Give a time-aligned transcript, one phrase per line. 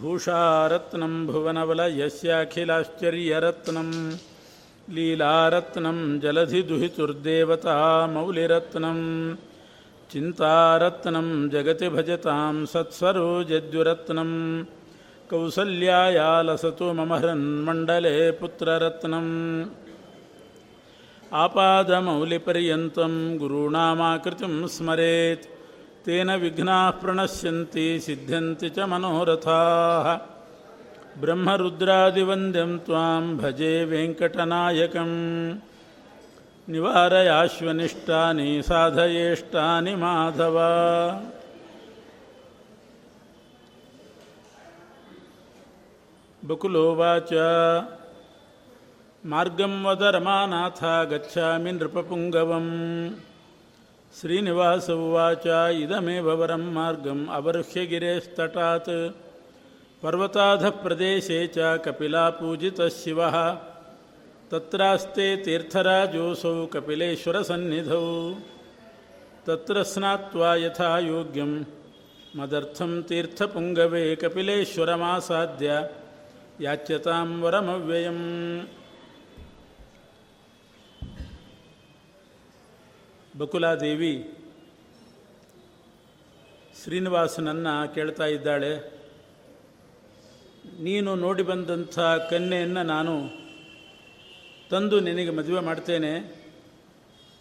[0.00, 3.90] भूषारत्नं भुवनवलयस्याखिलाश्चर्यरत्नं
[4.96, 7.76] लीलारत्नं जलधिदुहितुर्देवता
[8.14, 9.00] मौलिरत्नं
[10.10, 14.30] चिन्तारत्नं जगति भजतां सत्स्वरोजद्युरत्नं
[15.30, 19.34] कौसल्याया लसतु मम हृन्मण्डले पुत्ररत्नम्
[21.44, 25.46] आपादमौलिपर्यन्तं गुरूणामाकृतिं स्मरेत्
[26.06, 30.06] तेन विघ्नाः प्रणश्यन्ति सिद्ध्यन्ति च मनोरथाः
[31.17, 35.11] ब्रह्मरुद्रादिवन्द्यं त्वां भजे वेङ्कटनायकं
[36.69, 40.57] निवारयाश्वनिष्टानि साधयेष्टानि माधव।
[46.45, 47.33] बकुलोवाच।
[49.25, 53.11] मार्गं वद रमानाथ, गच्छामि नृपपुङ्गवम्।
[54.21, 57.85] श्रीनिवास उवाच, इदमेव वरं मार्गम्, अवरुह्य
[60.02, 63.36] पर्वताधः प्रदेशे च कपिलापूजितः शिवः
[64.50, 68.04] तत्रास्ते तीर्थराजोऽसौ कपिलेश्वरसन्निधौ
[69.46, 71.52] तत्र स्नात्वा यथा योग्यं
[72.36, 75.70] मदर्थं तीर्थपुङ्गवे कपिलेश्वरमासाद्य
[76.60, 78.26] याच्यतां वरमव्ययम्
[83.34, 84.14] ಬಕುಲಾದೇವಿ
[86.74, 88.70] ಶ್ರೀನಿವಾಸನನ್ನು ಕೇಳ್ತಾ ಇದ್ದಾಳೆ
[90.81, 93.43] ನೀನು ನೋಡಿ ಬಂದಂಥ ಕನ್ಯೆಯನ್ನು ನಾನು
[94.69, 96.43] ತಂದು ನಿನಗೆ ಮದುವೆ ಮಾಡ್ತೇನೆ.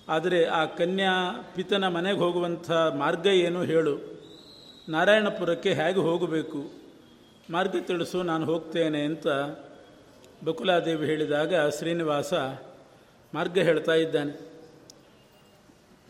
[0.09, 4.21] ಆದರೆ ಆ ಕನ್ಯಾ ಪಿತನ ಮನೆಗೆ ಹೋಗುವಂಥ ಮಾರ್ಗ ಏನು ಹೇಳು.
[4.89, 6.73] ನಾರಾಯಣಪುರಕ್ಕೆ ಹೇಗೆ ಹೋಗಬೇಕು?
[7.51, 9.27] ಮಾರ್ಗ ತಿಳಿಸು, ನಾನು ಹೋಗ್ತೇನೆ ಅಂತ
[10.45, 12.35] ಬಕುಲಾದೇವಿ ಹೇಳಿದಾಗ ಶ್ರೀನಿವಾಸ
[13.35, 14.53] ಮಾರ್ಗ ಹೇಳ್ತಾ ಇದ್ದಾನೆ.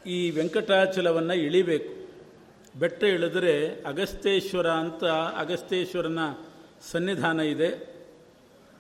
[0.06, 2.02] ಈ ವೆಂಕಟಾಚಲವನ್ನು ಇಳಿಬೇಕು.
[2.78, 6.18] ಬೆಟ್ಟ ಇಳಿದರೆ ಅಗಸ್ತೇಶ್ವರ ಅಂತ ಅಗಸ್ತೇಶ್ವರನ
[6.90, 7.92] ಸನ್ನಿಧಾನ ಇದೆ.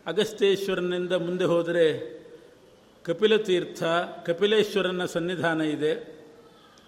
[0.06, 2.22] ಅಗಸ್ತೇಶ್ವರನಿಂದ ಮುಂದೆ ಹೋದರೆ
[3.04, 3.82] ಕಪಿಲತೀರ್ಥ
[4.26, 6.22] ಕಪಿಲೇಶ್ವರನ ಸನ್ನಿಧಾನ ಇದೆ.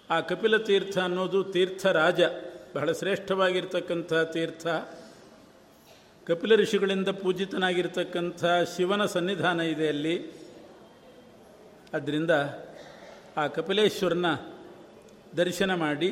[0.09, 2.21] ಆ ಕಪಿಲ ತೀರ್ಥ ಅನ್ನೋದು ತೀರ್ಥರಾಜ,
[2.75, 4.67] ಬಹಳ ಶ್ರೇಷ್ಠವಾಗಿರ್ತಕ್ಕಂಥ ತೀರ್ಥ.
[6.27, 8.45] ಕಪಿಲ ಋಷಿಗಳಿಂದ ಪೂಜಿತನಾಗಿರ್ತಕ್ಕಂಥ
[8.77, 10.45] ಶಿವನ ಸನ್ನಿಧಾನ ಇದೆ ಅಲ್ಲಿ.
[11.93, 12.31] ಅದರಿಂದ
[13.37, 14.25] ಆ ಕಪಿಲೇಶ್ವರನ
[15.37, 16.09] ದರ್ಶನ ಮಾಡಿ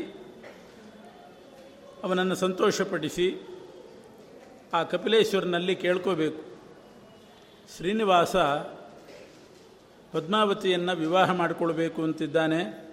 [2.03, 3.41] ಅವನನ್ನು ಸಂತೋಷಪಡಿಸಿ
[4.73, 6.43] ಆ ಕಪಿಲೇಶ್ವರನಲ್ಲಿ ಕೇಳ್ಕೋಬೇಕು.
[7.77, 8.35] ಶ್ರೀನಿವಾಸ
[10.11, 12.91] ಪದ್ಮಾವತಿಯನ್ನು ವಿವಾಹ ಮಾಡಿಕೊಳ್ಬೇಕು ಅಂತಿದ್ದಾನೆ.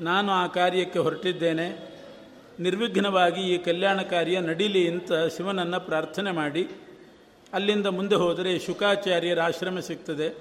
[0.00, 1.94] ನಾನು ಆ ಕಾರ್ಯಕ್ಕೆ ಹೊರಟಿದ್ದೇನೆ.
[2.60, 6.68] ನಿರ್ವಿಘ್ನವಾಗಿ ಈ ಕಲ್ಯಾಣ ಕಾರ್ಯ ನಡೀಲಿ ಅಂತ ಶಿವನನ್ನು ಪ್ರಾರ್ಥನೆ ಮಾಡಿ.
[7.52, 10.36] ಅಲ್ಲಿಂದ ಮುಂದೆ ಹೋದರೆ ಶುಕಾಚಾರ್ಯರ ಆಶ್ರಮ ಸಿಗ್ತದೆ.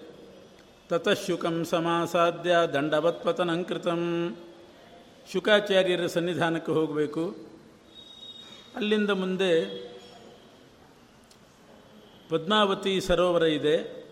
[0.89, 4.35] ತತಃಶುಕಂ ಸಮಾಸಾಧ್ಯ ದಂಡವತ್ಪತನಂಕೃತಂ
[5.33, 7.35] ಶುಕಾಚಾರ್ಯರ ಸನ್ನಿಧಾನಕ್ಕೆ ಹೋಗಬೇಕು.
[8.75, 9.92] ಅಲ್ಲಿಂದ ಮುಂದೆ
[12.33, 14.05] ಪದ್ಮಾವತಿ ಸರೋವರ ಇದೆ.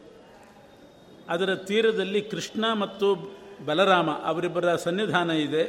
[1.30, 3.16] ಅದರ ತೀರದಲ್ಲಿ ಕೃಷ್ಣ ಮತ್ತು
[3.66, 5.64] ಬಲರಾಮ ಅವರಿಬ್ಬರ ಸನ್ನಿಧಾನ ಇದೆ.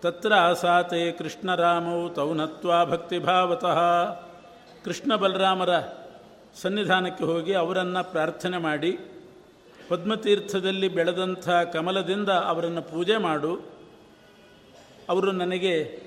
[0.00, 3.80] ತತ್ರ ಆಸಾತೆ ಕೃಷ್ಣರಾಮೌ ತೌನತ್ವ ಭಕ್ತಿಭಾವತಃ
[4.84, 5.68] ಕೃಷ್ಣ ಬಲರಾಮರ
[6.54, 8.98] ಸನ್ನಿಧಾನಕ್ಕೆ ಹೋಗಿ ಅವರನ್ನು ಪ್ರಾರ್ಥನೆ ಮಾಡಿ.
[9.88, 13.70] ಪದ್ಮತೀರ್ಥದಲ್ಲಿ ಬೆಳೆದಂಥ ಕಮಲದಿಂದ ಅವರನ್ನು ಪೂಜೆ ಮಾಡು.
[15.08, 16.03] ಅವರು ನನಗೆ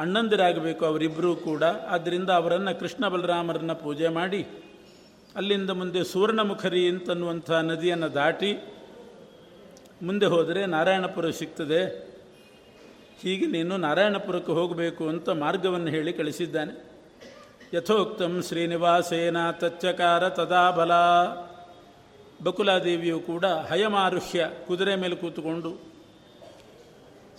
[0.00, 1.62] ಅಣ್ಣಂದಿರಾಗಬೇಕು ಅವರಿಬ್ಬರೂ ಕೂಡ.
[1.62, 4.42] ಆದ್ದರಿಂದ ಅವರನ್ನು ಕೃಷ್ಣ ಬಲರಾಮರನ್ನು ಪೂಜೆ ಮಾಡಿ.
[5.36, 8.52] ಅಲ್ಲಿಂದ ಮುಂದೆ ಸುವರ್ಣಮುಖರಿ ಅಂತನ್ನುವಂಥ ನದಿಯನ್ನು ದಾಟಿ
[10.02, 11.80] ಮುಂದೆ ಹೋದರೆ ನಾರಾಯಣಪುರ ಸಿಗ್ತದೆ.
[13.22, 16.72] ಹೀಗೆ ನೀನು ನಾರಾಯಣಪುರಕ್ಕೆ ಹೋಗಬೇಕು ಅಂತ ಮಾರ್ಗವನ್ನು ಹೇಳಿ ಕಳಿಸಿದ್ದಾನೆ.
[17.76, 20.92] ಯಥೋಕ್ತಂ ಶ್ರೀನಿವಾಸೇನ ತಚ್ಚಕಾರ ತದಾ ಬಲ.
[22.44, 25.70] ಬಕುಲಾದೇವಿಯು ಕೂಡ ಹಯಮಾರುಹ್ಯ ಕುದುರೆ ಮೇಲೆ ಕೂತುಕೊಂಡು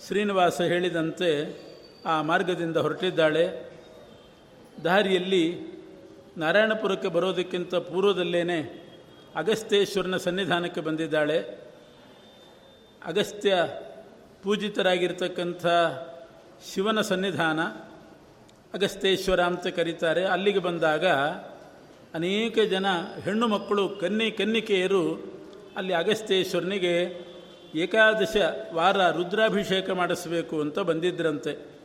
[0.06, 1.30] ಶ್ರೀನಿವಾಸ ಹೇಳಿದಂತೆ
[2.06, 3.72] ಆ ಮಾರ್ಗದಿಂದ ಹೊರಟಿದ್ದಾಳೆ.
[4.84, 5.72] ದಾರಿಯಲ್ಲಿ
[6.36, 8.42] ನಾರಾಯಣಪುರಕ್ಕೆ ಬರೋದಕ್ಕಿಂತ ಪೂರ್ವದಲ್ಲೇ
[9.36, 11.38] ಅಗಸ್ತ್ಯೇಶ್ವರನ ಸನ್ನಿಧಾನಕ್ಕೆ ಬಂದಿದ್ದಾಳೆ.
[13.06, 13.56] ಅಗಸ್ತ್ಯ
[14.42, 15.66] ಪೂಜಿತರಾಗಿರ್ತಕ್ಕಂಥ
[16.74, 17.60] ಶಿವನ ಸನ್ನಿಧಾನ
[18.74, 20.24] ಅಗಸ್ತ್ಯೇಶ್ವರ ಅಂತ ಕರೀತಾರೆ.
[20.24, 21.06] ಅಲ್ಲಿಗೆ ಬಂದಾಗ
[22.14, 22.86] ಅನೇಕ ಜನ
[23.24, 25.32] ಹೆಣ್ಣು ಮಕ್ಕಳು ಕನ್ನಿ ಕನ್ನಿಕೆಯರು
[25.76, 27.26] ಅಲ್ಲಿ ಅಗಸ್ತ್ಯೇಶ್ವರನಿಗೆ
[27.74, 28.36] ಏಕಾದಶ
[28.72, 31.81] ವಾರ ರುದ್ರಾಭಿಷೇಕ ಮಾಡಿಸಬೇಕು ಅಂತ ಬಂದಿದ್ದರಂತೆ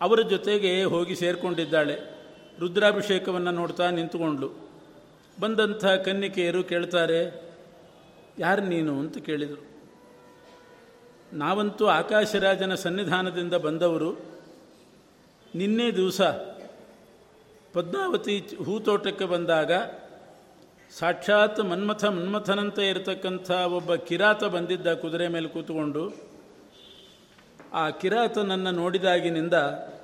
[0.00, 1.96] ಅವರ ಜೊತೆಗೆ ಹೋಗಿ ಸೇರಿಕೊಂಡಿದ್ದಾಳೆ.
[2.60, 4.48] ರುದ್ರಾಭಿಷೇಕವನ್ನು ನೋಡ್ತಾ ನಿಂತುಕೊಂಡ್ಲು
[5.40, 7.20] ಬಂದಂಥ ಕನ್ನಿಕೆಯರು ಕೇಳ್ತಾರೆ,
[8.38, 8.98] ಯಾರು ನೀನು?
[8.98, 9.62] ಅಂತ ಕೇಳಿದರು.
[11.32, 14.10] ನಾವಂತೂ ಆಕಾಶರಾಜನ ಸನ್ನಿಧಾನದಿಂದ ಬಂದವರು.
[15.54, 16.20] ನಿನ್ನೆ ದಿವಸ
[17.72, 19.72] ಪದ್ಮಾವತಿ ಹೂತೋಟಕ್ಕೆ ಬಂದಾಗ
[20.98, 26.33] ಸಾಕ್ಷಾತ್ ಮನ್ಮಥ ಮನ್ಮಥನಂತೆ ಇರತಕ್ಕಂಥ ಒಬ್ಬ ಕಿರಾತ ಬಂದಿದ್ದ ಕುದುರೆ ಮೇಲೆ ಕೂತ್ಕೊಂಡು
[27.74, 29.54] ಆ ಕಿರಾತನನ್ನು ನೋಡಿದಾಗಿನಿಂದ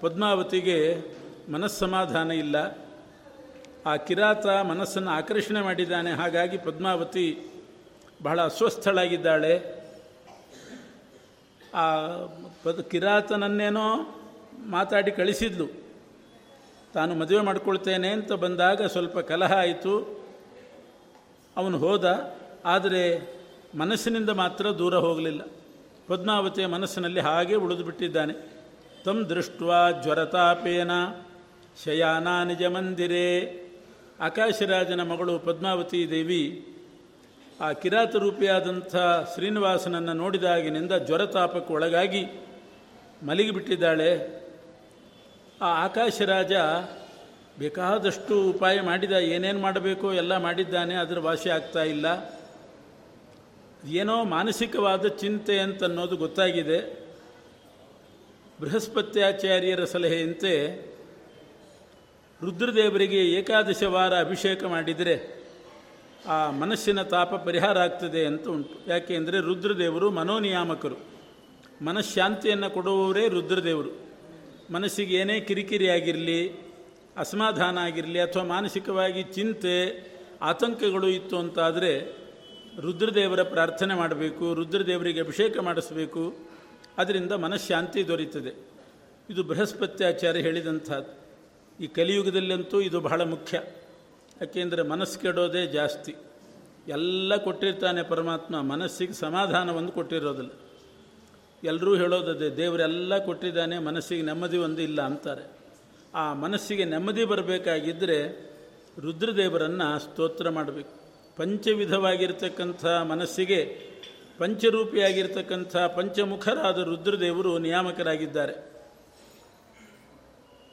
[0.01, 0.97] ಪದ್ಮಾವತಿಗೆ
[1.53, 2.79] ಮನಸ್ಸಮಾಧಾನ ಇಲ್ಲ.
[3.87, 6.11] ಆ ಕಿರಾತ ಮನಸ್ಸನ್ನು ಆಕರ್ಷಣೆ ಮಾಡಿದ್ದಾನೆ.
[6.11, 7.53] ಹಾಗಾಗಿ ಪದ್ಮಾವತಿ
[8.23, 9.81] ಬಹಳ ಅಸ್ವಸ್ಥಳಾಗಿದ್ದಾಳೆ.
[11.75, 12.07] ಆ
[12.65, 14.19] ಪದ ಕಿರಾತನನ್ನೇನೋ
[14.67, 15.67] ಮಾತಾಡಿ ಕಳಿಸಿದ್ಲು.
[16.95, 20.25] ತಾನು ಮದುವೆ ಮಾಡ್ಕೊಳ್ತೇನೆ ಅಂತ ಬಂದಾಗ ಸ್ವಲ್ಪ ಕಲಹ ಆಯಿತು.
[21.57, 22.37] ಅವನು ಹೋದ.
[22.65, 23.33] ಆದರೆ
[23.79, 25.60] ಮನಸ್ಸಿನಿಂದ ಮಾತ್ರ ದೂರ ಹೋಗಲಿಲ್ಲ.
[26.11, 28.35] ಪದ್ಮಾವತಿಯ ಮನಸ್ಸಿನಲ್ಲಿ ಹಾಗೆ ಉಳಿದು ಬಿಟ್ಟಿದ್ದಾನೆ.
[29.05, 29.63] ತಮ್ ದೃಷ್ಟ
[30.03, 30.91] ಜ್ವರತಾಪೇನ
[31.85, 33.29] ಶಯಾನ ನಿಜ ಮಂದಿರೇ.
[34.21, 36.43] ಆಕಾಶರಾಜನ ಮಗಳು ಪದ್ಮಾವತಿ ದೇವಿ
[37.61, 38.97] ಆ ಕಿರಾತ ರೂಪಿಯಾದಂಥ
[39.35, 42.23] ಶ್ರೀನಿವಾಸನನ್ನು ನೋಡಿದಾಗಿನಿಂದ ಜ್ವರತಾಪಕ್ಕೆ ಒಳಗಾಗಿ
[43.23, 44.11] ಮಲಗಿಬಿಟ್ಟಿದ್ದಾಳೆ.
[45.63, 46.53] ಆ ಆಕಾಶರಾಜ
[47.59, 52.07] ಬೇಕಾದಷ್ಟು ಉಪಾಯ ಮಾಡಿದ, ಏನೇನು ಮಾಡಬೇಕೋ ಎಲ್ಲ ಮಾಡಿದ್ದಾನೆ, ಅದರ ವಾಸಿ ಆಗ್ತಾ ಇಲ್ಲ.
[53.89, 57.01] ಏನೋ ಮಾನಸಿಕವಾದ ಚಿಂತೆ ಅಂತನ್ನೋದು ಗೊತ್ತಾಗಿದೆ.
[58.61, 60.91] ಬೃಹಸ್ಪತ್ಯಾಚಾರ್ಯರ ಸಲಹೆಯಂತೆ
[62.43, 65.41] ರುದ್ರದೇವರಿಗೆ ಏಕಾದಶ ವಾರ ಅಭಿಷೇಕ ಮಾಡಿದರೆ
[66.27, 68.91] ಆ ಮನಸ್ಸಿನ ತಾಪ ಪರಿಹಾರ ಆಗ್ತದೆ ಅಂತ ಉಂಟು.
[68.91, 70.97] ಯಾಕೆ ಅಂದರೆ ರುದ್ರದೇವರು ಮನೋನಿಯಾಮಕರು.
[71.83, 74.11] ಮನಃಶಾಂತಿಯನ್ನು ಕೊಡುವವರೇ ರುದ್ರದೇವರು.
[74.73, 76.51] ಮನಸ್ಸಿಗೆ ಏನೇ ಕಿರಿಕಿರಿ ಆಗಿರಲಿ,
[77.17, 80.11] ಅಸಮಾಧಾನ ಆಗಿರಲಿ ಅಥವಾ ಮಾನಸಿಕವಾಗಿ ಚಿಂತೆ,
[80.43, 82.20] ಆತಂಕಗಳು ಇತ್ತು ಅಂತಾದರೆ
[82.79, 86.35] ರುದ್ರದೇವರ ಪ್ರಾರ್ಥನೆ ಮಾಡಬೇಕು, ರುದ್ರದೇವರಿಗೆ ಅಭಿಷೇಕ ಮಾಡಿಸಬೇಕು.
[86.99, 88.71] ಅದರಿಂದ ಮನಃಶಾಂತಿ ದೊರೀತದೆ.
[89.31, 91.21] ಇದು ಬೃಹಸ್ಪತ್ಯಾಚಾರ್ಯ ಹೇಳಿದಂಥದ್ದು.
[91.85, 93.63] ಈ ಕಲಿಯುಗದಲ್ಲಂತೂ ಇದು ಬಹಳ ಮುಖ್ಯ.
[94.41, 96.15] ಯಾಕೆಂದರೆ ಮನಸ್ಸು ಕೆಡೋದೇ ಜಾಸ್ತಿ.
[96.89, 100.51] ಎಲ್ಲ ಕೊಟ್ಟಿರ್ತಾನೆ ಪರಮಾತ್ಮ, ಮನಸ್ಸಿಗೆ ಸಮಾಧಾನವನ್ನು ಕೊಟ್ಟಿರೋದಿಲ್ಲ.
[101.65, 105.51] ಎಲ್ಲರೂ ಹೇಳೋದದೇ, ದೇವರೆಲ್ಲ ಕೊಟ್ಟಿದ್ದಾನೆ, ಮನಸ್ಸಿಗೆ ನೆಮ್ಮದಿ ಒಂದು ಇಲ್ಲ ಅಂತಾರೆ.
[106.15, 108.51] ಆ ಮನಸ್ಸಿಗೆ ನೆಮ್ಮದಿ ಬರಬೇಕಾಗಿದ್ದರೆ
[109.01, 111.00] ರುದ್ರದೇವರನ್ನು ಸ್ತೋತ್ರ ಮಾಡಬೇಕು.
[111.37, 113.91] ಪಂಚವಿಧವಾಗಿರ್ತಕ್ಕಂಥ ಮನಸ್ಸಿಗೆ
[114.39, 118.71] ಪಂಚರೂಪಿಯಾಗಿರ್ತಕ್ಕಂಥ ಪಂಚಮುಖರಾದ ರುದ್ರದೇವರು ನಿಯಾಮಕರಾಗಿದ್ದಾರೆ.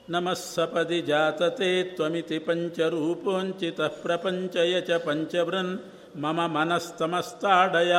[0.10, 5.80] ನಮಸ್ಸಪದಿ ಜಾತತೆ ತ್ವಮಿತಿ ಪಂಚರೂಪೋಂಚಿತ ಪ್ರಪಂಚಯ ಚ ಪಂಚವೃನ್
[6.16, 7.94] ಮಮ ಮನಸ್ತಮಸ್ತಾಡಯ.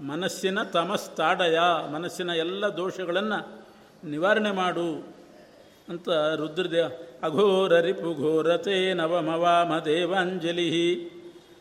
[0.00, 1.58] ಮನಸ್ಸಿನ ತಮಸ್ತಾಡಯ,
[1.92, 3.64] ಮನಸ್ಸಿನ ಎಲ್ಲ ದೋಷಗಳನ್ನು
[4.10, 5.14] ನಿವಾರಣೆ ಮಾಡು
[5.88, 6.86] ಅಂತ ರುದ್ರದೇವ
[7.22, 10.70] ಅಘೋರ ರಿಪುಘೋರತೆ ನವಮವಾಮ ದೇವಾಂಜಲಿ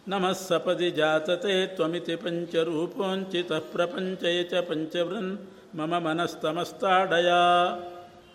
[0.08, 5.38] ನಮಃ ಸಪದಿ ಜಾತತೆ ತ್ವಮಿತಿ ಪಂಚರೂಪೋಂಚಿತ ಪ್ರಪಂಚಯ ಚ ಪಂಚವೃನ್
[5.76, 7.32] ಮಮ ಮನಸ್ತಮಸ್ತಾಡಯ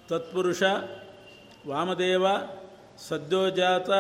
[0.09, 0.62] ತತ್ಪುರುಷ,
[1.67, 2.26] ವಾಮದೇವ,
[3.09, 3.91] ಸದ್ಯೋಜಾತ,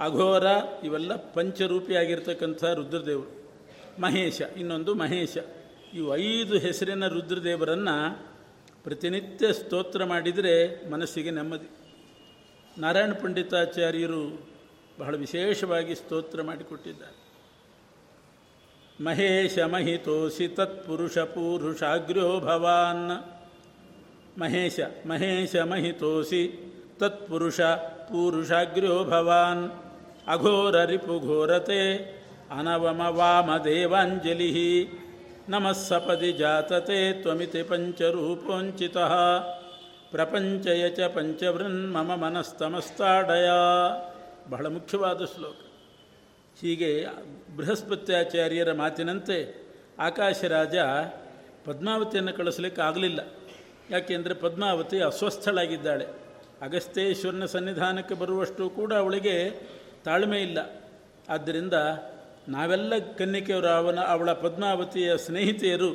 [0.00, 0.42] ಅಘೋರ
[0.84, 3.50] ಇವೆಲ್ಲ ಪಂಚರೂಪಿಯಾಗಿರ್ತಕ್ಕಂಥ ರುದ್ರದೇವರು.
[4.00, 5.36] ಮಹೇಶ, ಇನ್ನೊಂದು ಮಹೇಶ.
[5.94, 8.26] ಇವು ಐದು ಹೆಸರಿನ ರುದ್ರದೇವರನ್ನು
[8.84, 11.68] ಪ್ರತಿನಿತ್ಯ ಸ್ತೋತ್ರ ಮಾಡಿದರೆ ಮನಸ್ಸಿಗೆ ನೆಮ್ಮದಿ.
[12.80, 14.49] ನಾರಾಯಣ ಪಂಡಿತಾಚಾರ್ಯರು
[15.00, 17.30] ಬಹಳ ವಿಶೇಷವಾಗಿ ಸ್ತೋತ್ರ ಮಾಡಿಕೊಟ್ಟಿದ್ದಾರೆ.
[19.04, 23.10] ಮಹೇಶ ಮಹಿತೋಸಿ ತತ್ಪುರುಷ ಪೂರುಷಾಗ್ರ್ಯೋ ಭವಾನ್.
[24.40, 26.42] ಮಹೇಶ ಮಹೇಶ ಮಹಿತೋಸಿ
[26.98, 27.60] ತತ್ಪುರುಷ
[28.10, 29.70] ಪೂರುಷಾಗ್ರ್ಯೋ ಭವಾನ್.
[30.26, 31.96] ಅಘೋರ ರಿಪುಘೋರತೆ
[32.58, 34.88] ಅನವಮ ವಾಮ ದೇವಾಂಜಲಿ.
[35.48, 38.96] ನಮಃ ಸಪದಿ ಜಾತತೆ ತ್ವಮಿತಿ ಪಂಚರೂಪೋಂಚಿತ.
[40.10, 43.48] ಪ್ರಪಂಚಯ ಚ ಪಂಚವೃನ್ ಮಮ ಮನಸ್ತಮಸ್ತಾಡಯ.
[44.50, 45.56] ಬಹಳ ಮುಖ್ಯವಾದ ಶ್ಲೋಕ.
[46.60, 47.06] ಹೀಗೆ
[47.56, 49.38] ಬೃಹಸ್ಪತ್ಯಾಚಾರ್ಯರ ಮಾತಿನಂತೆ
[49.98, 50.76] ಆಕಾಶ ರಾಜ
[51.64, 53.20] ಪದ್ಮಾವತಿಯನ್ನು ಕಳಿಸ್ಲಿಕ್ಕೆ ಆಗಲಿಲ್ಲ.
[53.90, 56.06] ಯಾಕೆಂದರೆ ಪದ್ಮಾವತಿ ಅಸ್ವಸ್ಥಳಾಗಿದ್ದಾಳೆ.
[56.62, 59.50] ಅಗಸ್ತೇಶ್ವರನ ಸನ್ನಿಧಾನಕ್ಕೆ ಬರುವಷ್ಟು ಕೂಡ ಅವಳಿಗೆ
[60.04, 60.58] ತಾಳ್ಮೆ ಇಲ್ಲ.
[61.28, 61.72] ಆದ್ದರಿಂದ
[62.48, 65.90] ನಾವೆಲ್ಲ ಕನ್ನಿಕೆಯವರು ಅವನ ಅವಳ ಪದ್ಮಾವತಿಯ ಸ್ನೇಹಿತೆಯರು.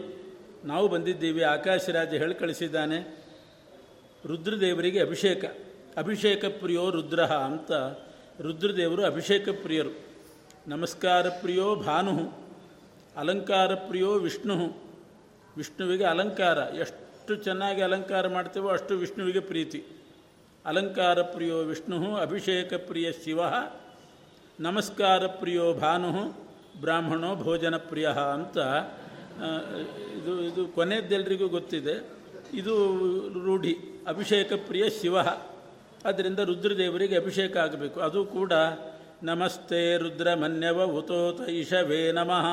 [0.65, 3.23] ನಾವು ಬಂದಿದ್ದೀವಿ, ಆಕಾಶ ರಾಜ ಹೇಳಿ ಕಳಿಸಿದ್ದಾನೆ
[4.25, 5.45] ರುದ್ರದೇವರಿಗೆ ಅಭಿಷೇಕ.
[5.97, 7.71] ಅಭಿಷೇಕ ಪ್ರಿಯೋ ರುದ್ರಹ ಅಂತ
[8.41, 9.91] ರುದ್ರದೇವರು ಅಭಿಷೇಕ ಪ್ರಿಯರು.
[10.67, 12.15] ನಮಸ್ಕಾರ ಪ್ರಿಯೋ ಭಾನು,
[13.17, 14.55] ಅಲಂಕಾರ ಪ್ರಿಯೋ ವಿಷ್ಣು.
[15.57, 19.79] ವಿಷ್ಣುವಿಗೆ ಅಲಂಕಾರ, ಎಷ್ಟು ಚೆನ್ನಾಗಿ ಅಲಂಕಾರ ಮಾಡ್ತೇವೋ ಅಷ್ಟು ವಿಷ್ಣುವಿಗೆ ಪ್ರೀತಿ.
[20.65, 23.39] ಅಲಂಕಾರ ಪ್ರಿಯೋ ವಿಷ್ಣು, ಅಭಿಷೇಕ ಪ್ರಿಯ ಶಿವ.
[24.59, 26.11] ನಮಸ್ಕಾರ ಪ್ರಿಯೋ ಭಾನು,
[26.79, 28.57] ಬ್ರಾಹ್ಮಣೋ ಭೋಜನ ಪ್ರಿಯ ಅಂತ
[30.17, 31.95] ಇದು ಇದು ಕೊನೆಯದ್ದೆಲ್ಲರಿಗೂ ಗೊತ್ತಿದೆ.
[32.53, 32.75] ಇದು
[33.39, 33.75] ರೂಢಿ,
[34.07, 35.17] ಅಭಿಷೇಕ ಪ್ರಿಯ ಶಿವ.
[36.05, 37.99] ಅದರಿಂದ ರುದ್ರದೇವರಿಗೆ ಅಭಿಷೇಕ ಆಗಬೇಕು.
[37.99, 38.53] ಅದು ಕೂಡ
[39.23, 42.45] ನಮಸ್ತೆ ರುದ್ರಮನ್ಯವ ಉತೋತ ಇಷವೇ ನಮಃ.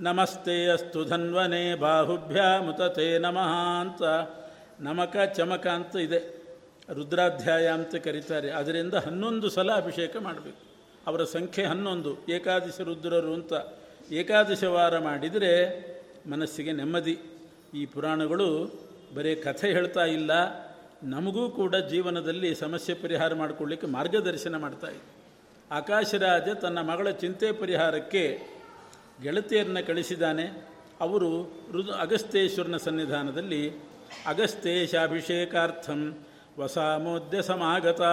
[0.00, 4.02] ನಮಸ್ತೆ ಅಸ್ತು ಧನ್ವನೆ ಬಾಹುಭ್ಯಾಮುತತೆ ನಮಃ ಅಂತ
[4.80, 6.40] ನಮಕ ಚಮಕ ಅಂತ ಇದೆ.
[6.92, 8.50] ರುದ್ರಾಧ್ಯಾಯ ಅಂತ ಕರೀತಾರೆ.
[8.50, 10.58] ಅದರಿಂದ ಹನ್ನೊಂದು ಸಲ ಅಭಿಷೇಕ ಮಾಡಬೇಕು.
[11.06, 12.26] ಅವರ ಸಂಖ್ಯೆ ಹನ್ನೊಂದು.
[12.28, 13.52] ಏಕಾದಶಿ ರುದ್ರರು ಅಂತ
[14.12, 15.54] ಏಕಾದಶ ವಾರ ಮಾಡಿದರೆ
[16.30, 17.18] ಮನಸ್ಸಿಗೆ ನೆಮ್ಮದಿ.
[17.74, 18.80] ಈ ಪುರಾಣಗಳು
[19.14, 20.30] ಬರೀ ಕಥೆ ಹೇಳ್ತಾ ಇಲ್ಲ.
[21.02, 25.20] ನಮಗೂ ಕೂಡ ಜೀವನದಲ್ಲಿ ಸಮಸ್ಯೆ ಪರಿಹಾರ ಮಾಡಿಕೊಳ್ಳಿಕ್ಕೆ ಮಾರ್ಗದರ್ಶನ ಮಾಡ್ತಾ ಇದೆ.
[25.70, 28.42] ಆಕಾಶರಾಜ ತನ್ನ ಮಗಳ ಚಿಂತೆ ಪರಿಹಾರಕ್ಕೆ
[29.22, 30.68] ಗೆಳತಿಯರನ್ನ ಕಳಿಸಿದ್ದಾನೆ.
[31.00, 33.70] ಅವರು ಋದು ಅಗಸ್ತೇಶ್ವರನ ಸನ್ನಿಧಾನದಲ್ಲಿ
[34.26, 36.18] ಅಗಸ್ತೇಶಾಭಿಷೇಕಾರ್ಥಂ
[36.58, 38.12] ವಸಾಮೋದ್ಯ ಸಮಾಗತಾ,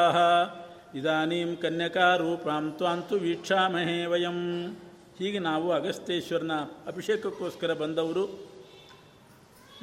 [0.95, 4.71] ಇದಾನೀಂ ಕನ್ಯಕಾರೂಪಾಂ ತ್ವಾಂತು ವೀಕ್ಷಾಮಹೇ ವಯಂ.
[5.19, 6.51] ಹೀಗೆ ನಾವು ಅಗಸ್ತೇಶ್ವರನ
[6.87, 8.47] ಅಭಿಷೇಕಕ್ಕೋಸ್ಕರ ಬಂದವರು.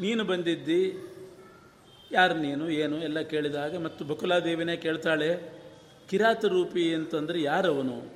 [0.00, 1.10] ನೀನು ಬಂದಿದ್ದಿ
[2.14, 5.30] ಯಾರು ನೀನು, ಏನು, ಎಲ್ಲ ಕೇಳಿದಾಗ ಮತ್ತು ಬಕುಲಾದೇವಿನೇ ಕೇಳ್ತಾಳೆ,
[6.10, 8.12] ಕಿರಾತ ರೂಪಿ ಅಂತಂದರೆ ಯಾರವನು?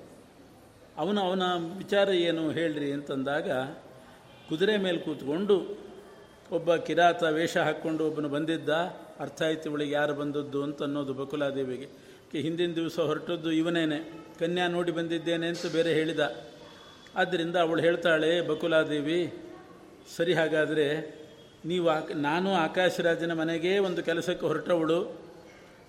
[0.97, 1.43] ಅವನು ಅವನ
[1.77, 3.51] ವಿಚಾರ ಏನು ಹೇಳ್ರಿ ಅಂತಂದಾಗ
[4.49, 5.79] ಕುದುರೆ ಮೇಲೆ ಕೂತ್ಕೊಂಡು
[6.53, 8.69] ಒಬ್ಬ ಕಿರಾತ ವೇಷ ಹಾಕ್ಕೊಂಡು ಒಬ್ಬನು ಬಂದಿದ್ದ,
[9.21, 11.89] ಅರ್ಥ ಆಯ್ತು ಇವಳಿಗೆ ಯಾರು ಬಂದದ್ದು ಅಂತ ಅನ್ನೋದು ಬಕುಲಾದೇವಿಗೆ.
[12.41, 13.99] ಹಿಂದಿನ ದಿವಸ ಹೊರಟದ್ದು ಇವನೇನೆ,
[14.39, 16.21] ಕನ್ಯಾ ನೋಡಿ ಬಂದಿದ್ದೇನೆ ಅಂತ ಬೇರೆ ಹೇಳಿದ.
[17.17, 19.21] ಆದ್ದರಿಂದ ಅವಳು ಹೇಳ್ತಾಳೆ, ಬಕುಲಾದೇವಿ,
[20.17, 21.18] ಸರಿ ಹಾಗಾದರೆ
[21.65, 25.29] ನೀವು ಆಕ, ನಾನು ಆಕಾಶರಾಜನ ಮನೆಗೆ ಒಂದು ಕೆಲಸಕ್ಕೆ ಹೊರಟವಳು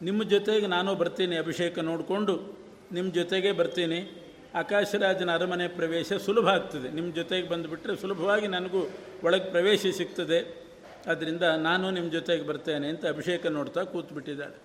[0.01, 2.57] ನಿಮ್ಮ ಜೊತೆಗೆ ನಾನು ಬರ್ತೀನಿ ಅಭಿಷೇಕ ನೋಡಿಕೊಂಡು.
[2.91, 4.25] ನಿಮ್ಮ ಜೊತೆಗೆ ಬರ್ತೀನಿ.
[4.55, 6.91] ಆಕಾಶರಾಜನ ಅರಮನೆ ಪ್ರವೇಶ ಸುಲಭ ಆಗ್ತದೆ.
[6.91, 8.89] ನಿಮ್ಮ ಜೊತೆಗೆ ಬಂದುಬಿಟ್ರೆ ಸುಲಭವಾಗಿ ನನಗೂ
[9.23, 10.69] ಒಳಗೆ ಪ್ರವೇಶ ಸಿಗ್ತದೆ.
[11.07, 14.61] ಅದರಿಂದ ನಾನು ನಿಮ್ಮ ಜೊತೆಗೆ ಬರ್ತೇನೆ ಅಂತ ಅಭಿಷೇಕ ನೋಡ್ತಾ ಕೂತ್ಬಿಟ್ಟಿದ್ದಾಳೆ.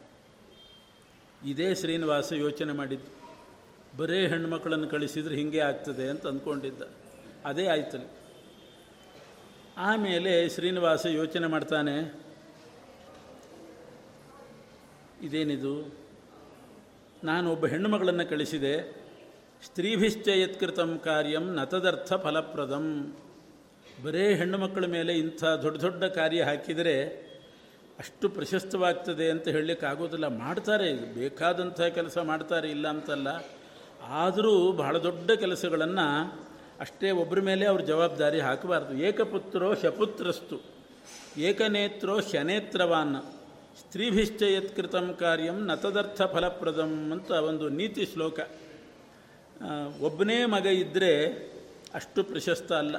[1.50, 3.24] ಇದೇ ಶ್ರೀನಿವಾಸ ಯೋಚನೆ ಮಾಡಿದ್ದು.
[3.96, 6.82] ಬರೇ ಹೆಣ್ಮಕ್ಳನ್ನು ಕಳಿಸಿದ್ರೆ ಹಿಂಗೆ ಆಗ್ತದೆ ಅಂತ ಅಂದ್ಕೊಂಡಿದ್ದ.
[7.44, 8.02] ಅದೇ ಆಯ್ತಲ್ಲ.
[9.76, 11.94] ಆಮೇಲೆ ಶ್ರೀನಿವಾಸ ಯೋಚನೆ ಮಾಡ್ತಾನೆ,
[15.22, 15.74] ಇದೇನಿದು?
[17.24, 18.74] ನಾನು ಒಬ್ಬ ಹೆಣ್ಣುಮಗಳನ್ನು ಕಳಿಸಿದೆ
[19.64, 22.86] ಸ್ತ್ರೀಭಿಶ್ಚ ಯತ್ಕೃತಂ ಕಾರ್ಯಂ ನತದರ್ಥ ಫಲಪ್ರದಂ.
[24.04, 26.96] ಬರೇ ಹೆಣ್ಣು ಮಕ್ಕಳ ಮೇಲೆ ಇಂಥ ದೊಡ್ಡ ದೊಡ್ಡ ಕಾರ್ಯ ಹಾಕಿದರೆ
[27.98, 30.26] ಅಷ್ಟು ಪ್ರಶಸ್ತವಾಗ್ತದೆ ಅಂತ ಹೇಳಲಿಕ್ಕಾಗೋದಿಲ್ಲ.
[30.26, 33.28] ಮಾಡ್ತಾರೆ ಬೇಕಾದಂಥ ಕೆಲಸ ಮಾಡ್ತಾರೆ, ಇಲ್ಲ ಅಂತಲ್ಲ.
[34.08, 36.08] ಆದರೂ ಬಹಳ ದೊಡ್ಡ ಕೆಲಸಗಳನ್ನು
[36.80, 38.94] ಅಷ್ಟೇ ಒಬ್ಬರ ಮೇಲೆ ಅವ್ರ ಜವಾಬ್ದಾರಿ ಹಾಕಬಾರ್ದು.
[38.94, 40.60] ಏಕಪುತ್ರೋ ಶಪುತ್ರಸ್ತು.
[41.36, 43.22] ಏಕನೇತ್ರೋ ಶನೇತ್ರವಾನ್
[43.78, 44.42] ಸ್ತ್ರೀಭಿಶ್ಚ
[45.18, 48.40] ಕಾರ್ಯಂ ನತದರ್ಥ ಫಲಪ್ರದಂ ಅಂತ ಒಂದು ನೀತಿ ಶ್ಲೋಕ.
[50.00, 51.26] ಒಬ್ಬನೇ ಮಗ ಇದ್ದರೆ
[51.94, 52.96] ಅಷ್ಟು ಪ್ರಶಸ್ತ ಅಲ್ಲ.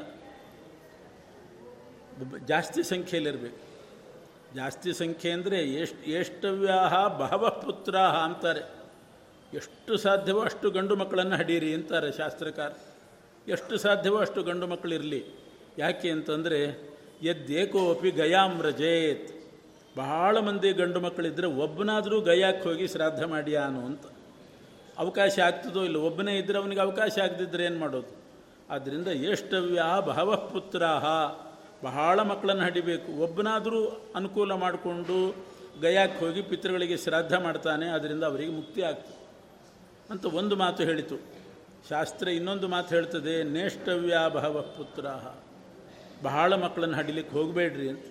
[2.45, 3.65] ಜಾಸ್ತಿ ಸಂಖ್ಯೆಯಲ್ಲಿರಬೇಕು.
[4.55, 8.61] ಜಾಸ್ತಿ ಸಂಖ್ಯೆ ಅಂದರೆ ಎಷ್ಟು ಎಷ್ಟವ್ಯಾಹ ಬಹವ ಪುತ್ರ ಅಂತಾರೆ.
[9.53, 12.69] ಎಷ್ಟು ಸಾಧ್ಯವೋ ಅಷ್ಟು ಗಂಡು ಮಕ್ಕಳನ್ನು ಹಡೀರಿ ಅಂತಾರೆ ಶಾಸ್ತ್ರಕಾರ.
[13.47, 15.25] ಎಷ್ಟು ಸಾಧ್ಯವೋ ಅಷ್ಟು ಗಂಡು ಮಕ್ಕಳಿರಲಿ.
[15.77, 16.59] ಯಾಕೆ ಅಂತಂದರೆ
[17.21, 19.31] ಎದ್ದೇಕೋಪಿ ಗಯಾಮ್ರಜೇತ್
[19.97, 24.05] ಬಹಳ ಮಂದಿ ಗಂಡು ಮಕ್ಕಳಿದ್ದರೆ ಒಬ್ಬನಾದರೂ ಗಯಾಕ್ಕೆ ಹೋಗಿ ಶ್ರಾದ್ದ ಮಾಡ್ಯಾನು ಅಂತ.
[24.97, 28.15] ಅವಕಾಶ ಆಗ್ತದೋ ಇಲ್ಲ, ಒಬ್ಬನೇ ಇದ್ದರೆ ಅವನಿಗೆ ಅವಕಾಶ ಆಗದಿದ್ದರೆ ಏನು ಮಾಡೋದು?
[28.69, 30.51] ಆದ್ದರಿಂದ ಎಷ್ಟವ್ಯ ಬಹವ
[31.83, 33.23] ಬಹಳ ಮಕ್ಕಳನ್ನು ಹಡಿಬೇಕು.
[33.23, 35.35] ಒಬ್ಬನಾದರೂ ಅನುಕೂಲ ಮಾಡಿಕೊಂಡು
[35.81, 39.27] ಗಯಾಕ್ಕೆ ಹೋಗಿ ಪಿತೃಗಳಿಗೆ ಶ್ರಾದ್ದ ಮಾಡ್ತಾನೆ ಅದರಿಂದ ಅವರಿಗೆ ಮುಕ್ತಿ ಆಗ್ತದೆ.
[40.09, 41.44] ಅಂತ ಒಂದು ಮಾತು ಹೇಳಿತು.
[41.89, 45.05] ಶಾಸ್ತ್ರ ಇನ್ನೊಂದು ಮಾತು ಹೇಳ್ತದೆ ನೇಷ್ಟವ್ಯಾಭವ ಪುತ್ರ
[46.23, 48.05] ಬಹಳ ಮಕ್ಕಳನ್ನು ಹಡಿಲಿಕ್ಕೆ ಹೋಗಬೇಡ್ರಿ ಅಂತ.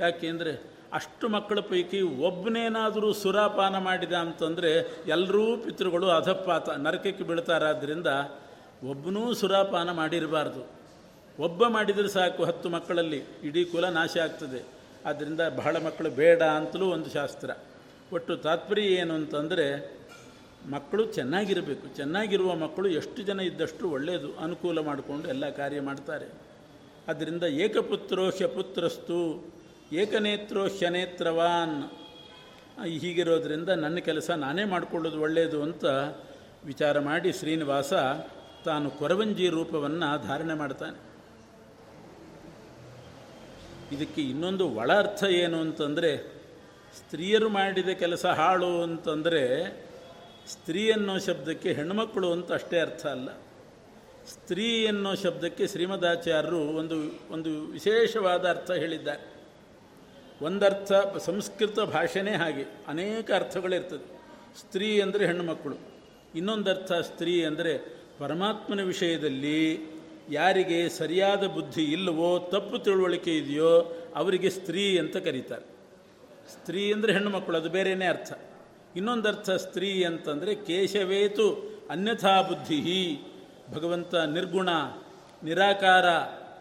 [0.00, 0.52] ಯಾಕೆಂದರೆ
[0.92, 4.70] ಅಷ್ಟು ಮಕ್ಕಳ ಪೈಕಿ ಒಬ್ಬನೇನಾದರೂ ಸುರಾಪಾನ ಮಾಡಿದ ಅಂತಂದರೆ
[5.06, 8.06] ಎಲ್ಲರೂ ಪಿತೃಗಳು ಅಧಪಾತ, ನರಕಕ್ಕೆ ಬೀಳ್ತಾರಾದ್ದರಿಂದ
[8.88, 10.62] ಒಬ್ಬನೂ ಸುರಾಪಾನ ಮಾಡಿರಬಾರ್ದು.
[11.42, 14.62] ಒಬ್ಬ ಮಾಡಿದರೆ ಸಾಕು ಹತ್ತು ಮಕ್ಕಳಲ್ಲಿ, ಇಡೀ ಕುಲ ನಾಶ ಆಗ್ತದೆ.
[15.06, 17.50] ಆದ್ದರಿಂದ ಬಹಳ ಮಕ್ಕಳು ಬೇಡ ಅಂತಲೂ ಒಂದು ಶಾಸ್ತ್ರ.
[18.12, 19.66] ಒಟ್ಟು ತಾತ್ಪರ್ಯ ಏನು ಅಂತಂದರೆ
[20.70, 21.96] ಮಕ್ಕಳು ಚೆನ್ನಾಗಿರಬೇಕು.
[21.96, 26.26] ಚೆನ್ನಾಗಿರುವ ಮಕ್ಕಳು ಎಷ್ಟು ಜನ ಇದ್ದಷ್ಟು ಒಳ್ಳೆಯದು ಅನುಕೂಲ ಮಾಡಿಕೊಂಡು ಎಲ್ಲ ಕಾರ್ಯ ಮಾಡ್ತಾರೆ.
[27.08, 29.52] ಅದರಿಂದ ಏಕಪುತ್ರೋ ಶಪುತ್ರಸ್ತು
[29.92, 31.90] ಏಕನೇತ್ರೋ ಶನೇತ್ರವಾನ್.
[32.86, 35.84] ಹೀಗಿರೋದ್ರಿಂದ ನನ್ನ ಕೆಲಸ ನಾನೇ ಮಾಡಿಕೊಳ್ಳೋದು ಒಳ್ಳೆಯದು ಅಂತ
[36.64, 37.92] ವಿಚಾರ ಮಾಡಿ ಶ್ರೀನಿವಾಸ
[38.64, 41.06] ತಾನು ಕೊರವಂಜಿ ರೂಪವನ್ನು ಧಾರಣೆ ಮಾಡ್ತಾನೆ.
[43.96, 46.16] ಇದಕ್ಕೆ ಇನ್ನೊಂದು ಒಳ ಅರ್ಥ ಏನು ಅಂತಂದರೆ,
[46.96, 49.76] ಸ್ತ್ರೀಯರು ಮಾಡಿದ ಕೆಲಸ ಹಾಳು ಅಂತಂದರೆ
[50.46, 53.28] ಸ್ತ್ರೀ ಅನ್ನೋ ಶಬ್ದಕ್ಕೆ ಹೆಣ್ಣುಮಕ್ಕಳು ಅಂತ ಅಷ್ಟೇ ಅರ್ಥ ಅಲ್ಲ.
[54.28, 56.96] ಸ್ತ್ರೀ ಅನ್ನೋ ಶಬ್ದಕ್ಕೆ ಶ್ರೀಮದಾಚಾರ್ಯರು ಒಂದು
[57.30, 59.22] ಒಂದು ವಿಶೇಷವಾದ ಅರ್ಥ ಹೇಳಿದ್ದಾರೆ.
[60.42, 64.06] ಒಂದರ್ಥ ಸಂಸ್ಕೃತ ಭಾಷೆನೇ ಹಾಗೆ, ಅನೇಕ ಅರ್ಥಗಳಿರ್ತದೆ.
[64.58, 65.76] ಸ್ತ್ರೀ ಅಂದರೆ ಹೆಣ್ಣುಮಕ್ಕಳು
[66.34, 67.78] ಇನ್ನೊಂದರ್ಥ ಸ್ತ್ರೀ ಅಂದರೆ
[68.18, 69.78] ಪರಮಾತ್ಮನ ವಿಷಯದಲ್ಲಿ
[70.30, 73.72] ಯಾರಿಗೆ ಸರಿಯಾದ ಬುದ್ಧಿ ಇಲ್ಲವೋ, ತಪ್ಪು ತಿಳುವಳಿಕೆ ಇದೆಯೋ,
[74.16, 75.66] ಅವರಿಗೆ ಸ್ತ್ರೀ ಅಂತ ಕರೀತಾರೆ.
[76.52, 78.32] ಸ್ತ್ರೀ ಅಂದರೆ ಹೆಣ್ಣುಮಕ್ಕಳು ಅದು ಬೇರೆಯೇ ಅರ್ಥ.
[78.96, 83.20] ಇನ್ನೊಂದರ್ಥ ಸ್ತ್ರೀ ಅಂತಂದರೆ ಕೇಶವೇತು ಅನ್ಯಥಾ ಬುದ್ಧಿ
[83.74, 84.68] ಭಗವಂತ ನಿರ್ಗುಣ,
[85.44, 86.06] ನಿರಾಕಾರ,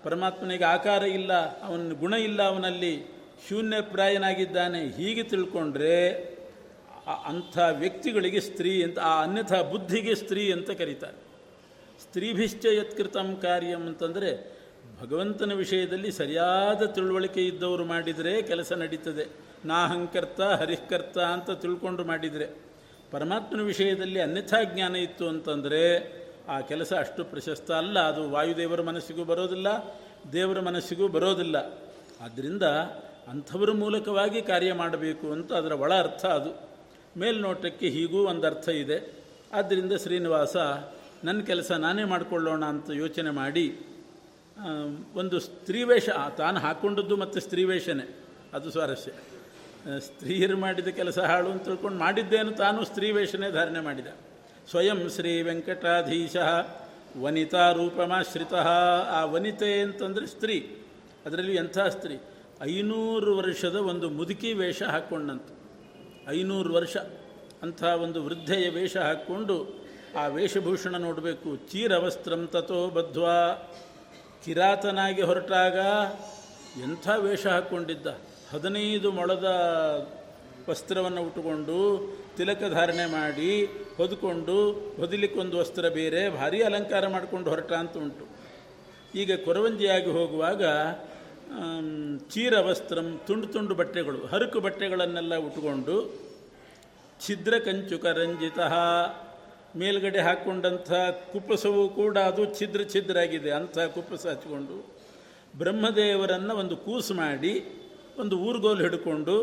[0.03, 3.15] ಪರಮಾತ್ಮನಿಗೆ ಆಕಾರ ಇಲ್ಲ, ಅವನ ಗುಣ ಇಲ್ಲ ಅವನಲ್ಲಿ,
[3.49, 4.87] ಶೂನ್ಯಪ್ರಾಯನಾಗಿದ್ದಾನೆ.
[4.87, 6.13] ಹೀಗೆ ತಿಳ್ಕೊಂಡ್ರೆ
[7.25, 11.17] ಅಂಥ ವ್ಯಕ್ತಿಗಳಿಗೆ ಸ್ತ್ರೀ ಅಂತ, ಆ ಅನ್ಯಥಾ ಬುದ್ಧಿಗೆ ಸ್ತ್ರೀ ಅಂತ ಕರೀತಾರೆ.
[12.01, 14.57] ಸ್ತ್ರೀಭಿಶ್ಚ ಯತ್ಕೃತಂ ಕಾರ್ಯಂ ಅಂತಂದರೆ
[15.01, 19.44] ಭಗವಂತನ ವಿಷಯದಲ್ಲಿ ಸರಿಯಾದ ತಿಳುವಳಿಕೆ ಇದ್ದವರು ಮಾಡಿದರೆ ಕೆಲಸ ನಡೀತದೆ.
[19.65, 22.47] ನಾಹಂಕರ್ತ ಹರಿಕರ್ತ ಅಂತ ತಿಳ್ಕೊಂಡು ಮಾಡಿದರೆ
[23.11, 25.81] ಪರಮಾತ್ಮನ ವಿಷಯದಲ್ಲಿ ಅನ್ಯಥಾ ಜ್ಞಾನ ಇತ್ತು ಅಂತಂದರೆ
[26.47, 27.99] ಆ ಕೆಲಸ ಅಷ್ಟು ಪ್ರಶಸ್ತ ಅಲ್ಲ.
[27.99, 29.67] ಅದು ವಾಯುದೇವರ ಮನಸ್ಸಿಗೂ ಬರೋದಿಲ್ಲ,
[30.33, 31.57] ದೇವರ ಮನಸ್ಸಿಗೂ ಬರೋದಿಲ್ಲ.
[32.21, 32.63] ಆದ್ದರಿಂದ
[33.27, 36.51] ಅಂಥವರ ಮೂಲಕವಾಗಿ ಕಾರ್ಯ ಮಾಡಬೇಕು ಅಂತ ಅದರ ಒಳ ಅರ್ಥ ಅದು.
[37.19, 38.97] ಮೇಲ್ನೋಟಕ್ಕೆ ಹೀಗೂ ಒಂದು ಅರ್ಥ ಇದೆ.
[39.53, 40.55] ಆದ್ದರಿಂದ ಶ್ರೀನಿವಾಸ
[41.23, 43.65] ನನ್ನ ಕೆಲಸ ನಾನೇ ಮಾಡಿಕೊಳ್ಳೋಣ ಅಂತ ಯೋಚನೆ ಮಾಡಿ
[45.15, 48.05] ಒಂದು ಸ್ತ್ರೀವೇಷ ತಾನು ಹಾಕ್ಕೊಂಡದ್ದು ಮತ್ತು ಸ್ತ್ರೀವೇಷನೇ.
[48.53, 49.11] ಅದು ಸ್ವಾರಸ್ಯ.
[49.99, 54.07] ಸ್ತ್ರೀಯರು ಮಾಡಿದ ಕೆಲಸ ಹಾಳು ಅಂತ ತಿಳ್ಕೊಂಡು ಮಾಡಿದ್ದೇನು ತಾನು ಸ್ತ್ರೀ ವೇಷನೇ ಧಾರಣೆ ಮಾಡಿದ.
[54.69, 56.35] ಸ್ವಯಂ ಶ್ರೀ ವೆಂಕಟಾಧೀಶ
[57.21, 58.53] ವನಿತಾ ರೂಪಮಾಶ್ರಿತ
[59.09, 60.77] ಆ ವನಿತೆ ಅಂತಂದರೆ ಸ್ತ್ರೀ.
[61.25, 62.17] ಅದರಲ್ಲಿ ಎಂಥ ಸ್ತ್ರೀ?
[62.61, 65.53] ಐನೂರು ವರ್ಷದ ಒಂದು ಮುದುಕಿ ವೇಷ ಹಾಕ್ಕೊಂಡಂತು
[66.31, 66.97] ಐನೂರು ವರ್ಷ
[67.63, 69.85] ಅಂಥ ಒಂದು ವೃದ್ಧೆಯ ವೇಷ ಹಾಕ್ಕೊಂಡು
[70.17, 71.55] ಆ ವೇಷಭೂಷಣ ನೋಡಬೇಕು.
[71.55, 73.71] ಚೀರವಸ್ತ್ರಂ ತಥೋ ಬದ್ವಾ
[74.45, 75.77] ಕಿರಾತನಾಗಿ ಹೊರಟಾಗ
[76.81, 78.07] ಎಂಥ ವೇಷ ಹಾಕ್ಕೊಂಡಿದ್ದ
[78.51, 79.47] ಹದಿನೈದು ಮೊಳದ
[80.69, 81.77] ವಸ್ತ್ರವನ್ನು ಉಟ್ಟುಕೊಂಡು
[82.37, 83.51] ತಿಲಕ ಧಾರಣೆ ಮಾಡಿ
[83.97, 84.55] ಹೊದ್ಕೊಂಡು
[84.99, 88.25] ಹೊದಲಿಕ್ಕೊಂದು ವಸ್ತ್ರ ಬೇರೆ, ಭಾರಿ ಅಲಂಕಾರ ಮಾಡಿಕೊಂಡು ಹೊರಟ ಅಂತ ಉಂಟು.
[89.21, 90.63] ಈಗ ಕೊರವಂಜಿಯಾಗಿ ಹೋಗುವಾಗ
[92.33, 95.95] ಚೀರ ವಸ್ತ್ರಂ, ತುಂಡು ತುಂಡು ಬಟ್ಟೆಗಳು, ಹರಕು ಬಟ್ಟೆಗಳನ್ನೆಲ್ಲ ಉಟ್ಕೊಂಡು
[97.25, 98.59] ಛಿದ್ರ ಕಂಚುಕ ರಂಜಿತ
[99.77, 100.91] ಮೇಲ್ಗಡೆ ಹಾಕ್ಕೊಂಡಂಥ
[101.31, 102.43] ಕುಪ್ಪಸವು ಕೂಡ ಅದು
[102.91, 104.77] ಛಿದ್ರ ಆಗಿದೆ ಅಂಥ ಕುಪ್ಪಸ ಹಚ್ಕೊಂಡು
[105.57, 107.53] ಬ್ರಹ್ಮದೇವರನ್ನು ಒಂದು ಕೂಸು ಮಾಡಿ
[108.19, 109.35] ಒಂದು ಊರುಗೋಲು ಹಿಡ್ಕೊಂಡು,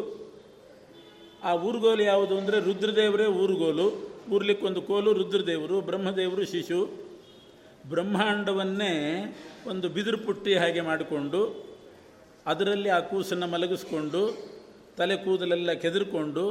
[1.45, 3.87] ಆ ಊರುಗೋಲು ಯಾವುದು ಅಂದರೆ ರುದ್ರದೇವರೇ ಊರುಗೋಲು.
[4.35, 6.81] ಊರ್ಲಿಕ್ಕೆ ಒಂದು ಕೋಲು ರುದ್ರದೇವರು, ಬ್ರಹ್ಮದೇವರು ಶಿಶು.
[7.89, 8.93] ಬ್ರಹ್ಮಾಂಡವನ್ನೇ
[9.67, 11.41] ಒಂದು ಬಿದಿರು ಪುಟ್ಟಿ ಹಾಗೆ ಮಾಡಿಕೊಂಡು,
[12.47, 14.23] ಅದರಲ್ಲಿ ಆ ಕೂಸನ್ನು ಮಲಗಿಸ್ಕೊಂಡು,
[14.97, 16.45] ತಲೆ ಕೂದಲೆಲ್ಲ ಕೆದರ್ಕೊಂಡು,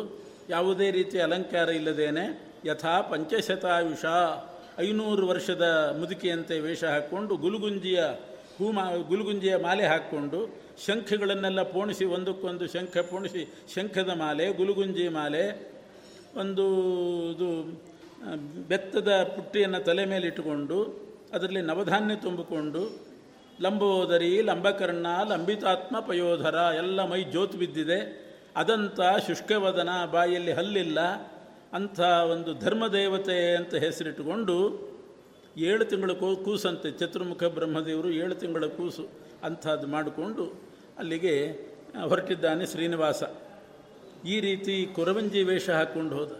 [0.49, 2.25] ಯಾವುದೇ ರೀತಿ ಅಲಂಕಾರ ಇಲ್ಲದೇನೆ
[2.65, 4.05] ಯಥಾ ಪಂಚಶತಾಯುಷ,
[4.79, 5.65] ಐನೂರು ವರ್ಷದ
[5.99, 8.01] ಮುದುಕಿಯಂತೆ ವೇಷ ಹಾಕ್ಕೊಂಡು, ಗುಲುಗುಂಜಿಯ
[8.57, 10.39] ಹೂ ಮಾ ಗುಲುಗುಂಜಿಯ ಮಾಲೆ ಹಾಕ್ಕೊಂಡು
[10.85, 15.73] ಶಂಖಗಳನ್ನೆಲ್ಲ ಪೋಣಿಸಿ, ಒಂದಕ್ಕೊಂದು ಶಂಖ ಪೋಣಿಸಿ, ಶಂಖದ ಮಾಲೆ, ಗುಲುಗುಂಜಿ ಮಾಲೆ,
[16.39, 16.65] ಒಂದು
[17.31, 17.79] ಇದು
[18.67, 23.11] ಬೆತ್ತದ ಪುಟ್ಟಿಯನ್ನು ತಲೆ ಮೇಲೆ ಇಟ್ಟುಕೊಂಡು, ಅದರಲ್ಲಿ ನವಧಾನ್ಯ ತುಂಬಿಕೊಂಡು,
[23.61, 28.31] ಲಂಬೋದರಿ, ಲಂಬಕರ್ಣ, ಲಂಬಿತಾತ್ಮ, ಪಯೋಧರ, ಎಲ್ಲ ಮೈ ಜ್ಯೋತ್ ಬಿದ್ದಿದೆ.
[28.55, 30.99] ಅದಂಥ ಶುಷ್ಕವದನ, ಬಾಯಲ್ಲಿ ಹಲ್ಲಿಲ್ಲ.
[31.73, 34.57] ಅಂಥ ಒಂದು ಧರ್ಮದೇವತೆ ಅಂತ ಹೆಸರಿಟ್ಟುಕೊಂಡು,
[35.57, 36.11] ಏಳು ತಿಂಗಳ
[36.43, 39.09] ಕೂಸಂತೆ, ಚತುರ್ಮುಖ ಬ್ರಹ್ಮದೇವರು ಏಳು ತಿಂಗಳ ಕೂಸು
[39.43, 40.70] ಅಂಥದ್ದು ಮಾಡಿಕೊಂಡು
[41.01, 41.35] ಅಲ್ಲಿಗೆ
[42.07, 43.23] ಹೊರಟಿದ್ದಾನೆ ಶ್ರೀನಿವಾಸ.
[44.25, 46.31] ಈ ರೀತಿ ಕೊರವಂಜಿ ವೇಷ ಹಾಕ್ಕೊಂಡು ಹೋದ.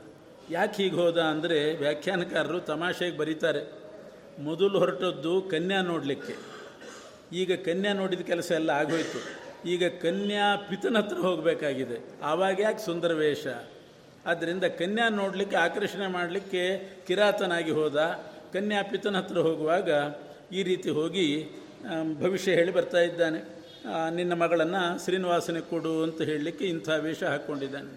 [0.50, 3.62] ಯಾಕೆ ಹೀಗೆ ಹೋದ ಅಂದರೆ ವ್ಯಾಖ್ಯಾನಕಾರರು ತಮಾಷೆಗೆ ಬರೀತಾರೆ.
[4.39, 6.36] ಮೊದಲು ಹೊರಟದ್ದು ಕನ್ಯಾ ನೋಡಲಿಕ್ಕೆ.
[7.34, 9.19] ಈಗ ಕನ್ಯಾ ನೋಡಿದ ಕೆಲಸ ಎಲ್ಲ ಆಗೋಯ್ತು.
[9.69, 11.97] ಈಗ ಕನ್ಯಾ ಪಿತನ ಹತ್ರ ಹೋಗಬೇಕಾಗಿದೆ.
[12.24, 13.47] ಆವಾಗ ಯಾಕೆ ಸುಂದರ ವೇಷ?
[14.26, 16.63] ಆದ್ದರಿಂದ ಕನ್ಯಾ ನೋಡಲಿಕ್ಕೆ, ಆಕರ್ಷಣೆ ಮಾಡಲಿಕ್ಕೆ
[17.08, 17.97] ಕಿರಾತನಾಗಿ ಹೋದ.
[18.54, 19.89] ಕನ್ಯಾ ಪಿತನ ಹತ್ರ ಹೋಗುವಾಗ
[20.52, 21.28] ಈ ರೀತಿ ಹೋಗಿ
[22.19, 23.61] ಭವಿಷ್ಯ ಹೇಳಿ ಬರ್ತಾ ಇದ್ದಾನೆ.
[24.10, 27.94] ನಿನ್ನ ಮಗಳನ್ನು ಶ್ರೀನಿವಾಸನಿಗೆ ಕೊಡು ಅಂತ ಹೇಳಲಿಕ್ಕೆ ಇಂಥ ವೇಷ ಹಾಕ್ಕೊಂಡಿದ್ದಾನೆ.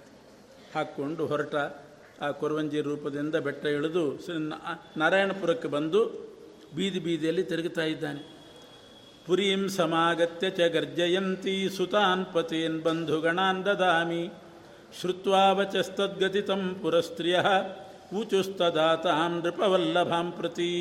[0.75, 1.57] ಹಾಕ್ಕೊಂಡು ಹೊರಟ
[2.20, 4.05] ಆ ಕೊರವಂಜಿ ರೂಪದಿಂದ ಬೆಟ್ಟ ಇಳಿದು
[4.97, 6.01] ನಾರಾಯಣಪುರಕ್ಕೆ ಬಂದು
[6.77, 8.23] ಬೀದಿ ಬೀದಿಯಲ್ಲಿ ತಿರುಗುತ್ತಾ ಇದ್ದಾನೆ.
[9.27, 14.25] ಪುರೀಂ ಸಮಾಗತ್ಯ ಚ ಗರ್ಜಯಂತಿ ಸುತಾನ್ ಪತೇನ್ ಬಂಧುಗಣಾನ್ ದದಾಮಿ.
[15.01, 17.38] ಶ್ರುತ್ವಾ ವಚಸ್ತದ್ಗತಿತಂ ಪುರಸ್ತ್ರಿಯ
[18.14, 20.73] ಊಚುಸ್ತದಾತಾಂ ನೃಪವಲ್ಲಭಾಂ ಪ್ರತಿ.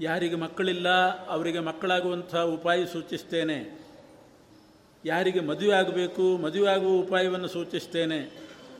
[0.00, 0.88] ಯಾರಿಗೆ ಮಕ್ಕಳಿಲ್ಲ,
[1.26, 3.79] ಅವರಿಗೆ ಮಕ್ಕಳಾಗುವಂಥ ಉಪಾಯ ಸೂಚಿಸ್ತೇನೆ.
[5.04, 8.18] ಯಾರಿಗೆ ಮದುವೆ ಆಗಬೇಕು, ಮದುವೆ ಆಗುವ ಉಪಾಯವನ್ನು ಸೂಚಿಸ್ತೇನೆ.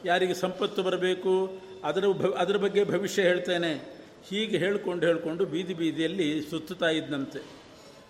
[0.04, 2.04] ಯಾರಿಗೆ ಸಂಪತ್ತು ಬರಬೇಕು, ಅದರ
[2.37, 4.00] ಅದರ ಬಗ್ಗೆ ಭವಿಷ್ಯ ಹೇಳ್ತೇನೆ.
[4.30, 7.40] ಹೀಗೆ ಹೇಳ್ಕೊಂಡು ಹೇಳಿಕೊಂಡು ಬೀದಿ ಬೀದಿಯಲ್ಲಿ ಸುತ್ತುತ್ತಾ ಇದ್ದಂತೆ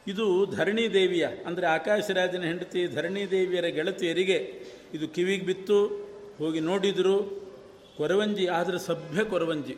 [0.06, 4.38] ಇದು ಧರಣಿ ದೇವಿಯ, ಅಂದರೆ ಆಕಾಶರಾಜನ ಹೆಂಡತಿ ಧರಣಿ ದೇವಿಯರ ಗೆಳತಿಯರಿಗೆ
[4.94, 5.78] ಇದು ಕಿವಿಗೆ ಬಿತ್ತು,
[6.38, 7.16] ಹೋಗಿ ನೋಡಿದರು.
[7.96, 9.76] ಕೊರವಂಜಿ, ಆದರೆ ಸಭ್ಯ ಕೊರವಂಜಿ.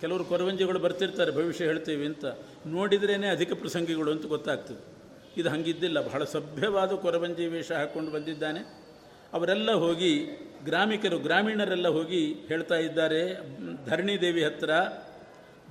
[0.00, 2.24] ಕೆಲವರು ಕೊರವಂಜಿಗಳು ಬರ್ತಿರ್ತಾರೆ, ಭವಿಷ್ಯ ಹೇಳ್ತೀವಿ ಅಂತ.
[2.66, 4.95] ನೋಡಿದ್ರೇ ಅಧಿಕ ಪ್ರಸಂಗಿಗಳು ಅಂತ ಗೊತ್ತಾಗ್ತದೆ.
[5.36, 6.00] ಇದು ಹಂಗಿದ್ದಿಲ್ಲ.
[6.00, 8.60] ಬಹಳ ಸಭ್ಯವಾದ ಕೊರವಂಜಿ ವೇಷ ಹಾಕ್ಕೊಂಡು ಬಂದಿದ್ದಾನೆ.
[9.32, 10.24] ಅವರೆಲ್ಲ ಹೋಗಿ
[10.64, 13.38] ಗ್ರಾಮಿಕರು, ಗ್ರಾಮೀಣರೆಲ್ಲ ಹೋಗಿ ಹೇಳ್ತಾ ಇದ್ದಾರೆ
[13.86, 14.70] ಧರಣಿದೇವಿ ಹತ್ರ,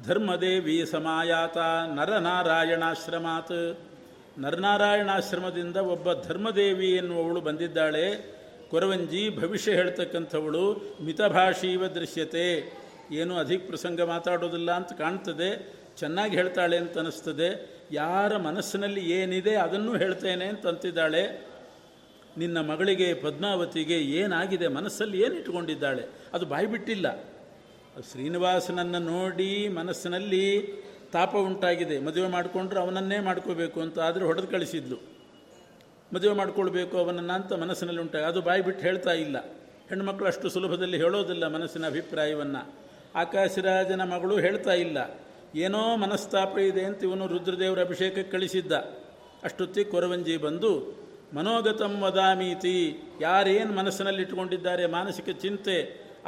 [0.08, 1.58] ಧರ್ಮದೇವಿ ಸಮಾಯಾತ
[1.96, 3.78] ನರನಾರಾಯಣಾಶ್ರಮಾತ್.
[4.40, 8.36] ನರನಾರಾಯಣಾಶ್ರಮದಿಂದ ಒಬ್ಬ ಧರ್ಮದೇವಿ ಎನ್ನುವವಳು ಬಂದಿದ್ದಾಳೆ.
[8.70, 12.74] ಕೊರವಂಜಿ ಭವಿಷ್ಯ ಹೇಳ್ತಕ್ಕಂಥವಳು, ಮಿತಭಾಷೀವ ದೃಶ್ಯತೆ.
[13.12, 15.74] ಏನು ಅಧಿಕ ಪ್ರಸಂಗ ಮಾತಾಡೋದಿಲ್ಲ ಅಂತ ಕಾಣ್ತದೆ.
[15.98, 17.75] ಚೆನ್ನಾಗಿ ಹೇಳ್ತಾಳೆ ಅಂತ ಅನಿಸ್ತದೆ.
[17.92, 21.48] ಯಾರ ಮನಸ್ಸಿನಲ್ಲಿ ಏನಿದೆ ಅದನ್ನು ಹೇಳ್ತೇನೆ ಅಂತಂತಿದ್ದಾಳೆ.
[22.38, 26.06] ನಿನ್ನ ಮಗಳಿಗೆ, ಪದ್ಮಾವತಿಗೆ ಏನಾಗಿದೆ ಮನಸ್ಸಲ್ಲಿ ಏನು ಇಟ್ಕೊಂಡಿದ್ದಾಳೆ?
[26.34, 27.22] ಅದು ಬಾಯಿ ಬಿಟ್ಟಿಲ್ಲ.
[28.12, 30.62] ಶ್ರೀನಿವಾಸನನ್ನು ನೋಡಿ ಮನಸ್ಸಿನಲ್ಲಿ
[31.12, 32.00] ತಾಪ ಉಂಟಾಗಿದೆ.
[32.00, 34.96] ಮದುವೆ ಮಾಡಿಕೊಂಡ್ರೆ ಅವನನ್ನೇ ಮಾಡ್ಕೋಬೇಕು ಅಂತ ಆದರೆ ಹೊಡೆದು ಕಳಿಸಿದ್ಲು.
[36.14, 39.38] ಮದುವೆ ಮಾಡ್ಕೊಳ್ಬೇಕು ಅವನನ್ನು ಅಂತ ಮನಸ್ಸಿನಲ್ಲಿ ಉಂಟಾಗ ಅದು ಬಾಯಿ ಬಿಟ್ಟು ಹೇಳ್ತಾ ಇಲ್ಲ.
[39.90, 42.74] ಹೆಣ್ಣುಮಕ್ಕಳು ಅಷ್ಟು ಸುಲಭದಲ್ಲಿ ಹೇಳೋದಿಲ್ಲ ಮನಸ್ಸಿನ ಅಭಿಪ್ರಾಯವನ್ನು.
[43.16, 45.25] ಆಕಾಶರಾಜನ ಮಗಳು ಹೇಳ್ತಾ ಇಲ್ಲ.
[45.64, 48.74] ಏನೋ ಮನಸ್ತಾಪ ಇದೆ ಅಂತ ಇವನು ರುದ್ರದೇವರ ಅಭಿಷೇಕಕ್ಕೆ ಕಳಿಸಿದ್ದ.
[49.48, 50.72] ಅಷ್ಟೊತ್ತಿಗೆ ಕೊರವಂಜಿ ಬಂದು,
[51.36, 52.78] ಮನೋಗತಂ ವದಾಮೀತಿ,
[53.22, 55.78] ಯಾರೇನು ಮನಸ್ಸಿನಲ್ಲಿ ಇಟ್ಕೊಂಡಿದ್ದಾರೆ ಮಾನಸಿಕ ಚಿಂತೆ,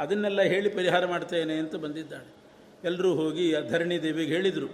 [0.02, 2.28] ಅದನ್ನೆಲ್ಲ ಹೇಳಿ ಪರಿಹಾರ ಮಾಡ್ತೇನೆ ಅಂತ ಬಂದಿದ್ದಾಳೆ.
[2.88, 4.68] ಎಲ್ಲರೂ ಹೋಗಿ ಆ ಧರಣಿ ದೇವಿಗೆ ಹೇಳಿದರು.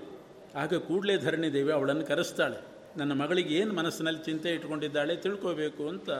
[0.63, 2.59] ಆಗ ಕೂಡಲೇ ಧರಣಿ ದೇವಿ ಅವಳನ್ನು ಕರೆಸ್ತಾಳೆ.
[2.99, 6.11] ನನ್ನ ಮಗಳಿಗೆ ಏನು ಮನಸ್ಸಿನಲ್ಲಿ ಚಿಂತೆ ಇಟ್ಕೊಂಡಿದ್ದಾಳೆ ತಿಳ್ಕೋಬೇಕು ಅಂತ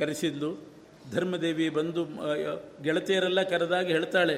[0.00, 0.50] ಕರೆಸಿದ್ಲು.
[1.14, 2.02] ಧರ್ಮದೇವಿ ಬಂದು
[2.84, 4.36] ಗೆಳತಿಯರೆಲ್ಲ ಕರೆದಾಗ ಹೇಳ್ತಾಳೆ,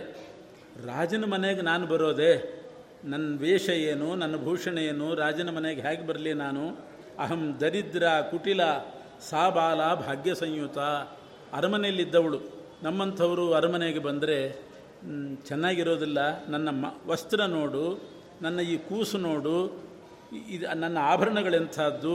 [0.86, 2.30] ರಾಜನ ಮನೆಗೆ ನಾನು ಬರೋದೆ
[3.04, 6.64] ನನ್ನ ವೇಷ ಏನು, ನನ್ನ ಭೂಷಣ ಏನು, ರಾಜನ ಮನೆಗೆ ಹೇಗೆ ಬರಲಿ ನಾನು?
[7.18, 8.62] ಅಹಂ ದರಿದ್ರ ಕುಟಿಲ
[9.30, 10.78] ಸಾಬಾಲ ಭಾಗ್ಯ ಸಂಯುತ.
[11.58, 12.40] ಅರಮನೆಯಲ್ಲಿದ್ದವಳು.
[12.82, 14.38] ನಮ್ಮಂಥವರು ಅರಮನೆಗೆ ಬಂದರೆ
[15.48, 16.46] ಚೆನ್ನಾಗಿರೋದಿಲ್ಲ.
[16.48, 17.84] ನನ್ನ ಮ, ವಸ್ತ್ರ ನೋಡು,
[18.42, 19.56] ನನ್ನ ಈ ಕೂಸು ನೋಡು
[20.48, 22.14] ಇದು, ನನ್ನ ಆಭರಣಗಳೆಂಥದ್ದು.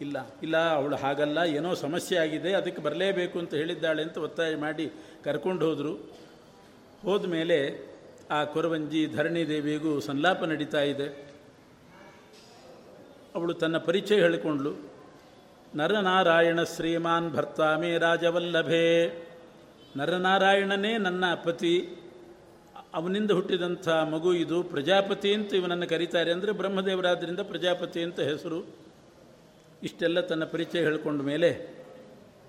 [0.00, 4.86] ಇಲ್ಲ ಇಲ್ಲ, ಅವಳು ಹಾಗಲ್ಲ, ಏನೋ ಸಮಸ್ಯೆ ಆಗಿದೆ, ಅದಕ್ಕೆ ಬರಲೇಬೇಕು ಅಂತ ಹೇಳಿದ್ದಾಳೆ ಅಂತ ಒತ್ತಾಯ ಮಾಡಿ
[5.24, 5.92] ಕರ್ಕೊಂಡು ಹೋದರು.
[7.02, 7.58] ಹೋದ ಮೇಲೆ
[8.30, 11.32] ಆ ಕೊರವಂಜಿ ಧರಣಿ ದೇವಿಗೂ ಸಂಲಾಪ ನಡೀತಾ ಇದೆ.
[13.34, 14.74] ಅವಳು ತನ್ನ ಪರಿಚಯ ಹೇಳಿಕೊಂಡ್ಳು.
[15.74, 18.84] ನರನಾರಾಯಣ ಶ್ರೀಮಾನ್ ಭರ್ತಾಮೇ ರಾಜವಲ್ಲಭೇ.
[19.96, 21.88] ನರನಾರಾಯಣನೇ ನನ್ನ ಪತಿ.
[22.94, 24.62] ಅವನಿಂದ ಹುಟ್ಟಿದಂಥ ಮಗು ಇದು.
[24.62, 28.66] ಪ್ರಜಾಪತಿ ಅಂತ ಇವನನ್ನು ಕರೀತಾರೆ ಅಂದರೆ ಬ್ರಹ್ಮದೇವರಾದ್ರಿಂದ ಪ್ರಜಾಪತಿ ಅಂತ ಹೆಸರು.
[29.82, 31.76] ಇಷ್ಟೆಲ್ಲ ತನ್ನ ಪರಿಚಯ ಹೇಳಿಕೊಂಡ ಮೇಲೆ,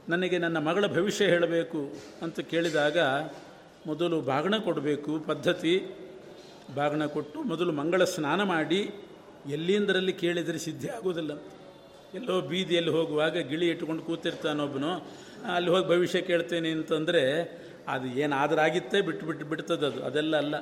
[0.10, 2.98] ನನಗೆ ನನ್ನ ಮಗಳ ಭವಿಷ್ಯ ಹೇಳಬೇಕು ಅಂತ ಕೇಳಿದಾಗ
[3.88, 5.74] ಮೊದಲು ಬಾಗಣ ಕೊಡಬೇಕು, ಪದ್ಧತಿ.
[6.76, 8.82] ಬಾಗಣ ಕೊಟ್ಟು ಮೊದಲು ಮಂಗಳ ಸ್ನಾನ ಮಾಡಿ,
[9.50, 11.34] ಎಲ್ಲಿಂದರಲ್ಲಿ ಕೇಳಿದರೆ ಸಿದ್ಧಿ ಆಗೋದಿಲ್ಲ
[12.14, 14.92] ಎಲ್ಲೋ ಬೀದಿಯಲ್ಲಿ ಹೋಗುವಾಗ ಗಿಳಿ ಇಟ್ಕೊಂಡು ಕೂತಿರ್ತಾನೊಬ್ಬನು
[15.56, 17.24] ಅಲ್ಲಿ ಹೋಗಿ ಭವಿಷ್ಯ ಕೇಳ್ತೇನೆ ಅಂತಂದರೆ
[17.88, 20.56] ಅದು ಏನಾದರಾಗಿತ್ತೇ ಬಿಟ್ಟು ಬಿಟ್ಟು ಬಿಡ್ತದದು ಅದೆಲ್ಲ ಅಲ್ಲ.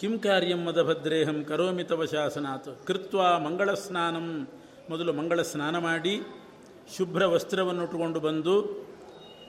[0.00, 2.70] ಕಿಂ ಕಾರ್ಯಂ ಮದಭದ್ರೇಹಂ ಕರೋಮಿ ತವ ಶಾಸನಾತ್.
[2.86, 4.28] ಕೃತ್ವ ಮಂಗಳ ಸ್ನಾನಂ.
[4.90, 6.14] ಮೊದಲು ಮಂಗಳ ಸ್ನಾನ ಮಾಡಿ,
[6.96, 8.54] ಶುಭ್ರ ವಸ್ತ್ರವನ್ನು ಉಟ್ಕೊಂಡು ಬಂದು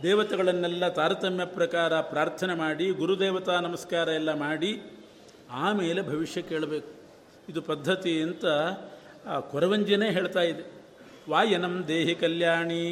[0.03, 4.71] ದೇವತೆಗಳನ್ನೆಲ್ಲ ತಾರತಮ್ಯ ಪ್ರಕಾರ ಪ್ರಾರ್ಥನೆ ಮಾಡಿ, ಗುರುದೇವತಾ ನಮಸ್ಕಾರ ಎಲ್ಲ ಮಾಡಿ,
[5.65, 6.91] ಆಮೇಲೆ ಭವಿಷ್ಯ ಕೇಳಬೇಕು.
[7.49, 8.45] ಇದು ಪದ್ಧತಿ ಅಂತ
[9.31, 10.63] ಆ ಕೊರವಂಜಿನೇ ಹೇಳ್ತಾ ಇದೆ.
[11.31, 12.83] ವಾಯನಂ ದೇಹಿ ಕಲ್ಯಾಣಿ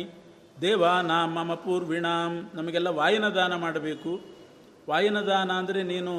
[0.62, 4.12] ದೇವಾನಾಂ ಮಮ ಪೂರ್ವಿಣಾಂ, ನಮಗೆಲ್ಲ ವಾಯನ ದಾನ ಮಾಡಬೇಕು.
[4.90, 6.14] ವಾಯನ ದಾನ ಅಂದರೆ ನೀನು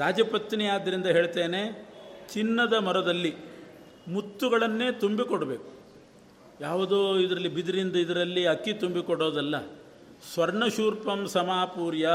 [0.00, 1.62] ರಾಜಪತ್ನಿ ಆದ್ದರಿಂದ ಹೇಳ್ತೇನೆ,
[2.34, 3.32] ಚಿನ್ನದ ಮರದಲ್ಲಿ
[4.14, 5.68] ಮುತ್ತುಗಳನ್ನೇ ತುಂಬಿಕೊಡಬೇಕು.
[6.60, 9.56] ಯಾವುದೋ ಇದರಲ್ಲಿ ಬಿದಿರಿಂದ ಇದರಲ್ಲಿ ಅಕ್ಕಿ ತುಂಬಿಕೊಡೋದಲ್ಲ
[10.34, 12.08] ಸ್ವರ್ಣಶೂರ್ಪಂ ಸಮಾಪೂರ್ಯ.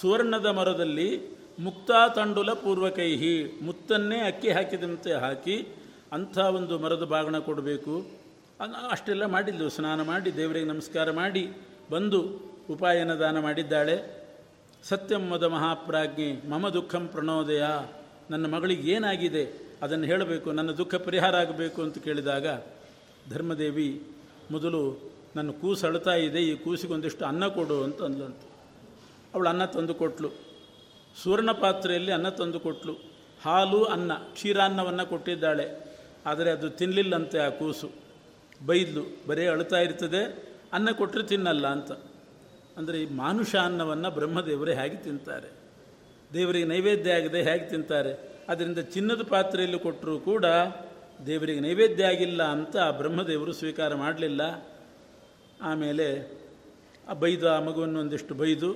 [0.00, 3.60] ಸುವರ್ಣದ ಮರದಲ್ಲಿ ಮುಕ್ತಾ ತಂಡುಲ ಪೂರ್ವಕೈಹಿ.
[3.62, 5.66] ಮುತ್ತನ್ನೇ ಅಕ್ಕಿ ಹಾಕಿದಂತೆ ಹಾಕಿ
[6.12, 8.06] ಅಂಥ ಒಂದು ಮರದ ಬಾಗಣ ಕೊಡಬೇಕು.
[8.90, 9.68] ಅಷ್ಟೆಲ್ಲ ಮಾಡಿದ್ಲು.
[9.68, 11.48] ಸ್ನಾನ ಮಾಡಿ ದೇವರಿಗೆ ನಮಸ್ಕಾರ ಮಾಡಿ
[11.90, 12.20] ಬಂದು
[12.70, 14.26] ಉಪಾಯನ ದಾನ ಮಾಡಿದ್ದಾಳೆ.
[14.84, 16.48] ಸತ್ಯಂ ಮದ ಮಹಾಪ್ರಾಜ್ಞೆ.
[16.48, 17.64] ಮಮ ದುಃಖಂ ಪ್ರಣೋದಯ.
[18.30, 19.68] ನನ್ನ ಮಗಳಿಗೆ ಏನಾಗಿದೆ?
[19.82, 20.52] ಅದನ್ನು ಹೇಳಬೇಕು.
[20.52, 22.46] ನನ್ನ ದುಃಖ ಪರಿಹಾರ ಆಗಬೇಕು ಅಂತ ಕೇಳಿದಾಗ
[23.30, 24.02] ಧರ್ಮದೇವಿ
[24.50, 28.48] ಮೊದಲು ನನ್ನ ಕೂಸು ಅಳ್ತಾ ಇದೆ, ಈ ಕೂಸಿಗೊಂದಿಷ್ಟು ಅನ್ನ ಕೊಡು ಅಂತ ಅಂದ್ಲಂತು
[29.34, 30.30] ಅವಳು ಅನ್ನ ತಂದು ಕೊಟ್ಲು.
[31.22, 32.92] ಸುವರ್ಣ ಪಾತ್ರೆಯಲ್ಲಿ ಅನ್ನ ತಂದು ಕೊಟ್ಲು.
[33.44, 35.96] ಹಾಲು, ಅನ್ನ, ಕ್ಷೀರಾನ್ನವನ್ನು ಕೊಟ್ಟಿದ್ದಾಳೆ.
[36.26, 37.90] ಆದರೆ ಅದು ತಿನ್ನಲಿಲ್ಲಂತೆ ಆ ಕೂಸು.
[38.66, 41.92] ಬೈದ್ಲು, ಬರೀ ಅಳ್ತಾ ಇರ್ತದೆ, ಅನ್ನ ಕೊಟ್ಟರೆ ತಿನ್ನಲ್ಲ ಅಂತ.
[42.76, 45.50] ಅಂದರೆ ಈ ಮಾನುಷ ಅನ್ನವನ್ನು ಬ್ರಹ್ಮದೇವರೇ ಹೇಗೆ ತಿಂತಾರೆ?
[46.34, 48.38] ದೇವರಿಗೆ ನೈವೇದ್ಯ ಆಗದೆ ಹೇಗೆ ತಿಂತಾರೆ?
[48.48, 50.44] ಅದರಿಂದ ಚಿನ್ನದ ಪಾತ್ರೆಯಲ್ಲಿ ಕೊಟ್ಟರೂ ಕೂಡ
[51.26, 54.42] ದೇವರಿಗೆ ನೈವೇದ್ಯ ಆಗಿಲ್ಲ ಅಂತ ಆ ಬ್ರಹ್ಮದೇವರು ಸ್ವೀಕಾರ ಮಾಡಲಿಲ್ಲ.
[55.60, 56.06] ಆಮೇಲೆ
[57.08, 58.68] ಆ ಬೈದು ಆ ಮಗುವನ್ನು ಒಂದಿಷ್ಟು ಬೈದು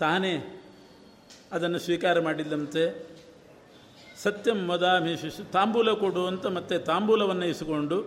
[0.00, 0.32] ತಾನೇ
[1.52, 2.84] ಅದನ್ನು ಸ್ವೀಕಾರ ಮಾಡಿದ್ದಂತೆ
[4.22, 7.98] ಸತ್ಯಂ ಮದಾಮಿ ಶಿಶು ತಾಂಬೂಲ ಕೊಡು ಅಂತ ಮತ್ತೆ ತಾಂಬೂಲವನ್ನು ಇಸಿಕೊಂಡು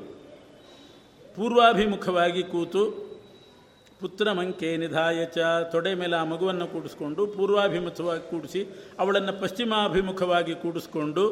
[1.37, 2.83] ಪೂರ್ವಾಭಿಮುಖವಾಗಿ ಕೂತು
[4.01, 5.39] ಪುತ್ರ ಮಂಕೆ ನಿಧಾಯ ಚ,
[5.71, 8.61] ತೊಡೆ ಮೇಲೆ ಆ ಮಗುವನ್ನು ಕೂಡಿಸ್ಕೊಂಡು ಪೂರ್ವಾಭಿಮುಖವಾಗಿ ಕೂಡಿಸಿ
[8.99, 11.23] ಅವಳನ್ನು ಪಶ್ಚಿಮಾಭಿಮುಖವಾಗಿ ಕೂಡಿಸ್ಕೊಂಡು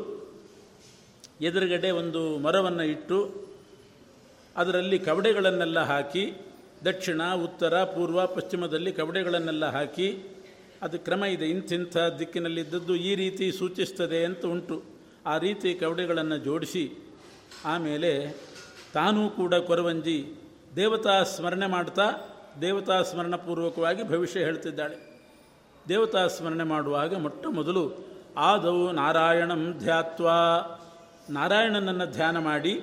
[1.41, 3.46] ಎದುರುಗಡೆ ಒಂದು ಮರವನ್ನು ಇಟ್ಟು
[4.57, 6.33] ಅದರಲ್ಲಿ ಕವಡೆಗಳನ್ನೆಲ್ಲ ಹಾಕಿ,
[6.85, 10.23] ದಕ್ಷಿಣ, ಉತ್ತರ, ಪೂರ್ವ, ಪಶ್ಚಿಮದಲ್ಲಿ ಕವಡೆಗಳನ್ನೆಲ್ಲ ಹಾಕಿ,
[10.81, 11.45] ಅದು ಕ್ರಮ ಇದೆ.
[11.45, 14.83] ಇಂತಿಂಥ ದಿಕ್ಕಿನಲ್ಲಿದ್ದದ್ದು ಈ ರೀತಿ ಸೂಚಿಸ್ತದೆ ಅಂತ ಉಂಟು.
[15.25, 16.91] ಆ ರೀತಿ ಕವಡೆಗಳನ್ನು ಜೋಡಿಸಿ,
[17.65, 18.35] ಆಮೇಲೆ
[18.93, 20.33] ತಾನೂ ಕೂಡ ಕೊರವಂಜಿ
[20.75, 22.11] ದೇವತಾ ಸ್ಮರಣೆ ಮಾಡ್ತಾ,
[22.61, 25.21] ದೇವತಾ ಸ್ಮರಣಪೂರ್ವಕವಾಗಿ ಭವಿಷ್ಯ ಹೇಳ್ತಿದ್ದಾಳೆ.
[25.89, 30.29] ದೇವತಾ ಸ್ಮರಣೆ ಮಾಡುವಾಗ ಮೊಟ್ಟ ಮೊದಲು ಆದವು ನಾರಾಯಣಂ ಧ್ಯಾತ್ವ.
[31.29, 32.81] ನಾರಾಯಣನನ್ನು ಧ್ಯಾನ ಮಾಡಿ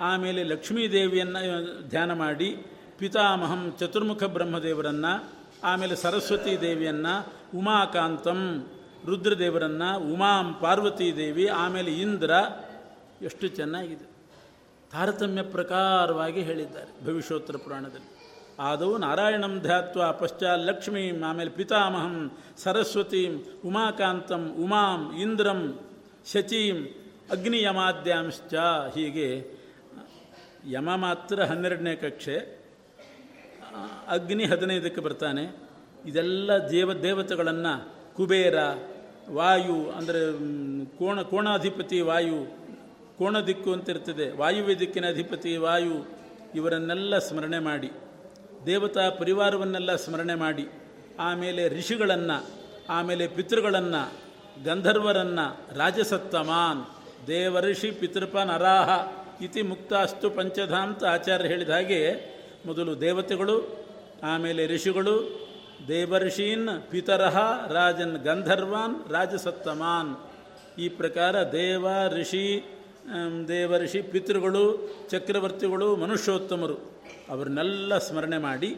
[0.00, 2.64] ಆಮೇಲೆ ಲಕ್ಷ್ಮೀದೇವಿಯನ್ನು ಧ್ಯಾನ ಮಾಡಿ
[2.98, 5.30] ಪಿತಾಮಹಂ ಚತುರ್ಮುಖ ಬ್ರಹ್ಮದೇವರನ್ನು,
[5.64, 7.14] ಆಮೇಲೆ ಸರಸ್ವತಿ ದೇವಿಯನ್ನು
[7.58, 8.68] ಉಮಾಕಾಂತಂ,
[9.06, 12.30] ರುದ್ರದೇವರನ್ನು ಉಮಾಂ ಪಾರ್ವತೀ ದೇವಿ, ಆಮೇಲೆ ಇಂದ್ರ,
[13.22, 14.06] ಎಷ್ಟು ಚೆನ್ನಾಗಿದೆ.
[14.92, 18.10] ತಾರತಮ್ಯ ಪ್ರಕಾರವಾಗಿ ಹೇಳಿದ್ದಾರೆ ಭವಿಷ್ಯೋತ್ತರ ಪುರಾಣದಲ್ಲಿ.
[18.58, 25.80] ಆದವು ನಾರಾಯಣಂ ಧ್ಯಾತ್ವ ಪಶ್ಚಾತ್ ಲಕ್ಷ್ಮೀಂ, ಆಮೇಲೆ ಪಿತಾಮಹಂ ಸರಸ್ವತೀಂ, ಉಮಾಕಾಂತಂ ಉಮಾಂ ಇಂದ್ರಂ
[26.32, 26.76] ಶಚೀಂ
[27.30, 28.54] ಅಗ್ನಿಯಮಾದ್ಯಾಂಶ್ಚ
[28.94, 29.57] ಹೀಗೆ
[30.70, 32.58] ಯಮ ಮಾತ್ರ ಹನ್ನೆರಡನೇ ಕಕ್ಷೆ.
[34.08, 35.68] ಅಗ್ನಿ ಹದಿನೈದಕ್ಕೆ ಬರ್ತಾನೆ.
[36.06, 38.54] ಇದೆಲ್ಲ ದೇವ ದೇವತೆಗಳನ್ನು ಕುಬೇರ,
[39.30, 40.32] ವಾಯು, ಅಂದರೆ
[40.98, 42.46] ಕೋಣ, ಕೋಣಾಧಿಪತಿ ವಾಯು,
[43.18, 44.36] ಕೋಣ ದಿಕ್ಕು ಅಂತ ಇರ್ತದೆ.
[44.36, 46.08] ವಾಯುವ್ಯ ದಿಕ್ಕಿನ ಅಧಿಪತಿ ವಾಯು,
[46.54, 47.90] ಇವರನ್ನೆಲ್ಲ ಸ್ಮರಣೆ ಮಾಡಿ.
[48.66, 50.68] ದೇವತಾ ಪರಿವಾರವನ್ನೆಲ್ಲ ಸ್ಮರಣೆ ಮಾಡಿ.
[51.18, 52.46] ಆಮೇಲೆ ಋಷಿಗಳನ್ನು,
[52.88, 54.12] ಆಮೇಲೆ ಪಿತೃಗಳನ್ನು,
[54.64, 56.86] ಗಂಧರ್ವರನ್ನು ರಾಜಸತ್ತಮಾನ್
[57.26, 62.00] ದೇವರ್ಷಿ ಪಿತೃಪ ನರಾಹ ಇತಿ ಮುಕ್ತ ಅಸ್ತು ಪಂಚಧಾಂತ ಆಚಾರ್ಯ ಹೇಳಿದ ಹಾಗೆ
[62.66, 63.86] ಮೊದಲು ದೇವತೆಗಳು,
[64.22, 65.48] ಆಮೇಲೆ ಋಷಿಗಳು,
[65.88, 67.36] ದೇವರ್ಷೀನ್ ಪಿತರಹ,
[67.72, 70.30] ರಾಜನ್ ಗಂಧರ್ವಾನ್, ರಾಜಸತ್ತಮಾನ್.
[70.78, 71.86] ಈ ಪ್ರಕಾರ ದೇವ,
[72.20, 72.64] ಋಷಿ
[73.48, 74.64] ದೇವರ್ಷಿ, ಪಿತೃಗಳು,
[75.10, 76.76] ಚಕ್ರವರ್ತಿಗಳು, ಮನುಷ್ಯೋತ್ತಮರು,
[77.28, 78.76] ಅವ್ರನ್ನೆಲ್ಲ ಸ್ಮರಣೆ ಮಾಡಿ,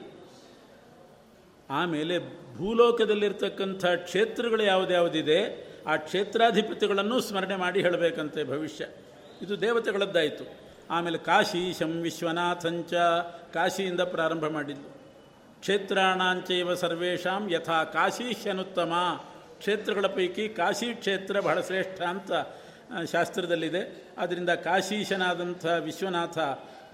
[1.71, 2.19] ಆಮೇಲೆ
[2.57, 5.41] ಭೂಲೋಕದಲ್ಲಿರ್ತಕ್ಕಂಥ ಕ್ಷೇತ್ರಗಳು ಯಾವುದ್ಯಾವುದಿದೆ,
[5.87, 8.85] ಆ ಕ್ಷೇತ್ರಾಧಿಪತಿಗಳನ್ನು ಸ್ಮರಣೆ ಮಾಡಿ ಹೇಳಬೇಕಂತೆ ಭವಿಷ್ಯ.
[9.43, 10.45] ಇದು ದೇವತೆಗಳದ್ದಾಯಿತು.
[10.91, 12.95] ಆಮೇಲೆ ಕಾಶಿ ಶಂ ವಿಶ್ವನಾಥಂಚ
[13.55, 14.89] ಕಾಶಿಯಿಂದ ಪ್ರಾರಂಭ ಮಾಡಿದ್ದು.
[15.61, 19.21] ಕ್ಷೇತ್ರಾಣಾಂಚೈವ ಸರ್ವೇಷಾಂ ಯಥಾ ಕಾಶೀಶನುತ್ತಮ
[19.59, 22.33] ಕ್ಷೇತ್ರಗಳ ಪೈಕಿ ಕಾಶಿ ಕ್ಷೇತ್ರ ಬಹಳ ಶ್ರೇಷ್ಠ ಅಂತ
[23.13, 24.13] ಶಾಸ್ತ್ರದಲ್ಲಿದೆ.
[24.19, 26.39] ಆದ್ದರಿಂದ ಕಾಶೀಶನಾದಂಥ ವಿಶ್ವನಾಥ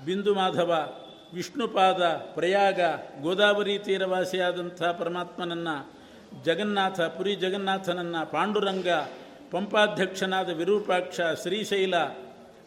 [0.05, 0.93] ಬಿಂದು ಮಾಧವ
[1.35, 2.03] ವಿಷ್ಣುಪಾದ,
[2.35, 2.81] ಪ್ರಯಾಗ,
[3.23, 5.93] ಗೋದಾವರಿ ತೀರವಾಸಿಯಾದಂಥ ಪರಮಾತ್ಮನನ್ನು,
[6.45, 8.89] ಜಗನ್ನಾಥ, ಪುರಿ ಜಗನ್ನಾಥನನ್ನು, ಪಾಂಡುರಂಗ,
[9.51, 11.95] ಪಂಪಾಧ್ಯಕ್ಷನಾದ ವಿರೂಪಾಕ್ಷ, ಶ್ರೀಶೈಲ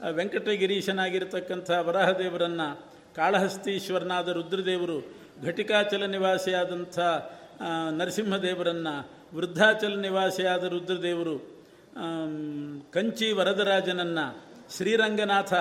[0.01, 4.97] ವೆಂಕಟಗಿರೀಶನಾಗಿರ್ತಕ್ಕಂಥ ವರಾಹದೇವರನ್ನು ಕಾಳಹಸ್ತೀಶ್ವರನಾದ ರುದ್ರದೇವರು
[5.43, 6.99] ಘಟಿಕಾಚಲ ನಿವಾಸಿಯಾದಂಥ
[7.91, 11.35] ನರಸಿಂಹದೇವರನ್ನು ವೃದ್ಧಾಚಲ ನಿವಾಸಿಯಾದ ರುದ್ರದೇವರು
[12.93, 15.53] ಕಂಚಿ ವರದರಾಜನನ್ನು ಶ್ರೀರಂಗನಾಥ,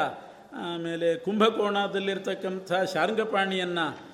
[0.53, 4.09] ಆಮೇಲೆ ಕುಂಭಕೋಣದಲ್ಲಿರ್ತಕ್ಕಂಥ ಶಾರ್ಂಗಪಾಣಿಯನ್ನು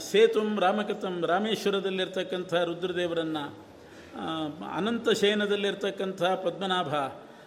[0.00, 3.44] ಸೇತುಂ ರಾಮಕಥಂ ರಾಮೇಶ್ವರದಲ್ಲಿರ್ತಕ್ಕಂಥ ರುದ್ರದೇವರನ್ನು
[4.76, 6.94] ಅನಂತಶಯನದಲ್ಲಿರ್ತಕ್ಕಂಥ ಪದ್ಮನಾಭ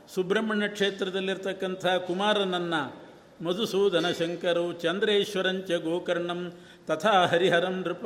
[0.10, 3.04] ಸುಬ್ರಹ್ಮಣ್ಯ ಕ್ಷೇತ್ರದಲ್ಲಿರ್ತಕ್ಕಂಥ ಕುಮಾರನನ್ನು
[3.44, 6.54] ಮಧುಸೂದನ ಶಂಕರು ಚಂದ್ರೇಶ್ವರಂಚ ಗೋಕರ್ಣಂ,
[6.88, 8.06] ತಥಾ ಹರಿಹರಂ ನೃಪ.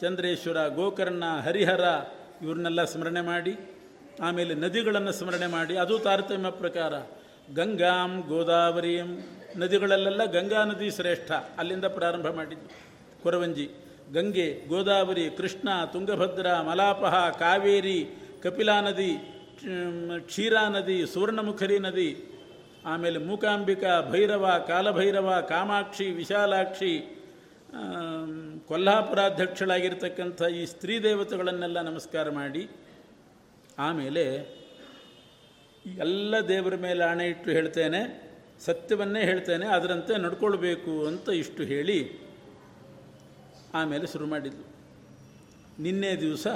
[0.00, 1.84] ಚಂದ್ರೇಶ್ವರ, ಗೋಕರ್ಣ, ಹರಿಹರ,
[2.42, 3.56] ಇವ್ರನ್ನೆಲ್ಲ ಸ್ಮರಣೆ ಮಾಡಿ,
[4.22, 6.94] ಆಮೇಲೆ ನದಿಗಳನ್ನು ಸ್ಮರಣೆ ಮಾಡಿ, ಅದು ತಾರತಮ್ಯ ಪ್ರಕಾರ
[7.54, 12.68] ಗಂಗಾಂ, ಗೋದಾವರಿಯಂ, ನದಿಗಳಲ್ಲೆಲ್ಲ ಗಂಗಾ ನದಿ ಶ್ರೇಷ್ಠ, ಅಲ್ಲಿಂದ ಪ್ರಾರಂಭ ಮಾಡಿದ್ದು.
[13.22, 13.70] ಕೊರವಂಜಿ,
[14.12, 18.08] ಗಂಗೆ, ಗೋದಾವರಿ, ಕೃಷ್ಣ, ತುಂಗಭದ್ರ, ಮಲಾಪಹ, ಕಾವೇರಿ
[18.42, 19.39] ಕಪಿಲಾ ನದಿ
[20.28, 22.10] ಕ್ಷೀರಾ ನದಿ, ಸುವರ್ಣಮುಖರಿ ನದಿ,
[22.86, 26.92] ಆಮೇಲೆ ಮೂಕಾಂಬಿಕಾ, ಭೈರವ, ಕಾಲಭೈರವ, ಕಾಮಾಕ್ಷಿ, ವಿಶಾಲಾಕ್ಷಿ
[28.68, 32.62] ಕೊಲ್ಹಾಪುರಾಧ್ಯಕ್ಷಳಾಗಿರ್ತಕ್ಕಂಥ ಈ ಸ್ತ್ರೀ ದೇವತೆಗಳನ್ನೆಲ್ಲ ನಮಸ್ಕಾರ ಮಾಡಿ,
[33.78, 34.24] ಆಮೇಲೆ
[36.06, 38.00] ಎಲ್ಲ ದೇವರ ಮೇಲೆ ಆಣೆ ಇಟ್ಟು ಹೇಳ್ತೇನೆ,
[38.66, 42.00] ಸತ್ಯವನ್ನೇ ಹೇಳ್ತೇನೆ, ಅದರಂತೆ ನಡ್ಕೊಳ್ಬೇಕು ಅಂತ ಇಷ್ಟು ಹೇಳಿ,
[43.74, 44.64] ಆಮೇಲೆ ಶುರು ಮಾಡಿದ್ದು
[45.82, 46.46] ನಿನ್ನೆ ದಿವಸ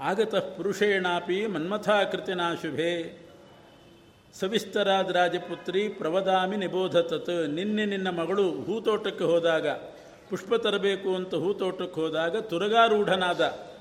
[0.00, 2.92] ಆಗತಃ ಪುರುಷೇಣಾಪಿ ಮನ್ಮಥಾಕೃತಿನಾ ಶುಭೆ.
[4.40, 7.48] ಸವಿಸ್ತರಾದ ರಾಜಪುತ್ರಿ ಪ್ರವದಾಮಿ ನಿಬೋಧತತ್.
[7.48, 9.68] ನಿನ್ನೆ ನಿನ್ನ ಮಗಳು ಹೂತೋಟಕ್ಕೆ ಹೋದಾಗ,
[10.30, 13.40] ಪುಷ್ಪ ತರಬೇಕು ಅಂತ ಹೂತೋಟಕ್ಕೆ ಹೋದಾಗ ತುರಗಾರೂಢನಾದ,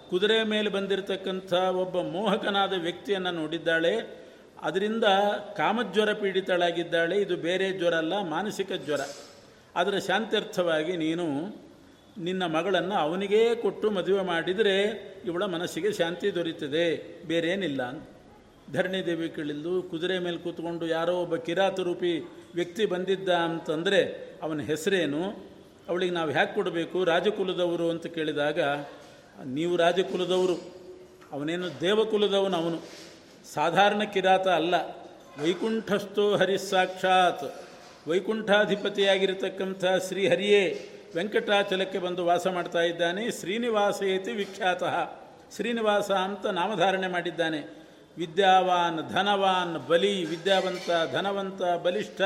[0.10, 3.96] ಕುದುರೆ ಮೇಲೆ ಬಂದಿರತಕ್ಕಂಥ ಒಬ್ಬ ಮೋಹಕನಾದ ವ್ಯಕ್ತಿಯನ್ನು ನೋಡಿದ್ದಾಳೆ.
[4.62, 5.04] ಅದರಿಂದ
[5.58, 7.22] ಕಾಮಜ್ವರ ಪೀಡಿತಳಾಗಿದ್ದಾಳೆ.
[7.22, 9.00] ಇದು ಬೇರೆ ಜ್ವರ ಅಲ್ಲ, ಮಾನಸಿಕ ಜ್ವರ.
[9.76, 11.26] ಅದರ ಶಾಂತ್ಯರ್ಥವಾಗಿ ನೀನು
[12.20, 14.82] ನಿನ್ನ ಮಗಳನ್ನು ಅವನಿಗೇ ಕೊಟ್ಟು ಮದುವೆ ಮಾಡಿದರೆ
[15.26, 18.08] ಇವಳ ಮನಸ್ಸಿಗೆ ಶಾಂತಿ ದೊರೀತದೆ ಬೇರೇನಿಲ್ಲ.
[18.74, 25.50] ಧರಣಿ ದೇವಿ ಕೇಳಿದ್ದು ಕುದುರೆ ಮೇಲೆ ಕೂತ್ಕೊಂಡು ಯಾರೋ ಒಬ್ಬ ಕಿರಾತ ರೂಪಿ ವ್ಯಕ್ತಿ ಬಂದಿದ್ದ ಅಂತಂದರೆ ಅವನ ಹೆಸರೇನು?
[25.90, 27.04] ಅವಳಿಗೆ ನಾವು ಹ್ಯಾಕ್ ಕೊಡಬೇಕು?
[27.04, 28.60] ರಾಜಕುಲದವರು ಅಂತ ಕೇಳಿದಾಗ,
[29.46, 30.74] ನೀವು ರಾಜಕುಲದವರು.
[31.32, 32.80] ಅವನೇನು ದೇವಕುಲದವನು ಅವನು.
[33.54, 34.76] ಸಾಧಾರಣ ಕಿರಾತ ಅಲ್ಲ.
[35.44, 37.64] ವೈಕುಂಠಸ್ಥೋ ಹರಿಸಾಕ್ಷಾತ್.
[38.10, 43.32] ವೈಕುಂಠಾಧಿಪತಿಯಾಗಿರತಕ್ಕಂಥ ಶ್ರೀಹರಿಯೇ ವೆಂಕಟಾಚಲಕ್ಕೆ ಬಂದು ವಾಸ ಮಾಡ್ತಾ ಇದ್ದಾನೆ.
[43.32, 44.84] ಶ್ರೀನಿವಾಸ ಇತಿ ವಿಖ್ಯಾತ.
[45.56, 47.60] ಶ್ರೀನಿವಾಸ ಅಂತ ನಾಮಧಾರಣೆ ಮಾಡಿದ್ದಾನೆ.
[48.18, 52.22] ವಿದ್ಯಾವಾನ್, ಧನವಾನ್, ಬಲಿ, ವಿದ್ಯಾವಂತ, ಧನವಂತ, ಬಲಿಷ್ಠ.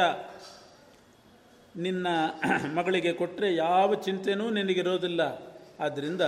[1.75, 2.07] ನಿನ್ನ
[2.75, 5.21] ಮಗಳಿಗೆ ಕೊಟ್ಟರೆ ಯಾವ ಚಿಂತೆನೂ ನಿನಗಿರೋದಿಲ್ಲ
[5.79, 6.21] ಆದ್ದರಿಂದ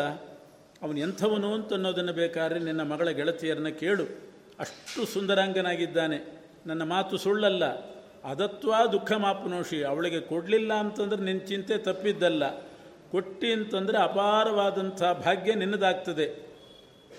[0.82, 4.04] ಅವನು ಎಂಥವನು ಅಂತ ಅನ್ನೋದನ್ನು ಬೇಕಾದ್ರೆ ನಿನ್ನ ಮಗಳ ಗೆಳತಿಯರನ್ನ ಕೇಳು.
[4.60, 6.44] ಅಷ್ಟು ಸುಂದರಾಂಗನಾಗಿದ್ದಾನೆ.
[6.68, 7.95] ನನ್ನ ಮಾತು ಸುಳ್ಳಲ್ಲ.
[8.26, 12.50] ಅದತ್ವ ದುಃಖ ಮಾಪನೋಷಿ, ಅವಳಿಗೆ ಕೊಡಲಿಲ್ಲ ಅಂತಂದ್ರೆ ನಿನ್ನ ಚಿಂತೆ ತಪ್ಪಿದ್ದಲ್ಲ.
[13.12, 16.46] ಕೊಟ್ಟಿ ಅಂತಂದರೆ ಅಪಾರವಾದಂಥ ಭಾಗ್ಯ ನಿನ್ನದಾಗ್ತದೆ.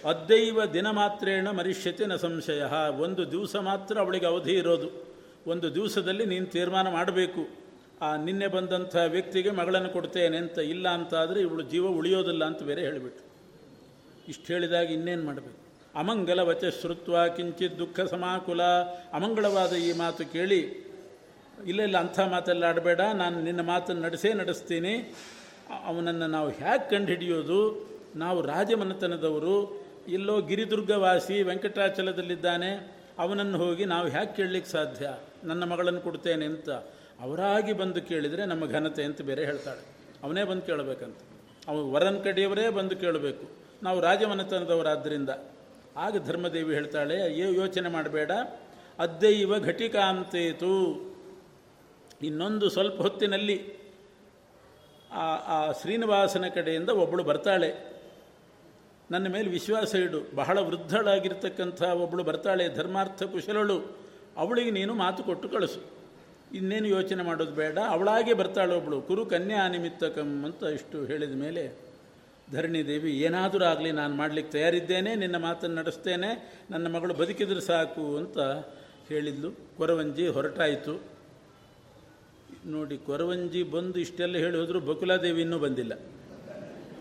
[0.05, 2.62] ಅದ್ದೈವ ದಿನ ಮಾತ್ರೇಣ ಮರಿಷ್ಯತೆ ನ ಸಂಶಯ.
[2.99, 4.88] ಒಂದು ದಿವಸ ಮಾತ್ರ ಅವಳಿಗೆ ಅವಧಿ ಇರೋದು.
[5.47, 7.66] ಒಂದು ದಿವಸದಲ್ಲಿ ನೀನು ತೀರ್ಮಾನ ಮಾಡಬೇಕು.
[8.03, 13.25] ಆ ನಿನ್ನೆ ಬಂದಂಥ ವ್ಯಕ್ತಿಗೆ ಮಗಳನ್ನು ಕೊಡ್ತೇನೆ ಅಂತ ಇಲ್ಲ ಅಂತಾದರೆ ಇವಳು ಜೀವ ಉಳಿಯೋದಿಲ್ಲ ಅಂತ ಬೇರೆ ಹೇಳಿಬಿಟ್ಟು
[14.29, 15.66] ಇಷ್ಟು ಹೇಳಿದಾಗ ಇನ್ನೇನು ಮಾಡಬೇಕು?
[15.99, 18.62] ಅಮಂಗಲ ವಚ ಶ್ರುತ್ವ ಕಿಂಚಿತ್ ದುಃಖ ಸಮಾಕುಲ.
[19.12, 20.86] ಅಮಂಗಳವಾದ ಈ ಮಾತು ಕೇಳಿ
[21.66, 23.01] ಇಲ್ಲ ಇಲ್ಲ, ಅಂಥ ಮಾತೆಲ್ಲ ಆಡಬೇಡ.
[23.01, 25.14] ನಾನು ನಿನ್ನ ಮಾತನ್ನು ನಡೆಸೇ ನಡೆಸ್ತೀನಿ.
[25.85, 35.11] ಅವನನ್ನು ನಾವು ಹೇಗೆ ಕಂಡುಹಿಡಿಯೋದು, ನಾವು ರಾಜಮನೆತನದವರು, ಎಲ್ಲೋ ಗಿರಿದುರ್ಗವಾಸಿ ವೆಂಕಟಾಚಲದಲ್ಲಿದ್ದಾನೆ, ಅವನನ್ನು ಹೋಗಿ ನಾವು ಹೇಗೆ ಕೇಳಲಿಕ್ಕೆ ಸಾಧ್ಯ.
[35.45, 36.71] ನನ್ನ ಮಗಳನ್ನು ಕೊಡ್ತೇನೆ ಅಂತ
[37.21, 39.85] ಅವರಾಗಿ ಬಂದು ಕೇಳಿದರೆ ನಮ್ಮ ಘನತೆ ಅಂತ ಬೇರೆ ಹೇಳ್ತಾಳೆ.
[40.23, 41.16] ಅವನೇ ಬಂದು ಕೇಳಬೇಕಂತ.
[41.69, 43.49] ಅವನು ವರನ್ ಕಡೆಯವರೇ ಬಂದು ಕೇಳಬೇಕು.
[43.83, 45.29] ನಾವು ರಾಜಮನೆತನದವರಾದ್ದರಿಂದ
[45.97, 48.31] ಆಗ ಧರ್ಮದೇವಿ ಹೇಳ್ತಾಳೆ ಯೋಚನೆ ಮಾಡಬೇಡ.
[48.99, 51.15] ಅದ್ದೈವ ಘಟಿಕಾಂತೇತು.
[52.22, 53.87] ಇನ್ನೊಂದು ಸ್ವಲ್ಪ ಹೊತ್ತಿನಲ್ಲಿ
[55.12, 57.96] ಆ ಆ ಶ್ರೀನಿವಾಸನ ಕಡೆಯಿಂದ ಒಬ್ಬಳು ಬರ್ತಾಳೆ.
[59.11, 60.37] ನನ್ನ ಮೇಲೆ ವಿಶ್ವಾಸ ಇಡು.
[60.37, 63.98] ಬಹಳ ವೃದ್ಧಳಾಗಿರ್ತಕ್ಕಂಥ ಒಬ್ಬಳು ಬರ್ತಾಳೆ, ಧರ್ಮಾರ್ಥ ಕುಶಲಳು.
[64.37, 65.81] ಅವಳಿಗೆ ನೀನು ಮಾತು ಕೊಟ್ಟು ಕಳಿಸು.
[66.55, 67.79] ಇನ್ನೇನು ಯೋಚನೆ ಮಾಡೋದು ಬೇಡ.
[67.79, 71.79] ಅವಳಾಗೆ ಬರ್ತಾಳೆ ಒಬ್ಬಳು ಕುರು ಕನ್ಯಾ ನಿಮಿತ್ತಕಂ ಅಂತ ಇಷ್ಟು ಹೇಳಿದ ಮೇಲೆ,
[72.52, 78.38] ಧರಣಿ ದೇವಿ, ಏನಾದರೂ ಆಗಲಿ ನಾನು ಮಾಡಲಿಕ್ಕೆ ತಯಾರಿದ್ದೇನೆ, ನಿನ್ನ ಮಾತನ್ನು ನಡೆಸ್ತೇನೆ, ನನ್ನ ಮಗಳು ಬದುಕಿದ್ರೆ ಸಾಕು ಅಂತ
[79.09, 79.76] ಹೇಳಿದ್ಲು.
[79.76, 81.15] ಕೊರವಂಜಿ ಹೊರಟಾಯಿತು.
[82.66, 85.92] ನೋಡಿ, ಕೊರವಂಜಿ ಬಂದು ಇಷ್ಟೆಲ್ಲ ಹೇಳಿ ಹೋದರೂ ಬಕುಲಾದೇವಿ ಇನ್ನೂ ಬಂದಿಲ್ಲ.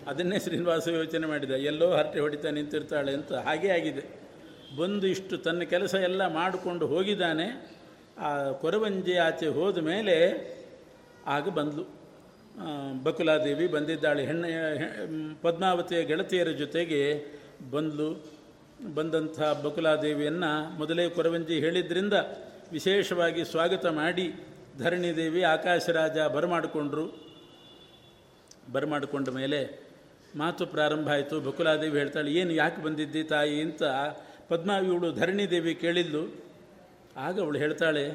[0.08, 1.52] ಅದನ್ನೇ ಶ್ರೀನಿವಾಸ ಯೋಚನೆ ಮಾಡಿದ.
[1.52, 4.04] ಎಲ್ಲೋ ಹರಟೆ ಹೊಡಿತಾ ನಿಂತಿರ್ತಾಳೆ ಅಂತ ಹಾಗೇ ಆಗಿದೆ.
[4.78, 7.48] ಬಂದು ಇಷ್ಟು ತನ್ನ ಕೆಲಸ ಎಲ್ಲ ಮಾಡಿಕೊಂಡು ಹೋಗಿದ್ದಾನೆ.
[8.18, 10.16] ಆ ಕೊರವಂಜಿ ಆಚೆ ಹೋದ ಮೇಲೆ
[11.26, 11.86] ಆಗ ಬಂದಳು
[13.04, 14.26] ಬಕುಲಾದೇವಿ ಬಂದಿದ್ದಾಳೆ.
[14.26, 14.52] ಹೆಣ್ಣೆ
[15.42, 17.02] ಪದ್ಮಾವತಿಯ ಗೆಳತಿಯರ ಜೊತೆಗೆ
[17.72, 18.26] ಬಂದ್ಲು.
[18.96, 22.14] ಬಂದಂಥ ಬಕುಲಾದೇವಿಯನ್ನು ಮೊದಲೇ ಕೊರವಂಜಿ ಹೇಳಿದ್ರಿಂದ
[22.72, 24.34] ವಿಶೇಷವಾಗಿ ಸ್ವಾಗತ ಮಾಡಿ
[24.78, 27.06] ಧರಣಿದೇವಿ ಆಕಾಶರಾಜ ಬರಮಾಡಿಕೊಂಡ್ರು.
[28.72, 29.60] ಬರಮಾಡಿಕೊಂಡ ಮೇಲೆ
[30.36, 31.40] ಮಾತು ಪ್ರಾರಂಭ ಆಯಿತು.
[31.40, 33.62] ಬಕುಲಾದೇವಿ ಹೇಳ್ತಾಳೆ, ಏನು ಯಾಕೆ ಬಂದಿದ್ದಿ ತಾಯಿ?
[33.62, 33.84] ಅಂತ
[34.50, 36.24] ಪದ್ಮಾವಿಯವಳು ಧರಣಿದೇವಿ ಕೇಳಿದ್ಲು.
[37.18, 38.06] ಆಗ ಅವಳು ಹೇಳ್ತಾಳೆ,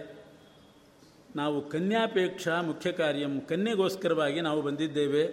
[1.36, 5.24] ನಾವು ಕನ್ಯಾಪೇಕ್ಷ ಮುಖ್ಯ ಕಾರ್ಯಂ, ಕನ್ಯೆಗೋಸ್ಕರವಾಗಿ ನಾವು ಬಂದಿದ್ದೇವೆ.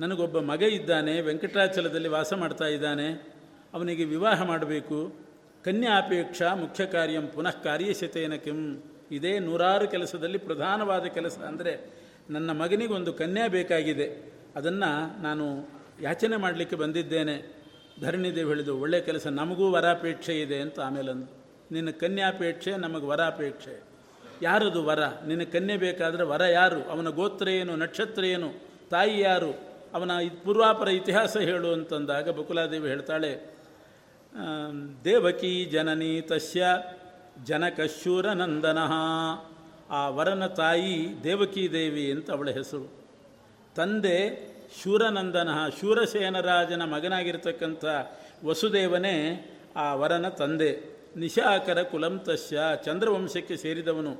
[0.00, 3.08] ನನಗೊಬ್ಬ ಮಗ ಇದ್ದಾನೆ, ವೆಂಕಟಾಚಲದಲ್ಲಿ ವಾಸ ಮಾಡ್ತಾ ಇದ್ದಾನೆ.
[3.74, 4.98] ಅವನಿಗೆ ವಿವಾಹ ಮಾಡಬೇಕು.
[5.64, 8.60] ಕನ್ಯಾಪೇಕ್ಷ ಮುಖ್ಯ ಕಾರ್ಯಂ ಪುನಃ ಕಾರ್ಯಶತೇನ ಕಿಂ.
[9.12, 11.72] ಇದೇ ನೂರಾರು ಕೆಲಸದಲ್ಲಿ ಪ್ರಧಾನವಾದ ಕೆಲಸ ಅಂದರೆ
[12.30, 14.06] ನನ್ನ ಮಗನಿಗೊಂದು ಕನ್ಯಾ ಬೇಕಾಗಿದೆ.
[14.56, 15.68] ಅದನ್ನು ನಾನು
[16.00, 17.36] ಯಾಚನೆ ಮಾಡಲಿಕ್ಕೆ ಬಂದಿದ್ದೇನೆ.
[18.00, 21.30] ಧರಣಿದೇವಿ ಹೇಳಿದು ಒಳ್ಳೆಯ ಕೆಲಸ, ನಮಗೂ ವರಾಪೇಕ್ಷೆ ಇದೆ ಅಂತ ಆಮೇಲೆ ಅಂದು
[21.72, 23.74] ನಿನ್ನ ಕನ್ಯಾಪೇಕ್ಷೆ, ನಮಗೆ ವರಾಪೇಕ್ಷೆ.
[24.42, 25.02] ಯಾರದು ವರ?
[25.26, 26.80] ನಿನ್ನ ಕನ್ಯೆ ಬೇಕಾದರೆ ವರ ಯಾರು?
[26.90, 28.48] ಅವನ ಗೋತ್ರ ಏನು, ನಕ್ಷತ್ರ ಏನು,
[28.90, 29.50] ತಾಯಿ ಯಾರು?
[29.94, 30.10] ಅವನ
[30.44, 33.32] ಪೂರ್ವಾಪರ ಇತಿಹಾಸ ಹೇಳು ಅಂತಂದಾಗ ಬಕುಲಾದೇವಿ ಹೇಳ್ತಾಳೆ
[35.04, 36.66] ದೇವಕಿ ಜನನಿ ತಸ್ಯ
[37.44, 38.78] ಜನಕಶೂರನಂದನ.
[39.90, 42.92] ಆ ವರನ ತಾಯಿ ದೇವಕೀ ದೇವಿ ಅಂತ ಅವಳ ಹೆಸರು.
[43.76, 44.48] ತಂದೆ
[44.82, 45.48] ಶೂರನಂದನ,
[45.80, 47.84] ಶೂರಸೇನರಾಜನ ಮಗನಾಗಿರ್ತಕ್ಕಂಥ
[48.44, 49.46] ವಸುದೇವನೇ
[49.76, 50.98] ಆ ವರನ ತಂದೆ.
[51.16, 54.16] ನಿಶಾಕರ ಕುಲಂ ತಸ್ಯ, ಚಂದ್ರವಂಶಕ್ಕೆ ಸೇರಿದವನು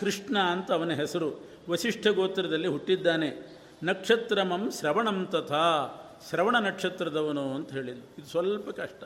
[0.00, 1.44] ಕೃಷ್ಣ ಅಂತ ಅವನ ಹೆಸರು.
[1.70, 3.58] ವಸಿಷ್ಠ ಗೋತ್ರದಲ್ಲಿ ಹುಟ್ಟಿದ್ದಾನೆ.
[3.82, 5.94] ನಕ್ಷತ್ರಮಂ ಶ್ರವಣಂ ತಥಾ,
[6.28, 8.14] ಶ್ರವಣ ನಕ್ಷತ್ರದವನು ಅಂತ ಹೇಳಿದ್ರು.
[8.18, 9.04] ಇದು ಸ್ವಲ್ಪ ಕಷ್ಟ.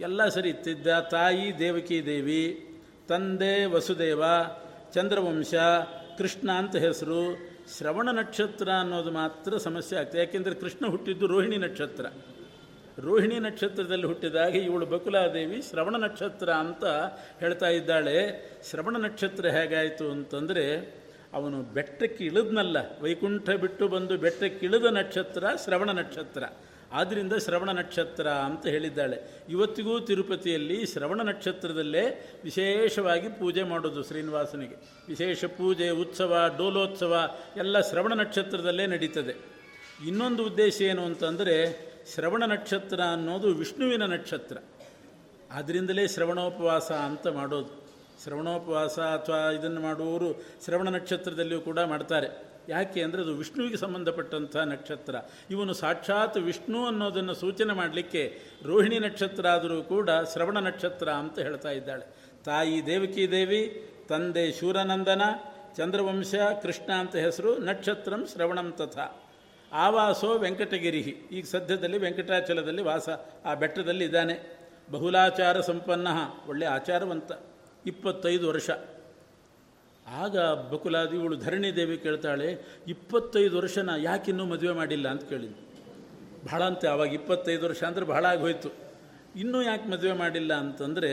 [0.00, 2.68] ಎಲ್ಲ ಸರಿ ಇತ್ತಿದ್ದ ತಾಯಿ ದೇವಕಿ ದೇವಿ,
[3.08, 4.24] ತಂದೆ ವಸುದೇವ,
[4.94, 5.54] ಚಂದ್ರವಂಶ,
[6.18, 7.36] ಕೃಷ್ಣ ಅಂತ ಹೆಸರು,
[7.78, 10.18] ಶ್ರವಣ ನಕ್ಷತ್ರ ಅನ್ನೋದು ಮಾತ್ರ ಸಮಸ್ಯೆ ಆಗ್ತದೆ.
[10.18, 12.06] ಯಾಕೆಂದರೆ ಕೃಷ್ಣ ಹುಟ್ಟಿದ್ದು ರೋಹಿಣಿ ನಕ್ಷತ್ರ.
[12.98, 16.84] ರೋಹಿಣಿ ನಕ್ಷತ್ರದಲ್ಲಿ ಹುಟ್ಟಿದಾಗ ಇವಳು ಬಕುಲಾದೇವಿ ಶ್ರವಣ ನಕ್ಷತ್ರ ಅಂತ
[17.40, 18.50] ಹೇಳ್ತಾ ಇದ್ದಾಳೆ.
[18.70, 20.94] ಶ್ರವಣ ನಕ್ಷತ್ರ ಹೇಗಾಯಿತು ಅಂತಂದರೆ,
[21.32, 22.76] ಅವನು ಬೆಟ್ಟಕ್ಕೆ ಇಳಿದ್ನಲ್ಲ.
[23.00, 26.44] ವೈಕುಂಠ ಬಿಟ್ಟು ಬಂದು ಬೆಟ್ಟಕ್ಕೆ ಇಳಿದ ನಕ್ಷತ್ರ ಶ್ರವಣ ನಕ್ಷತ್ರ.
[26.94, 29.44] ಆದ್ದರಿಂದ ಶ್ರವಣ ನಕ್ಷತ್ರ ಅಂತ ಹೇಳಿದ್ದಾಳೆ.
[29.48, 34.74] ಇವತ್ತಿಗೂ ತಿರುಪತಿಯಲ್ಲಿ ಶ್ರವಣ ನಕ್ಷತ್ರದಲ್ಲೇ ವಿಶೇಷವಾಗಿ ಪೂಜೆ ಮಾಡೋದು ಶ್ರೀನಿವಾಸನಿಗೆ.
[35.08, 39.34] ವಿಶೇಷ ಪೂಜೆ, ಉತ್ಸವ, ಡೋಲೋತ್ಸವ ಎಲ್ಲ ಶ್ರವಣ ನಕ್ಷತ್ರದಲ್ಲೇ ನಡೀತದೆ.
[40.06, 41.54] ಇನ್ನೊಂದು ಉದ್ದೇಶ ಏನು ಅಂತಂದರೆ
[42.14, 44.56] ಶ್ರವಣ ನಕ್ಷತ್ರ ಅನ್ನೋದು ವಿಷ್ಣುವಿನ ನಕ್ಷತ್ರ.
[45.52, 47.84] ಆದ್ದರಿಂದಲೇ ಶ್ರವಣೋಪವಾಸ ಅಂತ ಮಾಡೋದು.
[48.22, 52.53] ಶ್ರವಣೋಪವಾಸ ಅಥವಾ ಇದನ್ನು ಮಾಡುವವರು ಶ್ರವಣ ನಕ್ಷತ್ರದಲ್ಲಿಯೂ ಕೂಡ ಮಾಡ್ತಾರೆ.
[52.68, 55.16] ಯಾಕೆ ಅಂದರೆ ಅದು ವಿಷ್ಣುವಿಗೆ ಸಂಬಂಧಪಟ್ಟಂಥ ನಕ್ಷತ್ರ.
[55.50, 62.06] ಇವನು ಸಾಕ್ಷಾತ್ ವಿಷ್ಣು ಅನ್ನೋದನ್ನು ಸೂಚನೆ ಮಾಡಲಿಕ್ಕೆ ರೋಹಿಣಿ ನಕ್ಷತ್ರ ಆದರೂ ಕೂಡ ಶ್ರವಣ ನಕ್ಷತ್ರ ಅಂತ ಹೇಳ್ತಾ ಇದ್ದಾಳೆ.
[62.44, 65.22] ತಾಯಿ ದೇವಕಿ ದೇವಿ ತಂದೆ ಶೂರನಂದನ,
[65.76, 69.20] ಚಂದ್ರವಂಶ ಕೃಷ್ಣ ಅಂತ ಹೆಸರು ನಕ್ಷತ್ರಂ ಶ್ರವಣಂ ತಥಾ.
[69.72, 70.98] ಆವಾಸೋ ವೆಂಕಟಗಿರಿ.
[71.32, 73.08] ಈಗ ಸದ್ಯದಲ್ಲಿ ವೆಂಕಟಾಚಲದಲ್ಲಿ ವಾಸ,
[73.44, 74.58] ಆ ಬೆಟ್ಟದಲ್ಲಿ ಇದ್ದಾನೆ.
[74.90, 76.08] ಬಹುಲಾಚಾರ ಸಂಪನ್ನ
[76.48, 77.32] ಒಳ್ಳೆಯ ಆಚಾರವಂತ.
[77.86, 78.70] ಇಪ್ಪತ್ತೈದು ವರ್ಷ.
[80.06, 80.36] ಆಗ
[80.72, 82.48] ಬಕುಲಾದಿ ಇವಳು ಧರಣಿ ದೇವಿ ಕೇಳ್ತಾಳೆ
[82.94, 85.60] ಇಪ್ಪತ್ತೈದು ವರ್ಷನ ಯಾಕಿನ್ನೂ ಮದುವೆ ಮಾಡಿಲ್ಲ ಅಂತ ಕೇಳಿದ್ದು
[86.48, 88.70] ಬಹಳ ಅಂತೆ ಆವಾಗ ಇಪ್ಪತ್ತೈದು ವರ್ಷ ಅಂದರೆ ಬಹಳ ಆಗೋಯ್ತು.
[89.36, 91.10] ಇನ್ನೂ ಯಾಕೆ ಮದುವೆ ಮಾಡಿಲ್ಲ ಅಂತಂದರೆ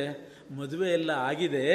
[0.59, 1.65] ಮದುವೆ ಎಲ್ಲ ಆಗಿದೆ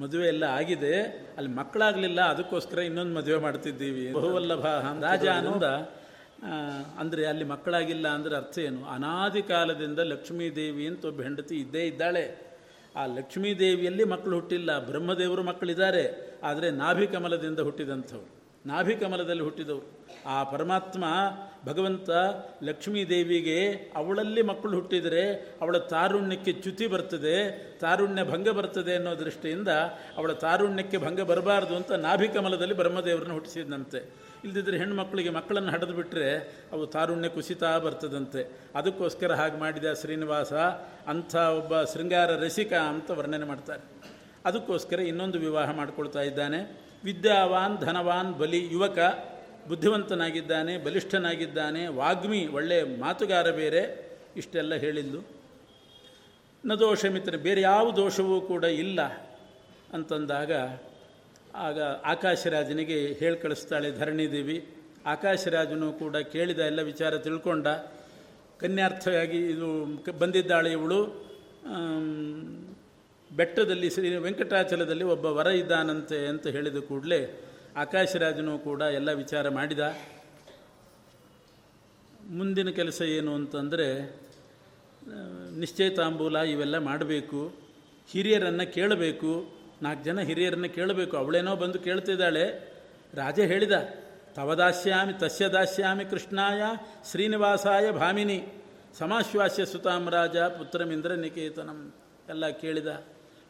[0.00, 0.92] ಮದುವೆ ಎಲ್ಲ ಆಗಿದೆ
[1.36, 4.66] ಅಲ್ಲಿ ಮಕ್ಕಳಾಗಲಿಲ್ಲ ಅದಕ್ಕೋಸ್ಕರ ಇನ್ನೊಂದು ಮದುವೆ ಮಾಡ್ತಿದ್ದೀವಿ ಬಹುವಲ್ಲಭ
[5.06, 5.64] ರಾಜ ಆನಂದ
[6.98, 8.80] ಅಂದರೆ ಅಲ್ಲಿ ಮಕ್ಕಳಾಗಿಲ್ಲ ಅಂದರೆ ಅರ್ಥ ಏನು?
[8.86, 12.24] ಅನಾದಿ ಕಾಲದಿಂದ ಲಕ್ಷ್ಮೀ ದೇವಿ ಅಂತ ಒಬ್ಬ ಹೆಂಡತಿ ಇದ್ದೇ ಇದ್ದಾಳೆ.
[12.96, 16.04] ಆ ಲಕ್ಷ್ಮೀ ದೇವಿಯಲ್ಲಿ ಮಕ್ಕಳು ಹುಟ್ಟಿಲ್ಲ ಬ್ರಹ್ಮದೇವರು ಮಕ್ಕಳಿದ್ದಾರೆ.
[16.42, 18.38] ಆದರೆ ನಾಭಿಕಮಲದಿಂದ ಹುಟ್ಟಿದಂಥವ್ರು.
[18.66, 19.98] ನಾಭಿಕಮಲದಲ್ಲಿ ಹುಟ್ಟಿದವರು.
[20.26, 21.04] ಆ ಪರಮಾತ್ಮ
[21.66, 22.10] ಭಗವಂತ
[22.62, 29.68] ಲಕ್ಷ್ಮೀ ದೇವಿಗೆ ಅವಳಲ್ಲಿ ಮಕ್ಕಳು ಹುಟ್ಟಿದರೆ ಅವಳ ತಾರುಣ್ಯಕ್ಕೆ ಚ್ಯುತಿ ಬರ್ತದೆ, ತಾರುಣ್ಯ ಭಂಗ ಬರ್ತದೆ ಅನ್ನೋ ದೃಷ್ಟಿಯಿಂದ
[30.16, 34.28] ಅವಳ ತಾರುಣ್ಯಕ್ಕೆ ಭಂಗ ಬರಬಾರ್ದು ಅಂತ ನಾಭಿಕಮಲದಲ್ಲಿ ಬ್ರಹ್ಮದೇವರನ್ನು ಹುಟ್ಟಿಸಿದಂತೆ.
[34.44, 36.38] ಇಲ್ದಿದ್ರೆ ಹೆಣ್ಮಕ್ಳಿಗೆ ಮಕ್ಕಳನ್ನು ಹಡೆದು ಬಿಟ್ಟರೆ
[36.72, 38.60] ಅವು ತಾರುಣ್ಯ ಕುಸಿತಾ ಬರ್ತದಂತೆ.
[38.74, 40.52] ಅದಕ್ಕೋಸ್ಕರ ಹಾಗೆ ಮಾಡಿದ ಶ್ರೀನಿವಾಸ
[41.06, 43.97] ಅಂಥ ಒಬ್ಬ ಶೃಂಗಾರ ರಸಿಕ ಅಂತ ವರ್ಣನೆ ಮಾಡ್ತಾರೆ.
[44.48, 46.60] ಅದಕ್ಕೋಸ್ಕರ ಇನ್ನೊಂದು ವಿವಾಹ ಮಾಡಿಕೊಳ್ತಾ ಇದ್ದಾನೆ.
[47.04, 48.98] ವಿದ್ಯಾವಾನ್, ಧನವಾನ್, ಬಲಿ ಯುವಕ
[49.68, 53.82] ಬುದ್ಧಿವಂತನಾಗಿದ್ದಾನೆ, ಬಲಿಷ್ಠನಾಗಿದ್ದಾನೆ, ವಾಗ್ಮಿ ಒಳ್ಳೆಯ ಮಾತುಗಾರ ಬೇರೆ,
[54.36, 55.20] ಇಷ್ಟೆಲ್ಲ ಹೇಳಿದ್ದು.
[56.64, 59.00] ನ ದೋಷ ಮಿತ್ರ, ಬೇರೆ ಯಾವ ದೋಷವೂ ಕೂಡ ಇಲ್ಲ
[59.92, 60.52] ಅಂತಂದಾಗ
[61.54, 64.56] ಆಗ ಆಕಾಶರಾಜನಿಗೆ ಹೇಳಿ ಕಳಿಸ್ತಾಳೆ ಧರಣಿದೇವಿ.
[65.06, 67.66] ಆಕಾಶರಾಜನು ಕೂಡ ಕೇಳಿದ ಎಲ್ಲ ವಿಚಾರ ತಿಳ್ಕೊಂಡ.
[68.60, 69.68] ಕನ್ಯಾರ್ಥವಾಗಿ ಇದು
[70.18, 71.00] ಬಂದಿದ್ದಾಳೆ ಇವಳು.
[73.36, 77.44] ಬೆಟ್ಟದಲ್ಲಿ ಶ್ರೀ ವೆಂಕಟಾಚಲದಲ್ಲಿ ಒಬ್ಬ ವರ ಇದ್ದಾನಂತೆ ಅಂತ ಹೇಳಿದ ಕೂಡಲೇ
[77.76, 79.94] ಆಕಾಶರಾಜನು ಕೂಡ ಎಲ್ಲ ವಿಚಾರ ಮಾಡಿದ.
[82.30, 84.16] ಮುಂದಿನ ಕೆಲಸ ಏನು ಅಂತಂದರೆ
[85.58, 87.52] ನಿಶ್ಚಯಿತಾಂಬೂಲ ಇವೆಲ್ಲ ಮಾಡಬೇಕು.
[88.10, 89.58] ಹಿರಿಯರನ್ನು ಕೇಳಬೇಕು.
[89.82, 91.16] ನಾಲ್ಕು ಜನ ಹಿರಿಯರನ್ನು ಕೇಳಬೇಕು.
[91.16, 92.74] ಅವಳೇನೋ ಬಂದು ಕೇಳ್ತಿದ್ದಾಳೆ.
[93.14, 93.72] ರಾಜ ಹೇಳಿದ
[94.34, 96.62] ತವ ದಾಸ್ಯಾಮಿ ತಸ್ಯ ದಾಸ್ಯಾಮಿ ಕೃಷ್ಣಾಯ
[97.10, 98.46] ಶ್ರೀನಿವಾಸಾಯ ಭಾಮಿನಿ,
[98.98, 101.94] ಸಮಾಶ್ವಾಸ್ಯ ಸುತಾಮರಾಜ ಪುತ್ರಮಿಂದ್ರ ನಿಕೇತನಂ
[102.28, 102.86] ಎಲ್ಲ ಕೇಳಿದ.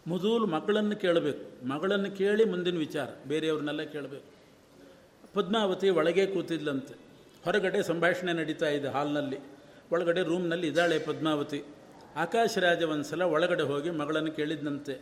[0.08, 1.68] ಮೊದಲು ಮಕ್ಕಳನ್ನು ಕೇಳಬೇಕು.
[1.68, 3.08] ಮಗಳನ್ನು ಕೇಳಿ ಮುಂದಿನ ವಿಚಾರ.
[3.28, 4.24] ಬೇರೆಯವ್ರನ್ನೆಲ್ಲ ಕೇಳಬೇಕು.
[5.34, 6.94] ಪದ್ಮಾವತಿ ಒಳಗೆ ಕೂತಿದ್ಲಂತೆ.
[7.44, 9.38] ಹೊರಗಡೆ ಸಂಭಾಷಣೆ ನಡೀತಾ ಇದೆ ಹಾಲ್ನಲ್ಲಿ.
[9.92, 11.62] ಒಳಗಡೆ ರೂಮ್ನಲ್ಲಿ ಇದ್ದಾಳೆ ಪದ್ಮಾವತಿ.
[12.16, 15.00] ಆಕಾಶರಾಜ ಒಂದ್ಸಲ ಒಳಗಡೆ ಹೋಗಿ ಮಗಳನ್ನು ಕೇಳಿದ್ನಂತೆ.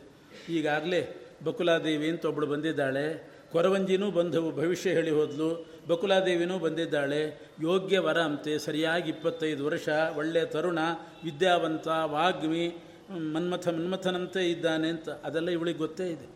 [0.48, 3.30] ಈಗಾಗಲೇ ಬಕುಲಾದೇವಿ ಅಂತ ಒಬ್ಬಳು ಬಂದಿದ್ದಾಳೆ.
[3.52, 5.66] ಕೊರವಂಜಿನೂ ಬಂಧವು ಭವಿಷ್ಯ ಹೇಳಿ ಹೋದ್ಲು.
[5.88, 7.50] ಬಕುಲಾದೇವಿನೂ ಬಂದಿದ್ದಾಳೆ.
[7.62, 8.58] ಯೋಗ್ಯ ವರ ಅಂತೆ.
[8.58, 9.88] ಸರಿಯಾಗಿ ಇಪ್ಪತ್ತೈದು ವರ್ಷ.
[10.16, 10.78] ಒಳ್ಳೆಯ ತರುಣ,
[11.24, 12.76] ವಿದ್ಯಾವಂತ, ವಾಗ್ಮಿ
[13.10, 16.26] ಮನ್ಮಥ ಮನ್ಮಥನಂತೆ ಇದ್ದಾನೆ ಅಂತ, ಅದೆಲ್ಲ ಇವಳಿಗೆ ಗೊತ್ತೇ ಇದೆ.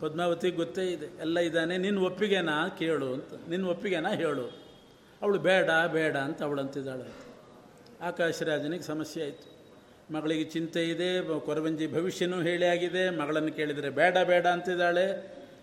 [0.00, 1.06] ಪದ್ಮಾವತಿಗೆ ಗೊತ್ತೇ ಇದೆ.
[1.20, 4.44] ಎಲ್ಲ ಇದ್ದಾನೆ ನಿನ್ನ ಒಪ್ಪಿಗೆನಾ ಕೇಳು ಅಂತ ನಿನ್ನ ಒಪ್ಪಿಗೆನಾ ಹೇಳು.
[5.22, 7.06] ಅವಳು ಬೇಡ ಬೇಡ ಅಂತ ಅವಳು ಅಂತಿದ್ದಾಳೆ
[8.02, 9.48] ಆಕಾಶರಾಜನಿಗೆ ಸಮಸ್ಯೆ ಆಯಿತು.
[10.14, 11.08] ಮಗಳಿಗೆ ಚಿಂತೆ ಇದೆ,
[11.38, 15.06] ಕೊರವಂಜಿ ಭವಿಷ್ಯನೂ ಹೇಳಿ ಆಗಿದೆ, ಮಗಳನ್ನು ಕೇಳಿದರೆ ಬೇಡ ಬೇಡ ಅಂತಿದ್ದಾಳೆ.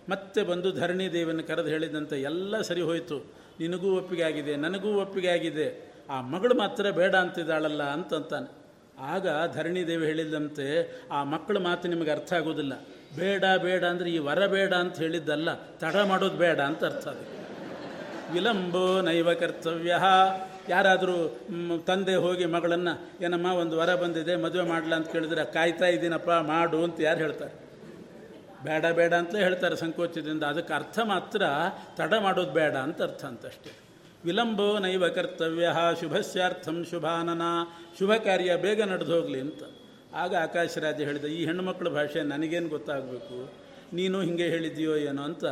[0.10, 3.18] ಮತ್ತೆ ಬಂದು ಧರಣಿ ದೇವನ ಕರೆದು ಹೇಳಿದಂತೆ ಎಲ್ಲ ಸರಿ ಹೋಯಿತು.
[3.60, 5.68] ನಿನಗೂ ಒಪ್ಪಿಗೆ ಆಗಿದೆ, ನನಗೂ ಒಪ್ಪಿಗೆ ಆಗಿದೆ.
[6.10, 8.65] ಆ ಮಗಳು ಮಾತ್ರ ಬೇಡ ಅಂತಿದ್ದಾಳಲ್ಲ ಅಂತಂತಾನೆ
[9.00, 10.68] ಆಗ ಧರಣಿದೇವಿ ಹೇಳಿದಂತೆ
[11.12, 12.74] ಆ ಮಕ್ಕಳ ಮಾತು ನಿಮಗೆ ಅರ್ಥ ಆಗೋದಿಲ್ಲ
[13.18, 17.26] ಬೇಡ ಬೇಡ ಅಂದರೆ ಈ ವರ ಬೇಡ ಅಂತ ಹೇಳಿದ್ದಲ್ಲ, ತಡ ಮಾಡೋದು ಬೇಡ ಅಂತ ಅರ್ಥ ಅದು.
[18.34, 19.96] ವಿಲಂಬೋ ನೈವ ಕರ್ತವ್ಯ.
[20.70, 21.18] ಯಾರಾದರೂ
[21.86, 27.00] ತಂದೆ ಹೋಗಿ ಮಗಳನ್ನು, ಏನಮ್ಮ, ಒಂದು ವರ ಬಂದಿದೆ, ಮದುವೆ ಮಾಡಲ ಅಂತ ಕೇಳಿದ್ರೆ, ಕಾಯ್ತಾ ಇದ್ದೀನಪ್ಪ ಮಾಡು ಅಂತ
[27.00, 27.54] ಯಾರು ಹೇಳ್ತಾರೆ?
[28.64, 30.44] ಬೇಡ ಬೇಡ ಅಂತಲೇ ಹೇಳ್ತಾರೆ ಸಂಕೋಚದಿಂದ.
[30.44, 31.42] ಅದಕ್ಕೆ ಅರ್ಥ ಮಾತ್ರ,
[31.98, 33.85] ತಡ ಮಾಡೋದು ಬೇಡ ಅಂತ ಅರ್ಥ ಅಂತಷ್ಟೇ
[34.26, 35.68] ವಿಲಂಬೋ ನೈವ ಕರ್ತವ್ಯ,
[36.00, 37.42] ಶುಭಸ್ಯಾರ್ಥಂ ಶುಭಾನನ,
[38.00, 39.64] ಶುಭ ಕಾರ್ಯ ಬೇಗ ನಡೆದು ಹೋಗಲಿ ಅಂತ.
[40.14, 43.38] ಆಗ ಆಕಾಶರಾಜ ಹೇಳಿದ, ಈ ಹೆಣ್ಣುಮಕ್ಕಳ ಭಾಷೆ ನನಗೇನು ಗೊತ್ತಾಗಬೇಕು?
[43.96, 45.46] ನೀನು ಹಿಂಗೆ ಹೇಳಿದ್ದೀಯೋ ಏನೋ ಅಂತ.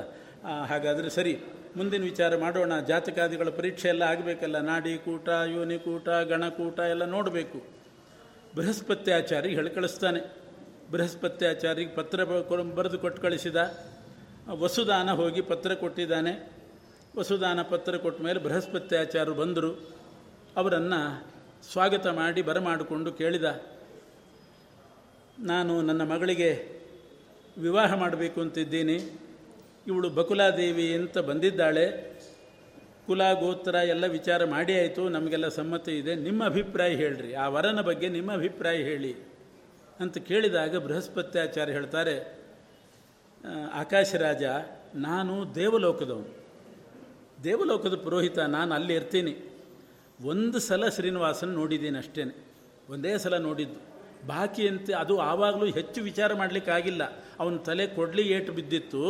[0.69, 1.33] ಹಾಗಾದರೆ ಸರಿ,
[1.77, 2.79] ಮುಂದಿನ ವಿಚಾರ ಮಾಡೋಣ.
[2.79, 4.57] ಜಾತಕಾದಿಗಳ ಪರೀಕ್ಷೆ ಎಲ್ಲ ಆಗಬೇಕಲ್ಲ.
[4.59, 7.59] ನಾಡಿ ಕೂಟ, ಯೋನಿ ಕೂಟ ಗಣಕೂಟ ಎಲ್ಲ ನೋಡಬೇಕು.
[8.55, 10.21] ಬೃಹಸ್ಪತ್ಯಾಚಾರಿಗೆ ಹೇಳಿ ಕಳಿಸ್ತಾನೆ.
[10.91, 12.23] ಬೃಹಸ್ಪತ್ಯಾಚಾರಿಗೆ ಪತ್ರ
[12.77, 13.59] ಬರೆದು ಕೊಟ್ಟು ಕಳಿಸಿದ.
[14.61, 16.33] ವಸುದಾನ ಹೋಗಿ ಪತ್ರ ಕೊಟ್ಟಿದ್ದಾನೆ.
[17.17, 19.95] ವಸುದಾನ ಪತ್ರ ಕೊಟ್ಟ ಮೇಲೆ ಬೃಹಸ್ಪತ್ಯಾಚಾರ್ಯರು ಬಂದರು.
[20.57, 21.25] ಅವರನ್ನು
[21.71, 23.61] ಸ್ವಾಗತ ಮಾಡಿ ಬರಮಾಡಿಕೊಂಡು ಕೇಳಿದ,
[25.39, 26.49] ನಾನು ನನ್ನ ಮಗಳಿಗೆ
[27.57, 28.97] ವಿವಾಹ ಮಾಡಬೇಕು ಅಂತಿದ್ದೀನಿ.
[29.87, 32.13] ಇವಳು ಬಕುಲಾದೇವಿ ಅಂತ ಬಂದಿದ್ದಾಳೆ.
[33.07, 35.09] ಕುಲ ಗೋತ್ರ ಎಲ್ಲ ವಿಚಾರ ಮಾಡಿ ಆಯಿತು.
[35.09, 36.15] ನಮಗೆಲ್ಲ ಸಮ್ಮತಿ ಇದೆ.
[36.15, 37.33] ನಿಮ್ಮ ಅಭಿಪ್ರಾಯ ಹೇಳ್ರಿ.
[37.33, 39.15] ಆ ವರನ ಬಗ್ಗೆ ನಿಮ್ಮ ಅಭಿಪ್ರಾಯ ಹೇಳಿ.
[39.99, 42.15] ಅಂತ ಕೇಳಿದಾಗ ಬೃಹಸ್ಪತ್ಯಾಚಾರ್ಯ ಹೇಳ್ತಾರೆ
[43.73, 44.43] ಆಕಾಶರಾಜ,
[44.95, 46.42] ನಾನು ದೇವಲೋಕದವನು.
[47.43, 49.33] ದೇವಲೋಕದ ಪುರೋಹಿತ, ನಾನು ಅಲ್ಲಿ ಇರ್ತೀನಿ.
[50.31, 52.23] ಒಂದು ಸಲ ಶ್ರೀನಿವಾಸನ್ ನೋಡಿದ್ದೀನಿ ಅಷ್ಟೇ
[52.89, 53.79] ಒಂದೇ ಸಲ ನೋಡಿದ್ದು.
[54.27, 57.03] ಬಾಕಿ ಅಂತ ಅದು ಆವಾಗಲೂ ಹೆಚ್ಚು ವಿಚಾರ ಮಾಡಲಿಕ್ಕಾಗಿಲ್ಲ
[57.39, 59.01] ಅವನ ತಲೆ ಕೊಡ್ಲಿ ಏಟು ಬಿದ್ದಿತ್ತು.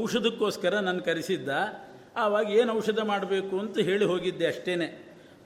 [0.00, 1.48] ಔಷಧಕ್ಕೋಸ್ಕರ ನಾನು ಕರೆಸಿದ್ದ.
[2.16, 4.74] ಆವಾಗ ಏನು ಔಷಧ ಮಾಡಬೇಕು ಅಂತ ಹೇಳಿ ಹೋಗಿದ್ದೆ ಅಷ್ಟೇ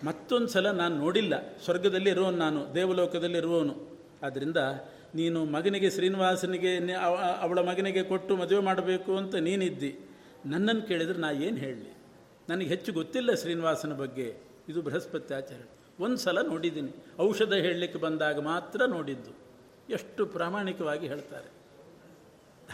[0.05, 1.35] ಮತ್ತೊಂದು ಸಲ ನಾನು ನೋಡಿಲ್ಲ.
[1.65, 3.75] ಸ್ವರ್ಗದಲ್ಲಿ ಇರುವನು ನಾನು, ದೇವಲೋಕದಲ್ಲಿ ಇರುವವನು.
[4.23, 4.61] ಆದ್ದರಿಂದ
[5.15, 6.73] ನೀನು ಮಗನಿಗೆ ಶ್ರೀನಿವಾಸನಿಗೆ
[7.41, 9.93] ಅವಳ ಮಗನಿಗೆ ಕೊಟ್ಟು ಮದುವೆ ಮಾಡಬೇಕು ಅಂತ ನೀನಿದ್ದಿ.
[10.47, 11.96] ನನ್ನನ್ನು ಕೇಳಿದರೆ ನಾ ಏನು ಹೇಳಲಿ?
[12.49, 14.37] ನನಗೆ ಹೆಚ್ಚು ಗೊತ್ತಿಲ್ಲ ಶ್ರೀನಿವಾಸನ ಬಗ್ಗೆ.
[14.69, 15.65] ಇದು ಬೃಹಸ್ಪತಿ ಆಚಾರ್ಯ.
[16.01, 16.91] ಒಂದು ಸಲ ನೋಡಿದ್ದೀನಿ.
[17.21, 19.31] ಔಷಧ ಹೇಳಲಿಕ್ಕೆ ಬಂದಾಗ ಮಾತ್ರ ನೋಡಿದ್ದು.
[19.93, 21.57] ಎಷ್ಟು ಪ್ರಾಮಾಣಿಕವಾಗಿ ಹೇಳ್ತಾರೆ.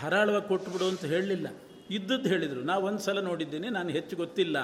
[0.03, 1.47] ಧಾರಾಳವಾಗಿ ಕೊಟ್ಟುಬಿಡು ಅಂತ ಹೇಳಲಿಲ್ಲ.
[1.91, 2.61] ಇದ್ದದ್ದು ಹೇಳಿದರು.
[2.61, 4.59] ನಾವು ಒಂದು ಸಲ ನೋಡಿದ್ದೀನಿ, ನಾನು ಹೆಚ್ಚು ಗೊತ್ತಿಲ್ಲ.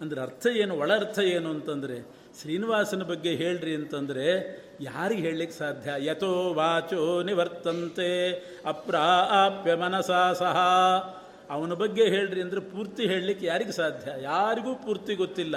[0.00, 2.02] ಅಂದರೆ ಅರ್ಥ ಏನು, ಒಳ ಅರ್ಥ ಏನು ಅಂತಂದರೆ,
[2.40, 5.90] ಶ್ರೀನಿವಾಸನ ಬಗ್ಗೆ ಹೇಳ್ರಿ ಅಂತಂದರೆ, ಯಾರಿಗೆ ಹೇಳಲಿಕ್ಕೆ ಸಾಧ್ಯ?
[5.98, 8.30] ಯಥೋ ವಾಚೋ ನಿವರ್ತಂತೆ.
[8.64, 10.56] ಅಪ್ರಾಪ್ಯ ಮನಸಾ ಸಹ.
[11.50, 14.06] ಅವನ ಬಗ್ಗೆ ಹೇಳ್ರಿ ಅಂದರೆ ಪೂರ್ತಿ ಹೇಳಲಿಕ್ಕೆ ಯಾರಿಗೆ ಸಾಧ್ಯ?
[14.22, 15.56] ಯಾರಿಗೂ ಪೂರ್ತಿ ಗೊತ್ತಿಲ್ಲ.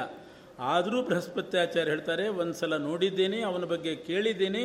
[0.74, 4.64] ಆದರೂ ಬೃಹಸ್ಪತ್ಯಾಚಾರ್ಯ ಹೇಳ್ತಾರೆ ಒಂದು ಸಲ ನೋಡಿದ್ದೇನೆ, ಅವನ ಬಗ್ಗೆ ಕೇಳಿದ್ದೀನಿ,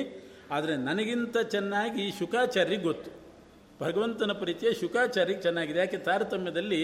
[0.50, 3.10] ಆದರೆ ನನಗಿಂತ ಚೆನ್ನಾಗಿ ಶುಕಾಚಾರ್ಯಗೆ ಗೊತ್ತು.
[3.80, 5.78] ಭಗವಂತನ ಪರಿಚಯ ಶುಕಾಚಾರ್ಯಗೆ ಚೆನ್ನಾಗಿದೆ.
[5.78, 5.98] ಯಾಕೆ?
[5.98, 6.82] ತಾರತಮ್ಯದಲ್ಲಿ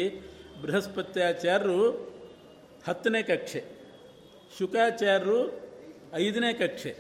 [0.63, 1.81] ಬೃಹಸ್ಪತ್ಯಾಚಾರ್ಯರು
[2.89, 3.61] ಹತ್ತನೇ ಕಕ್ಷೆ,
[4.59, 5.39] ಶುಕಾಚಾರ್ಯರು
[6.15, 6.93] ಐದನೇ ಕಕ್ಷೆ.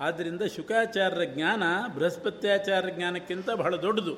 [0.00, 1.62] ಆದ್ದರಿಂದ ಶುಕಾಚಾರ್ಯರ ಜ್ಞಾನ
[1.94, 4.14] ಬೃಹಸ್ಪತ್ಯಾಚಾರ್ಯ ಜ್ಞಾನಕ್ಕಿಂತ ಬಹಳ ದೊಡ್ಡದು.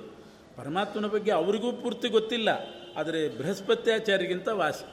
[0.56, 2.50] ಪರಮಾತ್ಮನ ಬಗ್ಗೆ ಅವರಿಗೂ ಪೂರ್ತಿ ಗೊತ್ತಿಲ್ಲ,
[2.96, 4.86] ಆದರೆ ಬೃಹಸ್ಪತ್ಯಾಚಾರ್ಯಗಿಂತ ವಾಸಿ.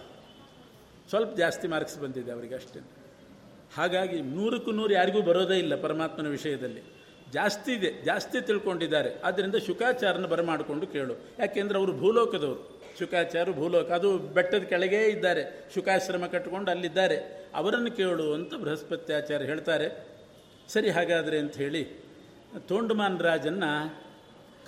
[1.09, 2.79] ಸ್ವಲ್ಪ ಜಾಸ್ತಿ ಮಾರ್ಕ್ಸ್ ಬಂದಿದೆ ಅವರಿಗೆ ಅಷ್ಟೇ.
[3.75, 6.81] ಹಾಗಾಗಿ ನೂರಕ್ಕೂ ನೂರು ಯಾರಿಗೂ ಬರೋದೇ ಇಲ್ಲ ಪರಮಾತ್ಮನ ವಿಷಯದಲ್ಲಿ.
[7.33, 9.09] ಜಾಸ್ತಿ ಇದೆ, ಜಾಸ್ತಿ ತಿಳ್ಕೊಂಡಿದ್ದಾರೆ.
[9.19, 11.15] ಆದ್ದರಿಂದ ಶುಕಾಚಾರನ ಬರಮಾಡಿಕೊಂಡು ಕೇಳು.
[11.39, 12.61] ಯಾಕೆಂದರೆ ಅವರು ಭೂಲೋಕದವರು.
[12.99, 15.43] ಶುಕಾಚಾರ, ಭೂಲೋಕ, ಅದು ಬೆಟ್ಟದ ಕೆಳಗೇ ಇದ್ದಾರೆ.
[15.73, 17.17] ಶುಕಾಶ್ರಮ ಕಟ್ಟಿಕೊಂಡು ಅಲ್ಲಿದ್ದಾರೆ.
[17.55, 19.87] ಅವರನ್ನು ಕೇಳು ಅಂತ ಬೃಹಸ್ಪತ್ಯಾಚಾರ್ಯ ಹೇಳ್ತಾರೆ.
[20.67, 21.83] ಸರಿ, ಹಾಗಾದರೆ ಅಂತ ಹೇಳಿ,
[22.67, 23.71] ತೋಂಡುಮಾನ್ ರಾಜನ್ನು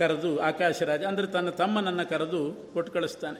[0.01, 2.41] ಕರೆದು ಆಕಾಶರಾಜ ಅಂದರೆ ತನ್ನ ತಮ್ಮನನ್ನು ಕರೆದು
[2.73, 3.39] ಕೊಟ್ಟು ಕಳಿಸ್ತಾನೆ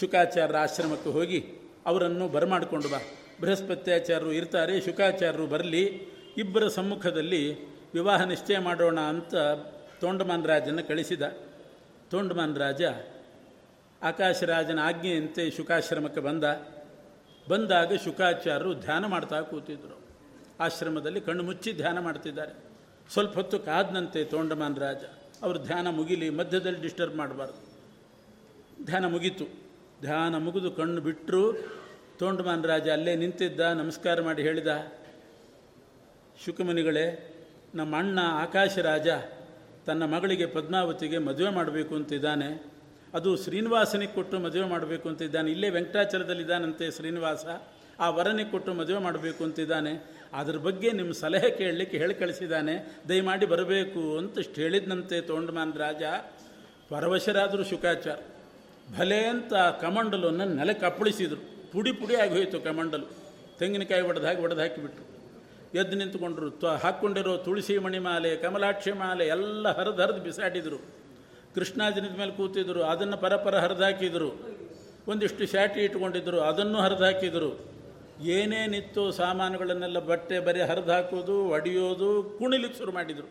[0.00, 1.40] ಶುಕಾಚಾರ್ಯರ ಆಶ್ರಮಕ್ಕೆ ಹೋಗಿ
[1.86, 3.00] ಅವರನ್ನು ಬರಮಾಡಿಕೊಂಡು ಬಾ.
[3.40, 5.82] ಬೃಹಸ್ಪತ್ಯಾಚಾರ್ಯರು ಇರ್ತಾರೆ, ಶುಕಾಚಾರ್ಯರು ಬರಲಿ,
[6.38, 7.42] ಇಬ್ಬರ ಸಮ್ಮುಖದಲ್ಲಿ
[7.94, 9.34] ವಿವಾಹ ನಿಶ್ಚಯ ಮಾಡೋಣ ಅಂತ
[10.00, 11.22] ತೋಂಡಮಾನ್ ರಾಜನ ಕಳಿಸಿದ.
[12.10, 12.82] ತೋಂಡಮಾನ್ ರಾಜ
[14.02, 16.44] ಆಕಾಶರಾಜನ ಆಜ್ಞೆಯಂತೆ ಶುಕಾಶ್ರಮಕ್ಕೆ ಬಂದ.
[17.48, 19.96] ಬಂದಾಗ ಶುಕಾಚಾರ್ಯರು ಧ್ಯಾನ ಮಾಡ್ತಾ ಕೂತಿದ್ರು.
[20.60, 22.54] ಆಶ್ರಮದಲ್ಲಿ ಕಣ್ಣು ಮುಚ್ಚಿ ಧ್ಯಾನ ಮಾಡ್ತಿದ್ದಾರೆ.
[23.12, 25.04] ಸ್ವಲ್ಪ ಹೊತ್ತು ಕಾದ್ನಂತೆ ತೋಂಡಮಾನ್ ರಾಜ.
[25.42, 27.76] ಅವರು ಧ್ಯಾನ ಮುಗಿಲಿ, ಮಧ್ಯದಲ್ಲಿ ಡಿಸ್ಟರ್ಬ್ ಮಾಡಬಾರ್ದು.
[28.84, 29.44] ಧ್ಯಾನ ಮುಗೀತು.
[30.00, 31.52] ಧ್ಯಾನ ಮುಗಿದು ಕಣ್ಣು ಬಿಟ್ಟರು
[32.18, 34.86] ತೋಂಡಮಾನ್ ರಾಜ ಅಲ್ಲೇ ನಿಂತಿದ್ದ, ನಮಸ್ಕಾರ ಮಾಡಿ ಹೇಳಿದ
[36.44, 37.32] ಶುಕಮುನಿಗಳೇ
[37.74, 39.08] ನಮ್ಮ ಅಣ್ಣ ಆಕಾಶ ರಾಜ
[39.86, 42.72] ತನ್ನ ಮಗಳಿಗೆ ಪದ್ಮಾವತಿಗೆ ಮದುವೆ ಮಾಡಬೇಕು ಅಂತಿದ್ದಾನೆ
[43.14, 47.46] ಅದು ಶ್ರೀನಿವಾಸನಿಗೆ ಕೊಟ್ಟು ಮದುವೆ ಮಾಡಬೇಕು ಅಂತಿದ್ದಾನೆ ಇಲ್ಲೇ ವೆಂಕಟಾಚಲದಲ್ಲಿದ್ದಾನಂತೆ ಶ್ರೀನಿವಾಸ.
[48.00, 52.74] ಆ ವರನಿಗೆ ಕೊಟ್ಟು ಮದುವೆ ಮಾಡಬೇಕು ಅಂತಿದ್ದಾನೆ ಅದ್ರ ಬಗ್ಗೆ ನಿಮ್ಮ ಸಲಹೆ ಕೇಳಲಿಕ್ಕೆ ಹೇಳಿ ಕಳಿಸಿದ್ದಾನೆ
[53.08, 56.02] ದಯಮಾಡಿ ಬರಬೇಕು ಅಂತ ಇಷ್ಟು ಹೇಳಿದ್ನಂತೆ ತೋಂಡಮಾನ್ ರಾಜ.
[56.90, 58.18] ಪರವಶರಾದರು ಶುಕಾಚಾರ.
[58.98, 63.06] ಭಲೆ ಅಂತ ಕಮಂಡಲನ್ನು ನೆಲಕ್ಕೆ ಕಪ್ಪಳಿಸಿದರು ಪುಡಿ ಪುಡಿ ಆಗಿ ಹೋಯಿತು ಕಮಂಡಲು.
[63.58, 65.04] ತೆಂಗಿನಕಾಯಿ ಒಡೆದಾಗಿ ಹಾಕಿ, ಒಡೆದು ಹಾಕಿಬಿಟ್ರು.
[65.78, 70.78] ಎದ್ದು ನಿಂತ್ಕೊಂಡ್ರು ತ ಹಾಕ್ಕೊಂಡಿರೋ ತುಳಸಿ ಮಣಿಮಾಲೆ ಕಮಲಾಕ್ಷಿ ಮಾಲೆ ಎಲ್ಲ ಹರಿದು ಹರಿದು ಬಿಸಾಡಿದರು.
[71.54, 74.30] ಕೃಷ್ಣಾಜನದ ಮೇಲೆ ಕೂತಿದ್ರು, ಅದನ್ನು ಪರಪರ ಹರಿದಾಕಿದರು
[75.08, 77.75] ಒಂದಿಷ್ಟು ಶಾಟಿ ಇಟ್ಕೊಂಡಿದ್ರು, ಅದನ್ನು ಹರಿದಾಕಿದರು
[78.24, 83.28] ಏನೇನಿತ್ತು ಸಾಮಾನುಗಳನ್ನೆಲ್ಲ ಬಟ್ಟೆ ಬರೆ ಹರಿದು ಹಾಕೋದು ಒಡೆಯೋದು ಕುಣಿಲಿಕ್ಕೆ ಶುರು ಮಾಡಿದರು.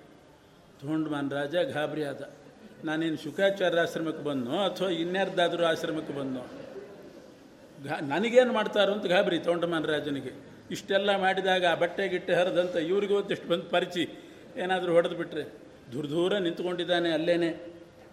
[0.82, 2.30] ತೋಂಡ್ಮಾನ್ ರಾಜ, ಗಾಬರಿ ಆದ.
[2.84, 6.44] ನಾನೇನು ಶುಕಾಚಾರ್ಯ ಆಶ್ರಮಕ್ಕೆ ಬಂದೋ ಅಥವಾ ಇನ್ಯಾರ್ದಾದರೂ ಆಶ್ರಮಕ್ಕೆ ಬಂದೋ
[7.86, 10.32] ಘಾ, ನನಗೇನು ಮಾಡ್ತಾರೋ ಅಂತ ಗಾಬರಿ ತೋಂಡಮಾನ್ ರಾಜನಿಗೆ.
[10.72, 14.10] ಇಷ್ಟೆಲ್ಲ ಮಾಡಿದಾಗ ಆ ಬಟ್ಟೆ ಗಿಟ್ಟೆ ಹರಿದಂತ ಇವ್ರಿಗೆ ಒಂದಿಷ್ಟು ಬಂದು ಪರಿಚಿ.
[14.58, 15.44] ಏನಾದರೂ ಹೊಡೆದು ಬಿಟ್ಟರೆ
[15.94, 17.50] ದೂರ ದೂರ ನಿಂತ್ಕೊಂಡಿದ್ದಾನೆ ಅಲ್ಲೇನೆ.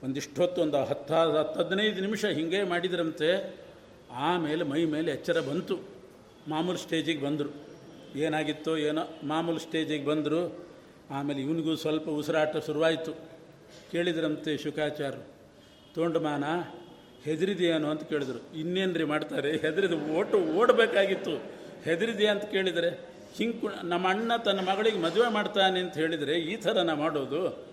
[0.04, 3.60] ಒಂದಿಷ್ಟು ಹೊತ್ತು ಒಂದು ಹತ್ತು ಹತ್ತು ಹದಿನೈದು ನಿಮಿಷ ಹಿಂಗೆ ಮಾಡಿದ್ರಂತೆ.
[4.12, 5.91] ಆಮೇಲೆ ಮೈ ಮೇಲೆ ಎಚ್ಚರ ಬಂತು.
[6.48, 7.50] ಮಾಮೂಲು ಸ್ಟೇಜಿಗೆ ಬಂದರು.
[8.18, 10.66] ಏನಾಗಿತ್ತೋ ಏನೋ ಮಾಮೂಲು ಸ್ಟೇಜಿಗೆ ಬಂದರು.
[11.10, 13.12] ಆಮೇಲೆ ಇವನಿಗೂ ಸ್ವಲ್ಪ ಉಸಿರಾಟ ಶುರುವಾಯಿತು.
[13.92, 15.26] ಕೇಳಿದ್ರಂತೆ ಶುಕಾಚಾರ್ಯರು
[15.94, 16.44] ತೋಂಡಮಾನ
[17.24, 18.54] ಹೆದರಿದೆಯೇನು ಅಂತ ಕೇಳಿದರು.
[18.96, 19.56] ರೀ ಮಾಡ್ತಾರೆ?
[19.56, 21.36] ಹೆದರಿದ ಓಟು ಓಡಬೇಕಾಗಿತ್ತು.
[21.84, 27.72] ಹೆದರಿದೆಯಾ ಅಂತ ಕೇಳಿದರೆ ಹಿಂಗೆ ನಮ್ಮ ಅಣ್ಣ ತನ್ನ ಮಗಳಿಗೆ ಮದುವೆ ಮಾಡ್ತಾನೆ ಅಂತ ಹೇಳಿದರೆ ಈ ಥರನ ಮಾಡೋದು?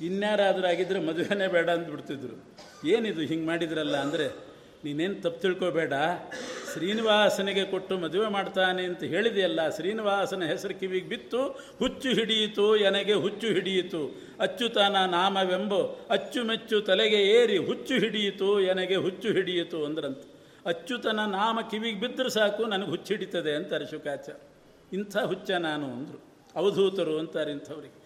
[0.00, 2.44] ಇನ್ಯಾರಾದರೂ ಆಗಿದ್ದರೆ ಮದುವೆನೇ ಬೇಡ ಅಂದ್ಬಿಡ್ತಿದ್ರು.
[2.88, 4.28] ಏನಿದು ಹಿಂಗೆ ಮಾಡಿದ್ರಲ್ಲ ಅಂದರೆ,
[4.84, 5.92] ನೀನೇನು ತಪ್ಪು ತಿಳ್ಕೊಬೇಡ.
[6.78, 11.40] ಶ್ರೀನಿವಾಸನಿಗೆ ಕೊಟ್ಟು ಮದುವೆ ಮಾಡ್ತಾನೆ ಅಂತ ಹೇಳಿದೆಯಲ್ಲ, ಶ್ರೀನಿವಾಸನ ಹೆಸರು ಕಿವಿಗೆ ಬಿತ್ತು,
[11.78, 14.02] ಹುಚ್ಚು ಹಿಡಿಯಿತು, ಎನಗೆ ಹುಚ್ಚು ಹಿಡಿಯಿತು.
[14.40, 20.22] ಅಚ್ಚುತನ ನಾಮವೆಂಬು, ಅಚ್ಚುಮೆಚ್ಚು ತಲೆಗೆ ಏರಿ, ಹುಚ್ಚು ಹಿಡಿಯಿತು, ಎನಗೆ ಹುಚ್ಚು ಹಿಡಿಯಿತು ಅಂದ್ರಂತ.
[20.66, 26.18] ಅಚ್ಚುತನ ನಾಮ ಕಿವಿಗೆ ಬಿದ್ದರೆ ಸಾಕು, ನನಗೆ ಹುಚ್ಚು ಹಿಡಿತದೆ ಅಂತಾರೆ ಶುಕಾಚಾರ್ಯ ಇಂಥ ಹುಚ್ಚ ನಾನು ಅಂದರು.
[26.54, 27.96] ಅವಧೂತರು ಅಂತಾರೆ ಇಂಥವ್ರಿಗೆ.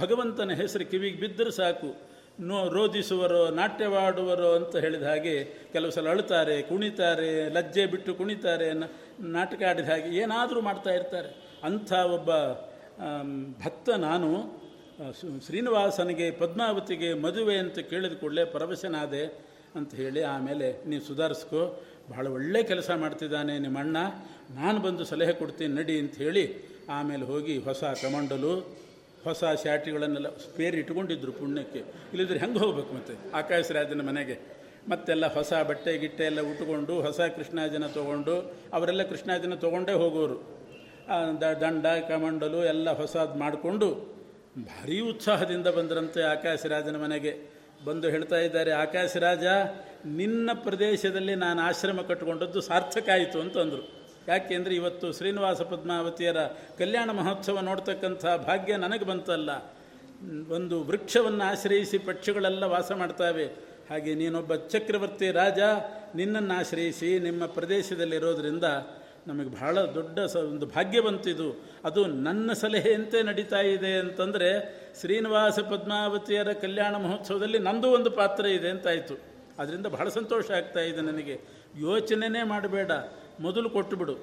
[0.00, 5.32] ಭಗವಂತನ ಹೆಸರು ಕಿವಿಗೆ ಬಿದ್ದರೆ ಸಾಕು ನೋ ರೋಧಿಸುವರು, ನಾಟ್ಯವಾಡುವರೋ ಅಂತ ಹೇಳಿದ ಹಾಗೆ
[5.72, 8.68] ಕೆಲವು ಸಲ ಅಳುತ್ತಾರೆ, ಕುಣಿತಾರೆ, ಲಜ್ಜೆ ಬಿಟ್ಟು ಕುಣಿತಾರೆ
[9.36, 11.30] ನಾಟಕ ಆಡಿದ ಹಾಗೆ ಏನಾದರೂ ಮಾಡ್ತಾ ಇರ್ತಾರೆ.
[11.64, 12.30] ಅಂಥ ಒಬ್ಬ
[13.64, 14.28] ಭಕ್ತ ನಾನು
[15.46, 19.24] ಶ್ರೀನಿವಾಸನಿಗೆ ಪದ್ಮಾವತಿಗೆ ಮದುವೆ ಅಂತ ಕೇಳಿದ ಕೂಡಲೇ ಪರವಶನಾದೆ
[19.76, 21.62] ಅಂತ ಹೇಳಿ ಆಮೇಲೆ ನೀವು ಸುಧಾರಿಸ್ಕೋ,
[22.10, 23.96] ಬಹಳ ಒಳ್ಳೆ ಕೆಲಸ ಮಾಡ್ತಿದ್ದಾನೆ ನಿಮ್ಮ ಅಣ್ಣ
[24.50, 26.44] ನಾನು ಬಂದು ಸಲಹೆ ಕೊಡ್ತೀನಿ ನಡಿ ಅಂತ ಹೇಳಿ
[26.90, 28.52] ಆಮೇಲೆ ಹೋಗಿ ಹೊಸ ಕಮಂಡಲು
[29.24, 31.78] ಹೊಸ ಶಾಟಿಗಳನ್ನೆಲ್ಲ ಸ್ಪೇರ್ ಇಟ್ಕೊಂಡಿದ್ರು ಪುಣ್ಯಕ್ಕೆ.
[31.78, 33.32] ಇಲ್ಲಿದ್ರೆ ಹೆಂಗೆ ಹೋಗ್ಬೇಕು ಮತ್ತೆ?
[33.32, 34.38] ಆಕಾಶ ರಾಜನ ಮನೆಗೆ.
[34.88, 40.58] ಮತ್ತೆಲ್ಲ ಹೊಸ ಬಟ್ಟೆ, ಗಿಟ್ಟೆ ಎಲ್ಲ ಉಟ್ಕೊಂಡು, ಹೊಸ ಕೃಷ್ಣಾಜನ ತೊಗೊಂಡು, ಅವರೆಲ್ಲ ಕೃಷ್ಣಾಜನ ತೊಗೊಂಡೇ ಹೋಗೋರು.
[41.40, 44.18] ದಂಡ, ಕಮಂಡಲು ಎಲ್ಲ ಹೊಸದು ಮಾಡಿಕೊಂಡು
[44.58, 47.58] ಭಾರೀ ಉತ್ಸಾಹದಿಂದ ಬಂದರಂತೆ ಆಕಾಶರಾಜನ ಮನೆಗೆ.
[47.84, 49.44] ಬಂದು ಹೇಳ್ತಾ ಇದ್ದಾರೆ ಆಕಾಶ ರಾಜ
[50.06, 53.97] ನಿನ್ನ ಪ್ರದೇಶದಲ್ಲಿ ನಾನು ಆಶ್ರಮ ಕಟ್ಟಿಕೊಂಡದ್ದು ಸಾರ್ಥಕ ಆಯಿತು ಅಂತಂದರು
[54.28, 56.36] ಯಾಕೆಂದರೆ ಇವತ್ತು ಶ್ರೀನಿವಾಸ ಪದ್ಮಾವತಿಯರ
[56.78, 59.50] ಕಲ್ಯಾಣ ಮಹೋತ್ಸವ ನೋಡ್ತಕ್ಕಂಥ ಭಾಗ್ಯ ನನಗೆ ಬಂತಲ್ಲ.
[60.50, 63.44] ಒಂದು ವೃಕ್ಷವನ್ನು ಆಶ್ರಯಿಸಿ ಪಕ್ಷಿಗಳೆಲ್ಲ ವಾಸ ಮಾಡ್ತಾವೆ.
[63.90, 65.58] ಹಾಗೆ ನೀನೊಬ್ಬ ಚಕ್ರವರ್ತಿ ರಾಜ,
[66.14, 68.64] ನಿನ್ನನ್ನು ಆಶ್ರಯಿಸಿ ನಿಮ್ಮ ಪ್ರದೇಶದಲ್ಲಿರೋದ್ರಿಂದ
[69.26, 71.64] ನಮಗೆ ಬಹಳ ದೊಡ್ಡ ಸ ಒಂದು ಭಾಗ್ಯ ಬಂತಿದು.
[71.84, 74.50] ಅದು ನನ್ನ ಸಲಹೆಯಂತೆ ನಡೀತಾ ಇದೆ ಅಂತಂದರೆ
[75.00, 79.18] ಶ್ರೀನಿವಾಸ ಪದ್ಮಾವತಿಯರ ಕಲ್ಯಾಣ ಮಹೋತ್ಸವದಲ್ಲಿ ನಂದು ಒಂದು ಪಾತ್ರ ಇದೆ ಅಂತಾಯಿತು
[79.58, 81.40] ಅದರಿಂದ ಬಹಳ ಸಂತೋಷ ಆಗ್ತಾ ಇದೆ ನನಗೆ.
[81.78, 82.90] ಯೋಚನೆನೇ ಮಾಡಬೇಡ.
[83.40, 84.14] ಮೊದಲು ಕೊಟ್ಟುಬಿಡು.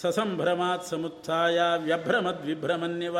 [0.00, 3.18] ಸಸಂಭ್ರಮಾತ್ ಸಮುತ್ಥಾಯ ವ್ಯಭ್ರಮದ್ ವಿಭ್ರಮನ್ಯವ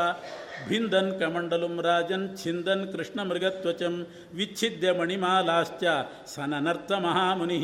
[0.69, 5.85] ಭಿಂದನ್ ಕಮಂಡಲುಂ ರಾಜನ್ ಛಿಂದನ್ ಕೃಷ್ಣ ಮೃಗತ್ವಚಂ ವಿಚ್ಛಿದ್ಯ ಮಣಿಮಾಲಾಶ್ಚ
[6.27, 7.59] ಸನನರ್ಥ ಮಹಾಮುನಿ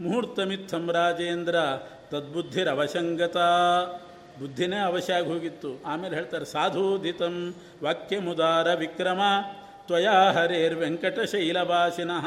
[0.00, 1.56] ಮುಹೂರ್ತಮಿತ್ಥಂ ರಾಜೇಂದ್ರ
[2.10, 3.36] ತದ್ಬುದ್ಧಿರವಶಂಗತ.
[4.40, 5.70] ಬುದ್ಧಿನೇ ಅವಶ್ಯ ಆಗಿ ಹೋಗಿತ್ತು.
[5.86, 7.54] ಆಮೇಲೆ ಹೇಳ್ತಾರೆ, ಸಾಧೂಧಿತಂ
[7.84, 9.20] ವಾಕ್ಯಮುದಾರ ವಿಕ್ರಮ.
[9.86, 12.26] ತ್ವಯಾ ಹರೇರ್ವೆಂಕಟಶೈಲವಾಸಿನಃ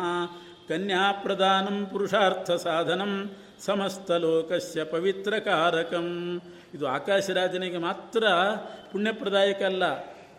[0.70, 3.32] ಕನ್ಯಾಪ್ರದಾನಂ ಪುರುಷಾರ್ಥ ಸಾಧನಂ.
[3.66, 6.41] ಸಮಸ್ತಲೋಕಸ್ಯ ಪವಿತ್ರಕಾರಕಂ.
[6.74, 8.24] ಇದು ಆಕಾಶರಾಜನಿಗೆ ಮಾತ್ರ
[8.91, 9.84] ಪುಣ್ಯಪ್ರದಾಯಕ ಅಲ್ಲ.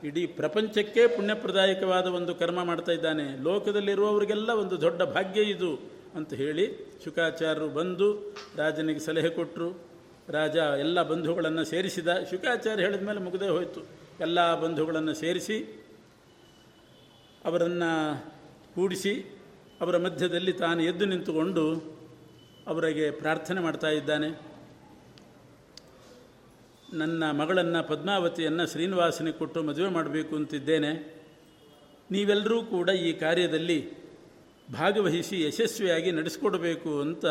[0.05, 3.43] ಇಡೀ ಪ್ರಪಂಚಕ್ಕೆ ಪುಣ್ಯಪ್ರದಾಯಕವಾದ ಒಂದು ಕರ್ಮ ಮಾಡ್ತಾ ಇದ್ದಾನೆ.
[3.43, 9.89] ಲೋಕದಲ್ಲಿರುವವರಿಗೆಲ್ಲ ಒಂದು ದೊಡ್ಡ ಭಾಗ್ಯ ಇದು ಅಂತ ಹೇಳಿ ಶುಕಾಚಾರ್ಯರು ಬಂದು ರಾಜನಿಗೆ ಸಲಹೆ ಕೊಟ್ಟರು
[10.29, 12.09] ರಾಜ ಎಲ್ಲ ಬಂಧುಗಳನ್ನು ಸೇರಿಸಿದ.
[12.31, 13.87] ಶುಕಾಚಾರ್ಯ ಹೇಳಿದ ಮೇಲೆ ಮುಗದೇ ಹೋಯಿತು.
[14.21, 15.87] ಎಲ್ಲ ಬಂಧುಗಳನ್ನು ಸೇರಿಸಿ
[17.45, 18.25] ಅವರನ್ನು
[18.75, 19.43] ಕೂಡಿಸಿ
[19.81, 21.94] ಅವರ ಮಧ್ಯದಲ್ಲಿ ತಾನು ಎದ್ದು ನಿಂತುಕೊಂಡು
[22.67, 24.29] ಅವರಿಗೆ ಪ್ರಾರ್ಥನೆ ಮಾಡ್ತಾ ಇದ್ದಾನೆ.
[26.95, 30.93] ನನ್ನ ಮಗಳನ್ನು ಪದ್ಮಾವತಿಯನ್ನು ಶ್ರೀನಿವಾಸನಿಗೆ ಕೊಟ್ಟು ಮದುವೆ ಮಾಡಬೇಕು ಅಂತಿದ್ದೇನೆ.
[32.11, 33.79] ನೀವೆಲ್ಲರೂ ಕೂಡ ಈ ಕಾರ್ಯದಲ್ಲಿ
[34.73, 37.27] ಭಾಗವಹಿಸಿ ಯಶಸ್ವಿಯಾಗಿ ನಡೆಸಿಕೊಡಬೇಕು ಅಂತ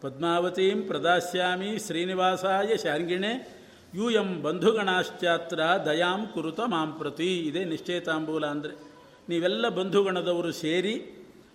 [0.00, 3.60] ಪದ್ಮಾವತೀಂ ಪ್ರದಾಸ್ಯಾಮಿ ಶ್ರೀನಿವಾಸಾಯ ಶಾರ್ಗಿಣೆ
[3.94, 7.38] ಯು ಎಂ ಬಂಧುಗಣಾಶ್ಚಾತ್ರ ದಯಾಂ ಕುರುತ ಮಾಂ ಪ್ರತಿ.
[7.38, 8.72] ಇದೇ ನಿಶ್ಚೇತಾಂಬೂಲ ಅಂದರೆ
[9.28, 10.94] ನೀವೆಲ್ಲ ಬಂಧುಗಣದವರು ಸೇರಿ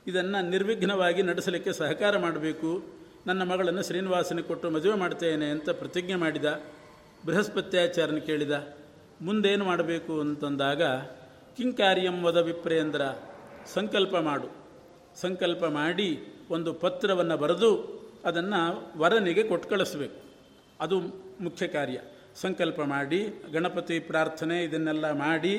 [0.08, 2.95] ಇದನ್ನು ನಿರ್ವಿಘ್ನವಾಗಿ ನಡೆಸಲಿಕ್ಕೆ ಸಹಕಾರ ಮಾಡಬೇಕು.
[3.28, 6.62] ನನ್ನ ಮಗಳನ್ನು ಶ್ರೀನಿವಾಸನಿಗೆ ಕೊಟ್ಟು ಮದುವೆ ಮಾಡ್ತೇನೆ ಅಂತ ಪ್ರತಿಜ್ಞೆ ಮಾಡಿದ
[7.26, 8.52] ಬೃಹಸ್ಪತ್ಯಾಚಾರನ ಕೇಳಿದ,
[9.22, 10.84] ಮುಂದೇನು ಮಾಡಬೇಕು ಅಂತಂದಾಗ,
[11.58, 13.02] ಕಿಂಕಾರ್ಯಂ ವದ ವಿಪ್ರೇಂದ್ರ
[13.74, 14.48] ಸಂಕಲ್ಪ ಮಾಡು.
[15.22, 16.10] ಸಂಕಲ್ಪ ಮಾಡಿ
[16.50, 17.72] ಒಂದು ಪತ್ರವನ್ನು ಬರೆದು
[18.26, 20.20] ಅದನ್ನು ವರನಿಗೆ ಕೊಟ್ಟು ಕಳಿಸ್ಬೇಕು
[20.80, 21.00] ಅದು
[21.42, 22.02] ಮುಖ್ಯ ಕಾರ್ಯ.
[22.36, 25.58] ಸಂಕಲ್ಪ ಮಾಡಿ, ಗಣಪತಿ ಪ್ರಾರ್ಥನೆ ಇದನ್ನೆಲ್ಲ ಮಾಡಿ,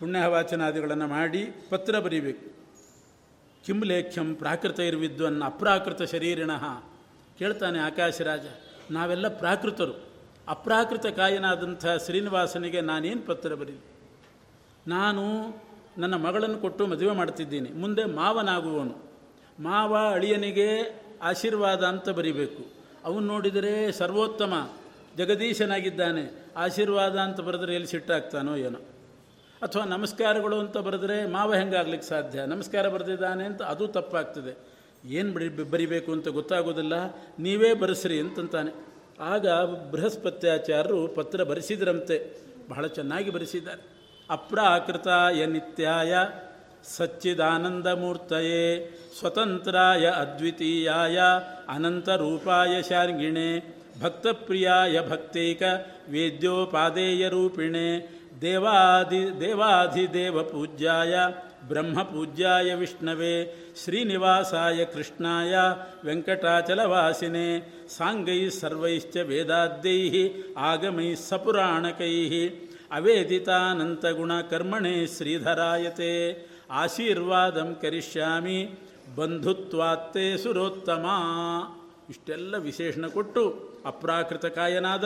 [0.00, 2.46] ಪುಣ್ಯವಾಚನಾದಿಗಳನ್ನು ಮಾಡಿ ಪತ್ರ ಬರೀಬೇಕು.
[3.66, 6.64] ಕಿಂ ಲೇಖ್ಯಂ ಪ್ರಾಕೃತ ಇರ್ವಿದ್ವನ್ ಅಪ್ರಾಕೃತ ಶರೀರಿಣಃ.
[7.38, 8.40] ಕೇಳ್ತಾನೆ ಆಕಾಶರಾಜ,
[8.90, 10.14] ನಾವೆಲ್ಲ ಪ್ರಾಕೃತರು.
[10.48, 13.78] ಅಪ್ರಾಕೃತ ಕಾಯನಾದಂಥ ಶ್ರೀನಿವಾಸನಿಗೆ ನಾನೇನು ಪತ್ರ ಬರೀ
[14.86, 15.22] ನಾನು
[15.98, 17.70] ನನ್ನ ಮಗಳನ್ನು ಕೊಟ್ಟು ಮದುವೆ ಮಾಡ್ತಿದ್ದೀನಿ.
[17.70, 19.10] ಮುಂದೆ ಮಾವನಾಗುವವನು.
[19.60, 22.72] ಮಾವ ಅಳಿಯನಿಗೆ ಆಶೀರ್ವಾದ ಅಂತ ಬರಿಬೇಕು.
[23.04, 24.72] ಅವನು ನೋಡಿದರೆ ಸರ್ವೋತ್ತಮ,
[25.16, 26.46] ಜಗದೀಶನಾಗಿದ್ದಾನೆ.
[26.56, 28.78] ಆಶೀರ್ವಾದ ಅಂತ ಬರೆದ್ರೆ ಎಲ್ಲಿ ಸಿಟ್ಟಾಗ್ತಾನೋ ಏನೋ.
[29.62, 32.46] ಅಥವಾ ನಮಸ್ಕಾರಗಳು ಅಂತ ಬರೆದ್ರೆ ಮಾವ ಹೆಂಗಾಗ್ಲಿಕ್ಕೆ ಸಾಧ್ಯ?
[32.46, 34.73] ನಮಸ್ಕಾರ ಬರೆದಿದ್ದಾನೆ ಅಂತ ಅದು ತಪ್ಪಾಗ್ತದೆ.
[35.04, 36.94] ಏನು ಬರಿ ಬರಿಬೇಕು ಅಂತ ಗೊತ್ತಾಗೋದಿಲ್ಲ,
[37.38, 38.72] ನೀವೇ ಬರೆಸ್ರಿ ಅಂತಂತಾನೆ.
[39.20, 39.46] ಆಗ
[39.90, 42.16] ಬೃಹಸ್ಪತ್ಯಾಚಾರ್ಯರು ಪತ್ರ ಬರೆಸಿದ್ರಂತೆ,
[42.68, 43.82] ಬಹಳ ಚೆನ್ನಾಗಿ ಬರೆಸಿದ್ದಾರೆ.
[44.30, 46.14] ಅಪ್ರಾಕೃತಾಯ ನಿತ್ಯಾಯ
[46.96, 48.64] ಸಚ್ಚಿದಾನಂದಮೂರ್ತಯೇ,
[49.18, 51.18] ಸ್ವತಂತ್ರಾಯ ಅದ್ವಿತೀಯಾಯ
[51.68, 53.48] ಅನಂತರೂಪಾಯ ಶಾರ್ಗಿಣೆ,
[54.02, 55.62] ಭಕ್ತಪ್ರಿಯಾಯ ಭಕ್ತೈಕ
[56.08, 57.88] ವೇದ್ಯೋಪಾದೇಯ ರೂಪಿಣೆ,
[58.40, 61.14] ದೇವಾದಿ ದೇವಾಧಿದೇವ ಪೂಜ್ಯಾಯ
[61.68, 63.34] ಬ್ರಹ್ಮಪೂಜ್ಯಾಯ ವಿಷ್ಣವೇ,
[63.84, 65.54] ಶ್ರೀನಿವಾಸಾಯ ಕೃಷ್ಣಾಯ
[66.04, 67.48] ವೆಂಕಟಾಚಲವಾಸಿನೇ,
[67.96, 72.48] ಸಾಂಗೈ ಸರ್ವೈಶ್ಚ ವೇದಾದ್ಯೈ ಆಗಮೈ ಸಪುರಾಣಕೈ
[72.90, 76.12] ಅವೇದಿತಾನಂತಗುಣ ಕರ್ಮಣೆ ಶ್ರೀಧರಾಯತೆ,
[76.70, 78.78] ಆಶೀರ್ವಾದಂ ಕರಿಷ್ಯಾಮಿ,
[79.16, 81.06] ಬಂಧುತ್ವಾತ್ತೆ ಸುರೋತ್ತಮ.
[82.10, 83.42] ಇಷ್ಟೆಲ್ಲ ವಿಶೇಷಣ ಕೊಟ್ಟು
[83.86, 85.04] ಅಪ್ರಾಕೃತ ಕಾಯನಾದ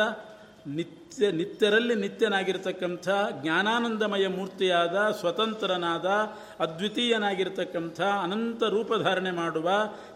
[0.67, 3.09] ನಿತ್ಯ, ನಿತ್ಯರಲ್ಲಿ ನಿತ್ಯನಾಗಿರ್ತಕ್ಕಂಥ
[3.43, 6.07] ಜ್ಞಾನಾನಂದಮಯ ಮೂರ್ತಿಯಾದ, ಸ್ವತಂತ್ರನಾದ,
[6.61, 9.71] ಅದ್ವಿತೀಯನಾಗಿರ್ತಕ್ಕಂಥ, ಅನಂತ ರೂಪಧಾರಣೆ ಮಾಡುವ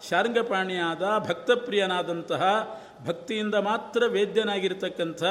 [0.09, 2.43] ಶಾರ್ಂಗಪಾಣಿಯಾದ ಭಕ್ತಪ್ರಿಯನಾದಂತಹ,
[3.05, 5.23] ಭಕ್ತಿಯಿಂದ ಮಾತ್ರ ವೇದ್ಯನಾಗಿರ್ತಕ್ಕಂಥ,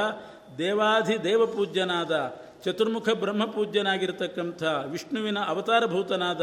[0.58, 2.34] ದೇವಾಧಿ ದೇವಪೂಜ್ಯನಾದ,
[2.64, 6.42] ಚತುರ್ಮುಖ ಬ್ರಹ್ಮಪೂಜ್ಯನಾಗಿರ್ತಕ್ಕಂಥ, ವಿಷ್ಣುವಿನ ಅವತಾರಭೂತನಾದ,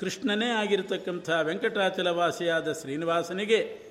[0.00, 3.85] ಕೃಷ್ಣನೇ ಆಗಿರತಕ್ಕಂಥ ವೆಂಕಟಾಚಲವಾಸಿಯಾದ ಶ್ರೀನಿವಾಸನಿಗೆ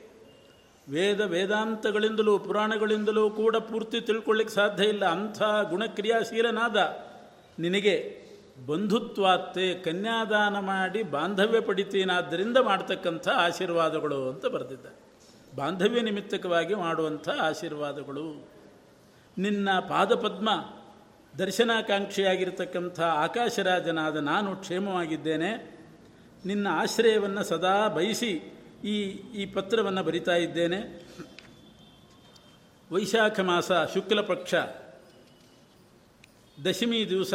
[0.89, 5.05] ವೇದ ವೇದಾಂತಗಳಿಂದಲೂ ಪುರಾಣಗಳಿಂದಲೂ ಕೂಡ ಪೂರ್ತಿ ತಿಳ್ಕೊಳ್ಳಿಕ್ಕೆ ಸಾಧ್ಯ ಇಲ್ಲ.
[5.05, 6.97] ಅಂಥ ಗುಣಕ್ರಿಯಾಶೀಲನಾದ
[7.59, 8.25] ನಿನಗೆ
[8.67, 14.85] ಬಂಧುತ್ವಾತ್ತೆ ಕನ್ಯಾದಾನ ಮಾಡಿ ಬಾಂಧವ್ಯ ಪಡಿತೀನಾದ್ದರಿಂದ ಮಾಡ್ತಕ್ಕಂಥ ಆಶೀರ್ವಾದಗಳು ಅಂತ ಬರೆದಿದ್ದ
[15.55, 18.47] ಬಾಂಧವ್ಯ ನಿಮಿತ್ತಕವಾಗಿ ಮಾಡುವಂಥ ಆಶೀರ್ವಾದಗಳು.
[19.37, 20.49] ನಿನ್ನ ಪಾದಪದ್ಮ
[21.37, 25.79] ದರ್ಶನಾಕಾಂಕ್ಷಿಯಾಗಿರ್ತಕ್ಕಂಥ ಆಕಾಶರಾಜನಾದ ನಾನು ಕ್ಷೇಮವಾಗಿದ್ದೇನೆ.
[26.45, 28.54] ನಿನ್ನ ಆಶ್ರಯವನ್ನು ಸದಾ ಬಯಸಿ
[28.85, 29.01] ಈ
[29.41, 31.05] ಈ ಪತ್ರವನ್ನು ಬರಿತಾ ಇದ್ದೇನೆ.
[32.91, 34.55] ವೈಶಾಖ ಮಾಸ, ಶುಕ್ಲ ಪಕ್ಷ,
[36.65, 37.33] ದಶಮಿ ದಿವಸ,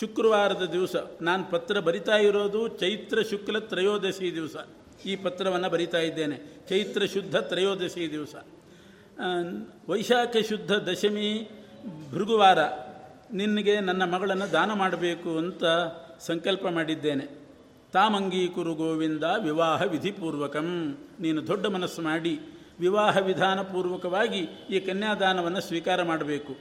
[0.00, 0.96] ಶುಕ್ರವಾರದ ದಿವಸ.
[1.20, 4.56] ನಾನು ಪತ್ರ ಬರಿತಾ ಇರೋದು ಚೈತ್ರ, ಶುಕ್ಲ, ತ್ರಯೋದಶಿ ದಿವಸ.
[5.06, 6.36] ಈ ಪತ್ರವನ್ನು ಬರಿತಾ ಇದ್ದೇನೆ.
[6.68, 8.34] ಚೈತ್ರ, ಶುದ್ಧ, ತ್ರಯೋದಶಿ ದಿವಸ.
[9.88, 11.50] ವೈಶಾಖ ಶುದ್ಧ ದಶಮಿ
[12.10, 12.58] ಭೃಗುವಾರ
[13.32, 15.64] ನಿನಗೆ ನನ್ನ ಮಗಳನ್ನು ದಾನ ಮಾಡಬೇಕು ಅಂತ
[16.20, 17.43] ಸಂಕಲ್ಪ ಮಾಡಿದ್ದೇನೆ.
[17.94, 20.98] ತಾಮಂಗೀಕುರು ಗೋವಿಂದ ವಿವಾಹ ವಿಧಿಪೂರ್ವಕಂ.
[21.20, 22.40] ನೀನು ದೊಡ್ಡ ಮನಸ್ಸು ಮಾಡಿ
[22.80, 24.38] ವಿವಾಹ ವಿಧಾನಪೂರ್ವಕವಾಗಿ
[24.70, 26.52] ಈ ಕನ್ಯಾದಾನವನ್ನು ಸ್ವೀಕಾರ ಮಾಡಬೇಕು.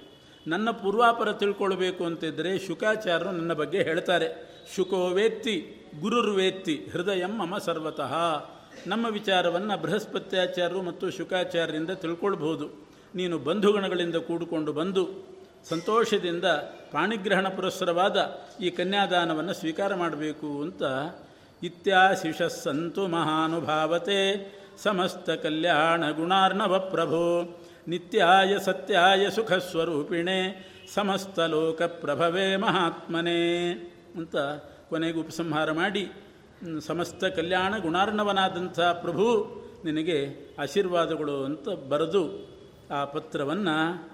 [0.48, 4.28] ನನ್ನ ಪೂರ್ವಾಪರ ತಿಳ್ಕೊಳ್ಬೇಕು ಅಂತಿದ್ದರೆ ಶುಕಾಚಾರ್ಯರು ನನ್ನ ಬಗ್ಗೆ ಹೇಳ್ತಾರೆ.
[4.76, 8.14] ಶುಕೋ ವೇತ್ತಿ ಗುರುರ್ವೇತ್ತಿ ಹೃದಯಂ ಮಮ ಸರ್ವತಃ.
[8.88, 12.88] ನಮ್ಮ ವಿಚಾರವನ್ನು ಬೃಹಸ್ಪತ್ಯಾಚಾರ್ಯರು ಮತ್ತು ಶುಕಾಚಾರ್ಯರಿಂದ ತಿಳ್ಕೊಳ್ಬಹುದು.
[13.16, 15.33] ನೀನು ಬಂಧುಗಣಗಳಿಂದ ಕೂಡಿಕೊಂಡು ಬಂದು
[15.70, 16.46] ಸಂತೋಷದಿಂದ
[16.92, 20.84] ಪಾಣಿಗ್ರಹಣ ಪುರಸ್ಸರವಾದ ಈ ಕನ್ಯಾದಾನವನ್ನು ಸ್ವೀಕಾರ ಮಾಡಬೇಕು ಅಂತ
[21.64, 24.20] ಇತ್ಯಾಶಿಷಸ್ಸಂತು ಮಹಾನುಭಾವತೆ
[24.84, 27.58] ಸಮಸ್ತ ಕಲ್ಯಾಣ ಗುಣಾರ್ಣವ ಪ್ರಭು,
[27.88, 33.72] ನಿತ್ಯಾಯ ಸತ್ಯಾಯ ಸುಖ ಸುಖಸ್ವರೂಪಿಣೆ ಸಮಸ್ತ ಲೋಕ ಪ್ರಭವೇ ಮಹಾತ್ಮನೇ
[34.16, 34.36] ಅಂತ
[34.90, 36.12] ಕೊನೆಗೆ ಉಪಸಂಹಾರ ಮಾಡಿ
[36.80, 39.46] ಸಮಸ್ತ ಕಲ್ಯಾಣ ಗುಣಾರ್ಣವನಾದಂಥ ಪ್ರಭು
[39.86, 42.54] ನಿನಗೆ ಆಶೀರ್ವಾದಗಳು ಅಂತ ಬರೆದು
[42.92, 44.13] ಆ ಪತ್ರವನ್ನು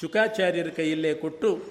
[0.00, 1.64] ಶುಕಾಚಾರ್ಯರ ಕೈಯಲ್ಲೇ ಕೊಟ್ಟು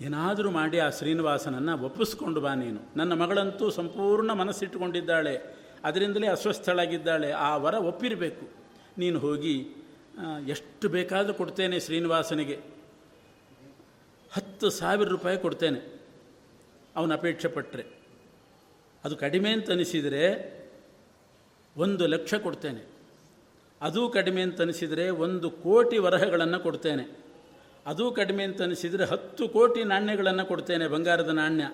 [0.00, 2.80] ಏನಾದರೂ ಮಾಡಿ ಆ ಶ್ರೀನಿವಾಸನನ್ನು ಒಪ್ಪಿಸ್ಕೊಂಡು ಬಾ ನೀನು.
[2.96, 5.56] ನನ್ನ ಮಗಳಂತೂ ಸಂಪೂರ್ಣ ಮನಸ್ಸಿಟ್ಟುಕೊಂಡಿದ್ದಾಳೆ.
[5.84, 7.30] ಅದರಿಂದಲೇ ಅಸ್ವಸ್ಥಳಾಗಿದ್ದಾಳೆ.
[7.30, 8.48] ಆ ವರ ಒಪ್ಪಿರಬೇಕು.
[8.98, 9.68] ನೀನು ಹೋಗಿ
[10.48, 12.58] ಎಷ್ಟು ಬೇಕಾದರೂ ಕೊಡ್ತೇನೆ ಶ್ರೀನಿವಾಸನಿಗೆ.
[14.32, 16.00] ಹತ್ತು ಸಾವಿರ ರೂಪಾಯಿ ಕೊಡ್ತೇನೆ.
[16.96, 17.84] ಅವನ ಅಪೇಕ್ಷೆ ಪಟ್ಟರೆ
[19.04, 20.58] ಅದು ಕಡಿಮೆ ಅಂತ ಅನಿಸಿದರೆ
[21.76, 22.97] ಒಂದು ಲಕ್ಷ ಕೊಡ್ತೇನೆ.
[23.82, 27.18] ಅದೂ ಕಡಿಮೆ ಅಂತ ಅನಿಸಿದರೆ ಒಂದು ಕೋಟಿ ವರಹಗಳನ್ನು ಕೊಡ್ತೇನೆ.
[27.86, 31.64] ಅದೂ ಕಡಿಮೆ ಅಂತ ಅನಿಸಿದರೆ ಹತ್ತು ಕೋಟಿ ನಾಣ್ಯಗಳನ್ನು ಕೊಡ್ತೇನೆ ಬಂಗಾರದ ನಾಣ್ಯ.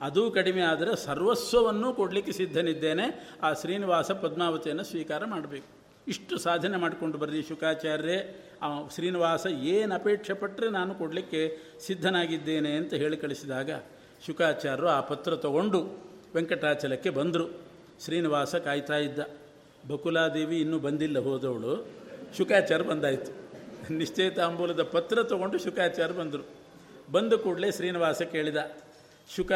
[0.00, 3.28] ಅದೂ ಕಡಿಮೆ ಆದರೆ ಸರ್ವಸ್ವವನ್ನು ಕೊಡಲಿಕ್ಕೆ ಸಿದ್ಧನಿದ್ದೇನೆ.
[3.42, 5.66] ಆ ಶ್ರೀನಿವಾಸ ಪದ್ಮಾವತಿಯನ್ನು ಸ್ವೀಕಾರ ಮಾಡಬೇಕು.
[6.08, 8.48] ಇಷ್ಟು ಸಾಧನೆ ಮಾಡಿಕೊಂಡು ಬರ್ರಿ ಶುಕಾಚಾರ್ಯರೇ.
[8.62, 13.70] ಆ ಶ್ರೀನಿವಾಸ ಏನು ಅಪೇಕ್ಷೆ ಪಟ್ಟರೆ ನಾನು ಕೊಡಲಿಕ್ಕೆ ಸಿದ್ಧನಾಗಿದ್ದೇನೆ ಅಂತ ಹೇಳಿ ಕಳಿಸಿದಾಗ
[14.26, 15.80] ಶುಕಾಚಾರ್ಯರು ಆ ಪತ್ರ ತಗೊಂಡು
[16.34, 17.62] ವೆಂಕಟಾಚಲಕ್ಕೆ ಬಂದರು.
[18.04, 19.41] ಶ್ರೀನಿವಾಸ ಕಾಯ್ತಾ ಇದ್ದ.
[19.88, 21.88] ಬಕುಲಾದೇವಿ ಇನ್ನೂ ಬಂದಿಲ್ಲ, ಹೋದವಳು.
[22.36, 23.42] ಶುಕಾಚಾರ್ಯ ಬಂದಾಯಿತು.
[23.92, 26.46] ನಿಶ್ಚಯಿತಾಂಬೂಲದ ಪತ್ರ ತಗೊಂಡು ಶುಕಾಚಾರ್ಯ ಬಂದರು.
[27.12, 28.56] ಬಂದ ಕೂಡಲೇ ಶ್ರೀನಿವಾಸ ಕೇಳಿದ,
[29.36, 29.52] ಶುಕ,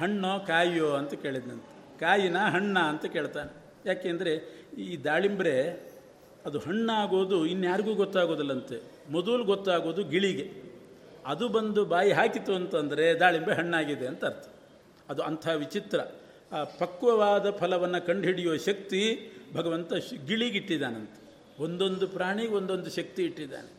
[0.00, 0.90] ಹಣ್ಣೋ ಕಾಯಿಯೋ?
[0.90, 1.98] ಅಂತ ಕೇಳಿದ್ನಂತೆ.
[2.00, 2.78] ಕಾಯಿನ ಹಣ್ಣ?
[2.78, 3.56] ಅಂತ ಕೇಳ್ತಾನೆ.
[3.86, 5.86] ಯಾಕೆಂದರೆ ಈ ದಾಳಿಂಬ್ರೆ,
[6.46, 8.82] ಅದು ಹಣ್ಣಾಗೋದು ಇನ್ಯಾರಿಗೂ ಗೊತ್ತಾಗೋದಿಲ್ಲಂತೆ.
[9.10, 10.66] ಮೊದಲು ಗೊತ್ತಾಗೋದು ಗಿಳಿಗೆ.
[11.26, 14.48] ಅದು ಬಂದು ಬಾಯಿ ಹಾಕಿತು ಅಂತಂದರೆ ದಾಳಿಂಬೆ ಹಣ್ಣಾಗಿದೆ ಅಂತ ಅರ್ಥ.
[15.08, 16.00] ಅದು ಅಂಥ ವಿಚಿತ್ರ.
[16.52, 19.92] ಆ ಪಕ್ವವಾದ ಫಲವನ್ನು ಕಂಡುಹಿಡಿಯುವ ಶಕ್ತಿ ಭಗವಂತ
[20.26, 21.26] ಗಿಳಿಗಿಟ್ಟಿದ್ದಾನಂತೆ
[21.62, 23.70] ಒಂದೊಂದು ಪ್ರಾಣಿಗೆ ಒಂದೊಂದು ಶಕ್ತಿ ಇಟ್ಟಿದ್ದಾನೆ.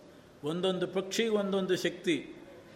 [0.43, 2.35] ಒಂದೊಂದು ಪಕ್ಷಿಗೆ ಒಂದೊಂದು ಶಕ್ತಿ.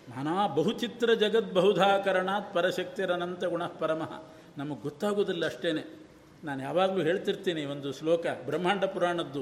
[0.10, 4.24] ನಾನಾ ಬಹುಚಿತ್ರ ಜಗದ್ ಬಹುಧಾಕರಣಾತ್ ಪರಶಕ್ತಿರನಂತ ಗುಣ ಪರಮಃ.
[4.58, 6.00] ನಮಗೆ ಗೊತ್ತಾಗೋದಿಲ್ಲ ಅಷ್ಟೇ
[6.44, 9.42] ನಾನು ಯಾವಾಗಲೂ ಹೇಳ್ತಿರ್ತೀನಿ ಒಂದು ಶ್ಲೋಕ, ಬ್ರಹ್ಮಾಂಡ ಪುರಾಣದ್ದು.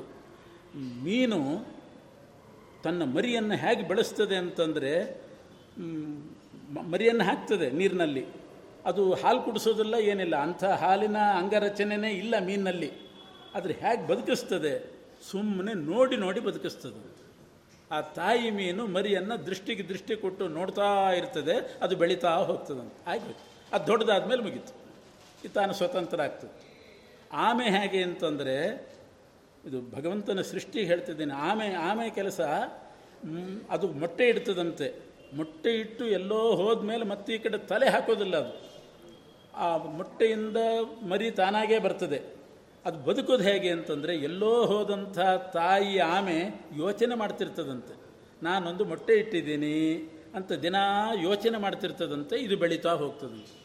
[1.04, 1.68] ಮೀನು
[2.84, 5.22] ತನ್ನ ಮರಿಯನ್ನು ಹೇಗೆ ಬೆಳೆಸ್ತದೆ ಅಂತಂದರೆ
[6.92, 8.26] ಮರಿಯನ್ನು ಹಾಕ್ತದೆ ನೀರಿನಲ್ಲಿ.
[8.86, 10.36] ಅದು ಹಾಲು ಕುಡಿಸೋದಿಲ್ಲ, ಏನಿಲ್ಲ.
[10.36, 12.92] ಅಂಥ ಹಾಲಿನ ಅಂಗರಚನೆನೇ ಇಲ್ಲ ಮೀನಲ್ಲಿ
[13.56, 15.00] ಆದರೆ ಹೇಗೆ ಬದುಕಿಸ್ತದೆ?
[15.32, 17.20] ಸುಮ್ಮನೆ ನೋಡಿ ನೋಡಿ ಬದುಕಿಸ್ತದೆ.
[17.92, 22.72] ಆ ತಾಯಿ ಮೀನು ಮರಿಯನ್ನು ದೃಷ್ಟಿಗೆ ದೃಷ್ಟಿ ಕೊಟ್ಟು ನೋಡ್ತಾ ಇರ್ತದೆ, ಅದು ಬೆಳೀತಾ ಅಂತ.
[23.08, 23.38] ಹಾಗೆ
[23.74, 24.74] ಅದು ದೊಡ್ಡದಾದ್ಮೇಲೆ ಮುಗೀತು.
[25.46, 26.52] ಈ ತಾನು ಸ್ವತಂತ್ರ ಆಗ್ತದೆ
[27.32, 28.90] ಆಮೆ ಹೇಗೆ ಅಂತಂದರೆ,
[29.66, 31.32] ಇದು ಭಗವಂತನ ಸೃಷ್ಟಿ ಹೇಳ್ತಿದ್ದೀನಿ.
[31.32, 32.40] ಆಮೆ ಆಮೆ ಕೆಲಸ
[33.70, 35.10] ಅದು ಮೊಟ್ಟೆ ಇಡ್ತದಂತೆ.
[35.34, 38.69] ಮೊಟ್ಟೆ ಇಟ್ಟು ಎಲ್ಲೋ ಹೋದ್ಮೇಲೆ ಮತ್ತೆ ಈ ತಲೆ ಹಾಕೋದಿಲ್ಲ ಅದು.
[39.66, 40.58] ಆ ಮೊಟ್ಟೆಯಿಂದ
[41.12, 42.20] ಮರಿ ತಾನಾಗೇ ಬರ್ತದೆ.
[42.86, 45.20] ಅದು ಬದುಕೋದು ಹೇಗೆ ಅಂತಂದರೆ ಎಲ್ಲೋ ಹೋದಂಥ
[45.58, 46.38] ತಾಯಿ ಆಮೆ
[46.84, 47.94] ಯೋಚನೆ ಮಾಡ್ತಿರ್ತದಂತೆ.
[48.44, 49.76] ನಾನೊಂದು ಮೊಟ್ಟೆ ಇಟ್ಟಿದ್ದೀನಿ
[50.38, 50.78] ಅಂತ ದಿನ
[51.28, 53.56] ಯೋಚನೆ ಮಾಡ್ತಿರ್ತದಂತೆ, ಇದು ಬೆಳೀತಾ ಹೋಗ್ತದಂತೆ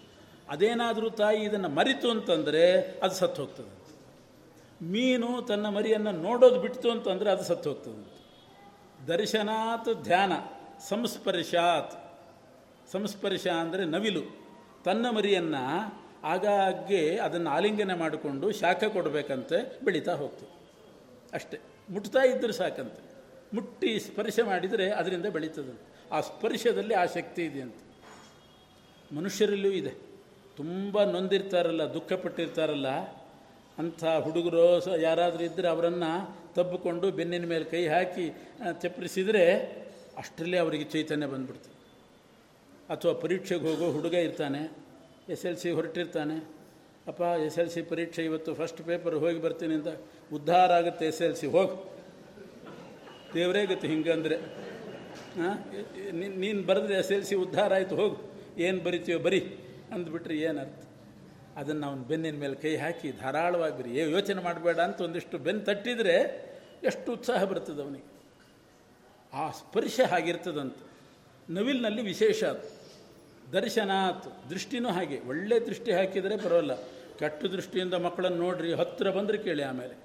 [0.48, 2.64] ಅದೇನಾದರೂ ತಾಯಿ ಇದನ್ನು ಮರಿತು ಅಂತಂದರೆ
[3.04, 3.92] ಅದು ಸತ್ತು ಹೋಗ್ತದಂತೆ
[4.92, 8.12] ಮೀನು ತನ್ನ ಮರಿಯನ್ನು ನೋಡೋದು ಬಿಡ್ತು ಅಂತಂದರೆ ಅದು ಸತ್ತು ಹೋಗ್ತದಂತೆ
[9.08, 10.32] ದರ್ಶನಾತ್ ಧ್ಯಾನ,
[10.88, 11.94] ಸಂಸ್ಪರ್ಶಾತ್.
[12.92, 14.22] ಸಂಸ್ಪರ್ಶ ಅಂದರೆ ನವಿಲು.
[14.84, 15.62] ತನ್ನ ಮರಿಯನ್ನು
[16.24, 20.52] ಆಗಾಗ್ಗೆ ಅದನ್ನು ಆಲಿಂಗನ ಮಾಡಿಕೊಂಡು ಶಾಖ ಕೊಡಬೇಕಂತೆ ಬೆಳೀತಾ ಹೋಗ್ತದೆ
[21.32, 21.58] ಅಷ್ಟೇ.
[21.90, 23.02] ಮುಟ್ತಾ ಇದ್ದರೆ ಸಾಕಂತೆ.
[23.54, 25.84] ಮುಟ್ಟಿ ಸ್ಪರ್ಶ ಮಾಡಿದರೆ ಅದರಿಂದ ಬೆಳೀತದಂತೆ.
[26.12, 27.80] ಆ ಸ್ಪರ್ಶದಲ್ಲಿ ಆ ಶಕ್ತಿ ಇದೆ ಅಂತ.
[29.16, 29.92] ಮನುಷ್ಯರಲ್ಲೂ ಇದೆ.
[30.56, 32.88] ತುಂಬ ನೊಂದಿರ್ತಾರಲ್ಲ, ದುಃಖಪಟ್ಟಿರ್ತಾರಲ್ಲ,
[33.78, 36.10] ಅಂಥ ಹುಡುಗರು ಸ ಯಾರಾದರೂ ಇದ್ದರೆ ಅವರನ್ನು
[36.54, 38.26] ತಬ್ಬಿಕೊಂಡು ಬೆನ್ನಿನ ಮೇಲೆ ಕೈ ಹಾಕಿ
[38.82, 39.44] ಚಪ್ಪರಿಸಿದರೆ
[40.16, 41.73] ಅಷ್ಟರಲ್ಲೇ ಅವರಿಗೆ ಚೈತನ್ಯ ಬಂದ್ಬಿಡ್ತದೆ.
[42.88, 44.76] ಅಥವಾ ಪರೀಕ್ಷೆಗೆ ಹೋಗೋ ಹುಡುಗ ಇರ್ತಾನೆ,
[45.28, 46.36] ಎಸ್ ಎಲ್ ಸಿ ಹೊರಟಿರ್ತಾನೆ,
[47.06, 49.88] ಅಪ್ಪ, ಎಸ್ ಎಲ್ ಸಿ ಪರೀಕ್ಷೆ ಇವತ್ತು ಫಸ್ಟ್ ಪೇಪರ್ ಹೋಗಿ ಬರ್ತೀನಿ ಅಂತ
[50.32, 51.76] ಉದ್ಧಾರ ಆಗುತ್ತೆ ಎಸ್ ಎಲ್ ಸಿ, ಹೋಗಿ.
[53.34, 54.36] ದೇವರೇ ಗೊತ್ತು ಹಿಂಗಂದರೆ.
[55.38, 55.56] ಹಾಂ
[56.40, 58.16] ನೀನು ಬರೆದ್ರೆ ಎಸ್ ಎಲ್ ಸಿ ಉದ್ಧಾರ ಆಯಿತು, ಹೋಗು.
[58.58, 59.40] ಏನು ಬರಿತೀಯೋ ಬರಿ
[59.92, 60.80] ಅಂದ್ಬಿಟ್ರೆ ಏನರ್ಥ?
[61.56, 66.16] ಅದನ್ನು ಅವನು ಬೆನ್ನಿನ ಮೇಲೆ ಕೈ ಹಾಕಿ ಧಾರಾಳವಾಗಿ ಬರಿ, ಏ, ಯೋಚನೆ ಮಾಡಬೇಡ ಅಂತ ಒಂದಿಷ್ಟು ಬೆನ್ನು ತಟ್ಟಿದರೆ
[66.82, 68.08] ಎಷ್ಟು ಉತ್ಸಾಹ ಬರ್ತದೆ ಅವನಿಗೆ.
[69.32, 70.93] ಆ ಸ್ಪರ್ಶ ಹಾಗಿರ್ತದಂತೆ.
[71.50, 72.84] ನವಿಲಿನಲ್ಲಿ ವಿಶೇಷ ಅದು.
[73.52, 75.20] ದರ್ಶನಾತ್ ದೃಷ್ಟಿನೂ ಹಾಗೆ.
[75.28, 76.74] ಒಳ್ಳೆ ದೃಷ್ಟಿ ಹಾಕಿದರೆ ಪರವಾಗಿಲ್ಲ.
[77.18, 79.98] ಕೆಟ್ಟ ದೃಷ್ಟಿಯಿಂದ ಮಕ್ಕಳನ್ನು ನೋಡ್ರಿ, ಹತ್ತಿರ ಬಂದರೆ ಕೇಳಿ ಆಮೇಲೆ.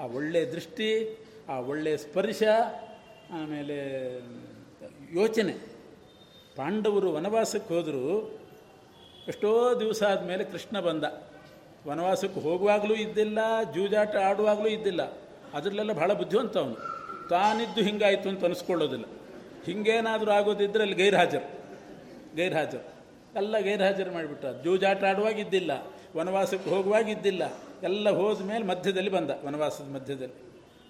[0.00, 1.18] ಆ ಒಳ್ಳೆಯ ದೃಷ್ಟಿ,
[1.48, 2.42] ಆ ಒಳ್ಳೆಯ ಸ್ಪರ್ಶ,
[3.30, 4.16] ಆಮೇಲೆ
[5.12, 5.52] ಯೋಚನೆ.
[6.56, 8.38] ಪಾಂಡವರು ವನವಾಸಕ್ಕೆ ಹೋದರೂ.
[9.28, 11.04] ಎಷ್ಟೋ ದಿವಸ ಆದಮೇಲೆ ಕೃಷ್ಣ ಬಂದ.
[11.88, 13.38] ವನವಾಸಕ್ಕೆ ಹೋಗುವಾಗಲೂ ಇದ್ದಿಲ್ಲ,
[13.74, 15.02] ಜೂಜಾಟ ಆಡುವಾಗಲೂ ಇದ್ದಿಲ್ಲ.
[15.54, 16.76] ಅದರಲ್ಲೆಲ್ಲ ಬಹಳ ಬುದ್ಧಿವಂತ ಅವನು.
[17.28, 19.04] ತಾನಿದ್ದು ಹಿಂಗಾಯಿತು ಅಂತ ಅನಿಸ್ಕೊಳ್ಳೋದಿಲ್ಲ.
[19.66, 21.48] ಹಿಂಗೇನಾದರೂ ಆಗೋದಿದ್ದರೆ ಅಲ್ಲಿ ಗೈರ್ಹಾಜರು.
[22.36, 22.96] ಗೈರ್ಹಾಜರು.
[23.36, 25.70] ಎಲ್ಲ ಗೈರ್ಹಾಜರು ಮಾಡಿಬಿಟ್ಟ ಜೂಜಾಟ ಆಡುವಾಗ ಇದ್ದಿಲ್ಲ
[26.16, 27.42] ವನವಾಸಕ್ಕೆ ಹೋಗುವಾಗ ಇದ್ದಿಲ್ಲ
[27.82, 30.34] ಎಲ್ಲ ಹೋದ ಮೇಲೆ ಮಧ್ಯದಲ್ಲಿ ಬಂದ, ವನವಾಸದ ಮಧ್ಯದಲ್ಲಿ.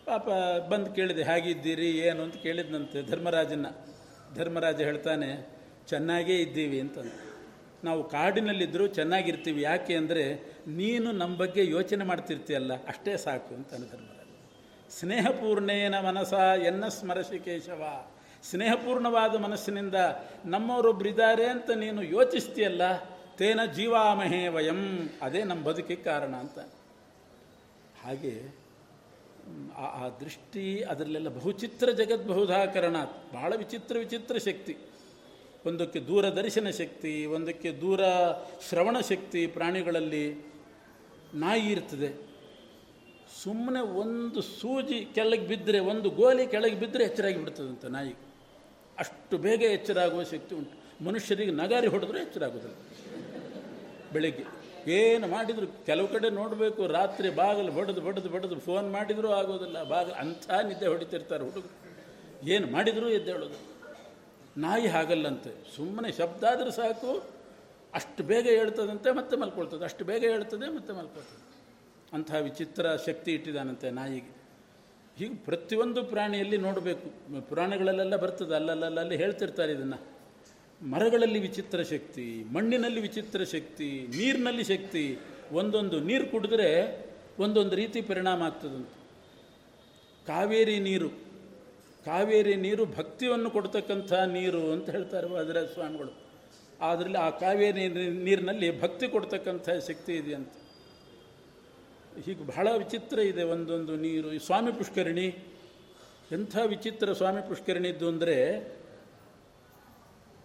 [0.06, 0.28] ಪಾಪ
[0.68, 2.22] ಬಂದು ಕೇಳಿದೆ, ಹೇಗಿದ್ದೀರಿ, ಏನು?
[2.22, 3.66] ಅಂತ ಕೇಳಿದ್ನಂತೆ ಧರ್ಮರಾಜನ
[4.34, 5.48] ಧರ್ಮರಾಜ ಹೇಳ್ತಾನೆ,
[5.88, 7.16] ಚೆನ್ನಾಗೇ ಇದ್ದೀವಿ ಅಂತಂದು.
[7.84, 9.62] ನಾವು ಕಾಡಿನಲ್ಲಿದ್ದರೂ ಚೆನ್ನಾಗಿರ್ತೀವಿ.
[9.62, 14.28] ಯಾಕೆ ಅಂದರೆ, ನೀನು ನಮ್ಮ ಬಗ್ಗೆ ಯೋಚನೆ ಮಾಡ್ತಿರ್ತೀಯಲ್ಲ, ಅಷ್ಟೇ ಸಾಕು ಅಂತಾನೆ ಧರ್ಮರಾಜ.
[14.90, 16.32] ಸ್ನೇಹಪೂರ್ಣೇನ ಮನಸ
[16.66, 18.10] ಎನ್ನ ಸ್ಮರಸಿ ಕೇಶವ.
[18.50, 19.94] ಸ್ನೇಹಪೂರ್ಣವಾದ ಮನಸ್ಸಿನಿಂದ
[20.44, 22.98] ನಮ್ಮವರೊಬ್ಬರಿದ್ದಾರೆ ಅಂತ ನೀನು ಯೋಚಿಸ್ತೀಯಲ್ಲ?
[23.36, 25.10] ತೇನ ಜೀವಾಮಹೇ ವಯಂ.
[25.22, 26.58] ಅದೇ ನಮ್ಮ ಬದುಕಿಗೆ ಕಾರಣ ಅಂತ.
[28.04, 28.54] ಹಾಗೆ
[29.76, 32.96] ಆ ದೃಷ್ಟಿ ಅದರಲ್ಲೆಲ್ಲ ಬಹುಚಿತ್ರ ಜಗದ್ಬಹುದಾಕರಣ
[33.34, 34.76] ಭಾಳ ವಿಚಿತ್ರ ವಿಚಿತ್ರ ಶಕ್ತಿ.
[35.66, 38.00] ಒಂದಕ್ಕೆ ದೂರದರ್ಶನ ಶಕ್ತಿ, ಒಂದಕ್ಕೆ ದೂರ
[38.68, 40.52] ಶ್ರವಣ ಶಕ್ತಿ ಪ್ರಾಣಿಗಳಲ್ಲಿ
[41.34, 42.26] ನಾಯಿ ಇರ್ತದೆ.
[43.42, 48.14] ಸುಮ್ಮನೆ ಒಂದು ಸೂಜಿ ಕೆಳಗೆ ಬಿದ್ದರೆ ಒಂದು ಗೋಲಿ ಕೆಳಗೆ ಬಿದ್ದರೆ ಎಚ್ಚರಾಗಿ ಬಿಡ್ತದಂತೆ ನಾಯಿ.
[48.98, 51.04] ಅಷ್ಟು ಬೇಗ ಎಚ್ಚರಾಗುವ ಶಕ್ತಿ ಉಂಟು.
[51.04, 52.74] ಮನುಷ್ಯರಿಗೆ ನಗಾರಿ ಹೊಡೆದ್ರೆ ಎಚ್ಚರ ಆಗೋದಿಲ್ಲ
[54.12, 54.44] ಬೆಳಿಗ್ಗೆ
[54.92, 55.66] ಏನು ಮಾಡಿದ್ರು?
[55.86, 59.82] ಕೆಲವು ಕಡೆ ನೋಡಬೇಕು, ರಾತ್ರಿ ಬಾಗಿಲು ಹೊಡೆದು ಬಡದು ಬಡದು ಫೋನ್ ಮಾಡಿದರೂ ಆಗೋದಿಲ್ಲ.
[59.82, 62.48] ಬಾಗಿಲು ಅಂಥ ನಿದ್ದೆ ಹೊಡಿತಿರ್ತಾರೆ ಹುಡುಗರು.
[62.48, 63.58] ಏನು ಮಾಡಿದರೂ ಎದ್ದೇಳೋದು
[64.60, 65.76] ನಾಯಿ ಹಾಗಲ್ಲಂತೆ.
[65.76, 67.36] ಸುಮ್ಮನೆ ಶಬ್ದ ಆದರೂ ಸಾಕು.
[67.94, 69.84] ಅಷ್ಟು ಬೇಗ ಹೇಳ್ತದಂತೆ ಮತ್ತೆ ಮಲ್ಕೊಳ್ತದೆ.
[69.84, 71.42] ಅಷ್ಟು ಬೇಗ ಹೇಳ್ತದೆ ಮತ್ತೆ ಮಲ್ಕೊಳ್ತದೆ.
[72.12, 74.35] ಅಂಥ ವಿಚಿತ್ರ ಶಕ್ತಿ ಇಟ್ಟಿದ್ದಾನಂತೆ ನಾಯಿಗೆ.
[75.18, 77.06] ಹೀಗೆ ಪ್ರತಿಯೊಂದು ಪ್ರಾಣಿಯಲ್ಲಿ ನೋಡಬೇಕು.
[77.48, 78.54] ಪುರಾಣಗಳಲ್ಲೆಲ್ಲ ಬರ್ತದೆ.
[78.54, 79.98] ಅಲ್ಲಲ್ಲಲ್ಲಿ ಹೇಳ್ತಿರ್ತಾರೆ ಇದನ್ನು.
[80.82, 85.18] ಮರಗಳಲ್ಲಿ ವಿಚಿತ್ರ ಶಕ್ತಿ, ಮಣ್ಣಿನಲ್ಲಿ ವಿಚಿತ್ರ ಶಕ್ತಿ, ನೀರಿನಲ್ಲಿ ಶಕ್ತಿ.
[85.52, 86.68] ಒಂದೊಂದು ನೀರು ಕುಡಿದ್ರೆ
[87.38, 88.88] ಒಂದೊಂದು ರೀತಿ ಪರಿಣಾಮ ಆಗ್ತದಂತ.
[90.26, 91.08] ಕಾವೇರಿ ನೀರು
[92.04, 96.12] ಕಾವೇರಿ ನೀರು ಭಕ್ತಿಯನ್ನು ಕೊಡ್ತಕ್ಕಂಥ ನೀರು ಅಂತ ಹೇಳ್ತಾರೆ ಅದರ ಸ್ವಾಮಿಗಳು.
[96.80, 97.88] ಅದರಲ್ಲಿ ಆ ಕಾವೇರಿ
[98.24, 100.52] ನೀರಿನಲ್ಲಿ ಭಕ್ತಿ ಕೊಡ್ತಕ್ಕಂಥ ಶಕ್ತಿ ಇದೆ ಅಂತ
[102.24, 104.28] ಹೀಗೆ ಬಹಳ ವಿಚಿತ್ರ ಇದೆ ಒಂದೊಂದು ನೀರು.
[104.36, 105.26] ಈ ಸ್ವಾಮಿ ಪುಷ್ಕರಣಿ,
[106.36, 108.36] ಎಂಥ ವಿಚಿತ್ರ ಸ್ವಾಮಿ ಪುಷ್ಕರಣಿದ್ದು ಅಂದರೆ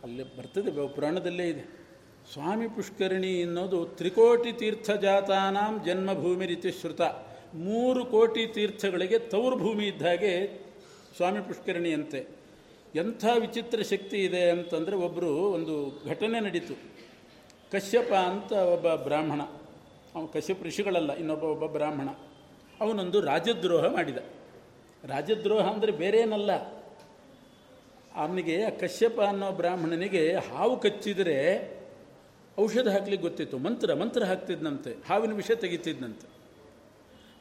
[0.06, 1.64] ಅಲ್ಲಿ ಬರ್ತದೆ ಪುರಾಣದಲ್ಲೇ ಇದೆ.
[2.34, 7.02] ಸ್ವಾಮಿ ಪುಷ್ಕರಣಿ ಅನ್ನೋದು ತ್ರಿಕೋಟಿ ತೀರ್ಥ ಜಾತಾನಾಂ ಜನ್ಮಭೂಮಿ ರೀತಿ ಶ್ರುತ.
[7.68, 10.34] ಮೂರು ಕೋಟಿ ತೀರ್ಥಗಳಿಗೆ ತವರು ಭೂಮಿ ಇದ್ದ ಹಾಗೆ
[11.18, 12.22] ಸ್ವಾಮಿ ಪುಷ್ಕರಣಿಯಂತೆ
[13.02, 15.76] ಎಂಥ ವಿಚಿತ್ರ ಶಕ್ತಿ ಇದೆ ಅಂತಂದರೆ ಒಬ್ಬರು ಒಂದು
[16.12, 16.76] ಘಟನೆ ನಡೀತು.
[17.74, 19.42] ಕಶ್ಯಪ ಅಂತ ಒಬ್ಬ ಬ್ರಾಹ್ಮಣ.
[20.16, 22.10] ಅವನು ಕಶ್ಯಪ ಋಷಿಗಳಲ್ಲ, ಇನ್ನೊಬ್ಬ ಒಬ್ಬ ಬ್ರಾಹ್ಮಣ.
[22.82, 24.18] ಅವನೊಂದು ರಾಜದ್ರೋಹ ಮಾಡಿದ.
[25.08, 26.52] ರಾಜದ್ರೋಹ ಅಂದರೆ ಬೇರೇನಲ್ಲ.
[28.16, 31.72] ಅವನಿಗೆ, ಕಶ್ಯಪ ಅನ್ನೋ ಬ್ರಾಹ್ಮಣನಿಗೆ ಹಾವು ಕಚ್ಚಿದರೆ
[32.60, 33.58] ಔಷಧ ಹಾಕ್ಲಿಕ್ಕೆ ಗೊತ್ತಿತ್ತು.
[33.58, 35.04] ಮಂತ್ರ ಮಂತ್ರ ಹಾಕ್ತಿದ್ನಂತೆ.
[35.08, 36.28] ಹಾವಿನ ವಿಷಯ ತೆಗಿತಿದ್ನಂತೆ.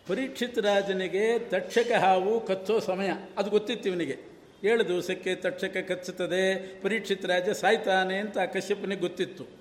[0.07, 3.11] ಪರೀಕ್ಷಿತ್ ರಾಜನಿಗೆ ತಕ್ಷಕ ಹಾವು ಕಚ್ಚೋ ಸಮಯ.
[3.39, 4.16] ಅದು ಗೊತ್ತಿತ್ತು ಇವನಿಗೆ.
[4.64, 6.81] ಏಳು ದಿವಸಕ್ಕೆ ತಕ್ಷಕ ಕಚ್ಚುತ್ತದೆ.
[6.83, 9.59] ಪರೀಕ್ಷಿತ್ ರಾಜ ಸಾಯ್ತಾನೆ ಅಂತ ಕಶ್ಯಪನಿಗೆ ಗೊತ್ತಿತ್ತು.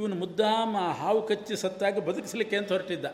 [0.00, 3.04] ಇವನು ಮುದ್ದಾಮ ಹಾವು ಕಚ್ಚಿ ಸತ್ತಾಗ ಬದುಕಿಸಲಿಕ್ಕೆ ಅಂತ ಹೊರಟಿದ್ದ.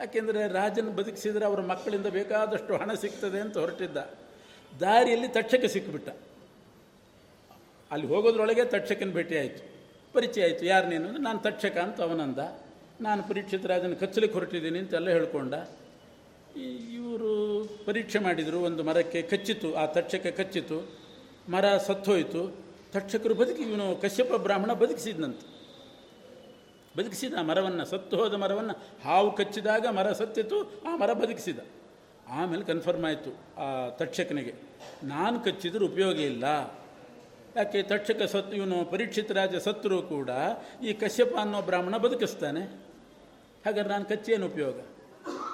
[0.00, 3.96] ಯಾಕೆಂದರೆ ರಾಜನ ಬದುಕಿಸಿದರೆ ಅವರ ಮಕ್ಕಳಿಂದ ಬೇಕಾದಷ್ಟು ಹಣ ಸಿಗ್ತದೆ ಅಂತ ಹೊರಟಿದ್ದ.
[4.80, 6.08] ದಾರಿಯಲ್ಲಿ ತಕ್ಷಕ ಸಿಕ್ಕಿಬಿಟ್ಟ
[7.90, 9.78] ಅಲ್ಲಿ ಹೋಗೋದ್ರೊಳಗೆ ತಕ್ಷಕನ ಭೇಟಿ ಆಯಿತು.
[10.12, 10.66] ಪರಿಚಯ ಆಯಿತು.
[10.66, 11.12] ಯಾರು ನೀನು?
[11.12, 12.38] ನಾನು ತಕ್ಷಕ ಅಂತ ಅವನಂದ.
[13.00, 15.54] ನಾನು ಪರೀಕ್ಷಿತ ರಾಜನ ಕಚ್ಚಲಿಕ್ಕೆ ಹೊರಟಿದ್ದೀನಿ ಅಂತೆಲ್ಲ ಹೇಳ್ಕೊಂಡ.
[16.92, 20.98] ಇವರು ಪರೀಕ್ಷೆ ಮಾಡಿದರು, ಒಂದು ಮರಕ್ಕೆ ಕಚ್ಚಿತು, ಆ ತಕ್ಷಕ ಕಚ್ಚಿತು.
[21.48, 22.56] ಮರ ಸತ್ತೋಯಿತು.
[22.92, 25.57] ತಕ್ಷಕರು ಬದುಕಿ, ಇವನು ಕಶ್ಯಪ ಬ್ರಾಹ್ಮಣ ಬದುಕಿಸಿದ್ನಂತೆ.
[26.98, 28.74] ಬದುಕಿಸಿದ ಮರವನ್ನು, ಸತ್ತು ಹೋದ ಮರವನ್ನು,
[29.04, 31.58] ಹಾವು ಕಚ್ಚಿದಾಗ ಮರ ಸತ್ತಿತು ಆ ಮರ ಬದುಕಿಸಿದ.
[32.30, 33.30] ಆಮೇಲೆ ಕನ್ಫರ್ಮ್ ಆಯಿತು
[33.60, 34.54] ಆ ತಕ್ಷಕನಿಗೆ,
[35.04, 36.44] ನಾನು ಕಚ್ಚಿದ್ರೆ ಉಪಯೋಗ ಇಲ್ಲ.
[37.56, 40.30] ಯಾಕೆ ತಕ್ಷಕ ಸತ್ತು ಇವನು ಪರೀಕ್ಷಿತ ರಾಜ ಸತ್ತರೂ ಕೂಡ
[40.82, 42.60] ಈ ಕಶ್ಯಪ ಅನ್ನೋ ಬ್ರಾಹ್ಮಣ ಬದುಕಿಸ್ತಾನೆ.
[43.66, 44.76] ಹಾಗಾದ್ರೆ ನಾನು ಕಚ್ಚೇನು ಉಪಯೋಗ?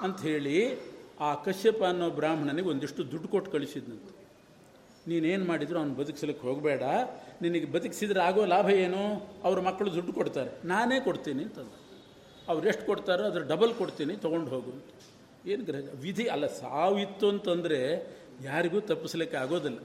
[0.00, 0.78] ಅಂಥೇಳಿ
[1.20, 4.23] ಆ ಕಶ್ಯಪ ಅನ್ನೋ ಬ್ರಾಹ್ಮಣನಿಗೆ ಒಂದಿಷ್ಟು ದುಡ್ಡು ಕೊಟ್ಟು ಕಳಿಸಿದ್ನಂತೆ.
[5.10, 6.82] ನೀನೇನು ಮಾಡಿದ್ರು ಅವ್ನು ಬದುಕಿಸ್ಲಿಕ್ಕೆ ಹೋಗಬೇಡ.
[7.44, 9.02] ನಿನಗೆ ಬದುಕಿಸಿದ್ರೆ ಆಗೋ ಲಾಭ ಏನು?
[9.46, 10.50] ಅವ್ರ ಮಕ್ಕಳು ದುಡ್ಡು ಕೊಡ್ತಾರೆ.
[10.72, 11.78] ನಾನೇ ಕೊಡ್ತೀನಿ ಅಂತಂದು
[12.52, 14.90] ಅವ್ರು ಎಷ್ಟು ಕೊಡ್ತಾರೋ ಅದ್ರ ಡಬಲ್ ಕೊಡ್ತೀನಿ, ತೊಗೊಂಡು ಹೋಗು ಅಂತ.
[15.52, 17.80] ಏನು ಗ್ರಹ ವಿಧಿ ಅಲ್ಲ, ಸಾವಿತ್ತು ಅಂತಂದರೆ
[18.48, 19.80] ಯಾರಿಗೂ ತಪ್ಪಿಸ್ಲಿಕ್ಕೆ ಆಗೋದಿಲ್ಲ.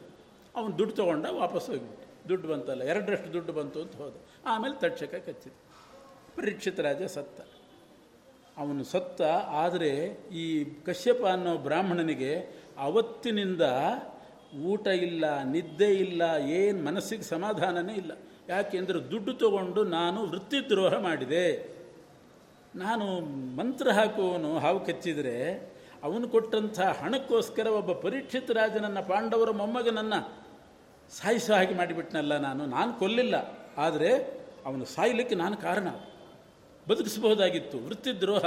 [0.58, 4.16] ಅವನು ದುಡ್ಡು ತೊಗೊಂಡ ವಾಪಸ್ ಹೋಗ್ಬಿಟ್ಟು ದುಡ್ಡು ಬಂತಲ್ಲ, ಎರಡರಷ್ಟು ದುಡ್ಡು ಬಂತು ಅಂತ ಹೋದ.
[4.46, 5.56] ಆಮೇಲೆ ತಕ್ಷಕ ಕಚ್ಚಿದ.
[6.38, 7.40] ಪರೀಕ್ಷಿತ ರಾಜ ಸತ್ತ.
[8.58, 9.22] ಅವನು ಸತ್ತ,
[9.64, 9.92] ಆದರೆ
[10.42, 10.46] ಈ
[10.88, 12.32] ಕಶ್ಯಪ ಅನ್ನೋ ಬ್ರಾಹ್ಮಣನಿಗೆ
[12.88, 13.64] ಅವತ್ತಿನಿಂದ
[14.58, 18.12] ಊಟ ಇಲ್ಲ, ನಿದ್ದೆ ಇಲ್ಲ, ಏನು ಮನಸ್ಸಿಗೆ ಸಮಾಧಾನನೇ ಇಲ್ಲ.
[18.50, 21.80] ಯಾಕೆಂದರೆ ದುಡ್ಡು ತಗೊಂಡು ನಾನು ವೃತ್ತಿದ್ರೋಹ ಮಾಡಿದೆ.
[22.76, 23.20] ನಾನು
[23.56, 25.70] ಮಂತ್ರ ಹಾಕುವವನು ಹಾವು ಕಚ್ಚಿದರೆ
[26.04, 30.46] ಅವನು ಕೊಟ್ಟಂಥ ಹಣಕ್ಕೋಸ್ಕರ ಒಬ್ಬ ಪರೀಕ್ಷಿತ ರಾಜನನ್ನು, ಪಾಂಡವರ ಮೊಮ್ಮಗನನ್ನು
[31.10, 32.66] ಸಾಯಿಸೋ ಹಾಗೆ ಮಾಡಿಬಿಟ್ನಲ್ಲ ನಾನು.
[32.66, 33.36] ನಾನು ಕೊಲ್ಲಿಲ್ಲ.
[33.78, 35.88] ಆದರೆ ಅವನು ಸಾಯಲಿಕ್ಕೆ ನಾನು ಕಾರಣ.
[36.90, 37.86] ಬದುಕಿಸಬಹುದಾಗಿತ್ತು.
[37.86, 38.42] ವೃತ್ತಿದ್ರೋಹ.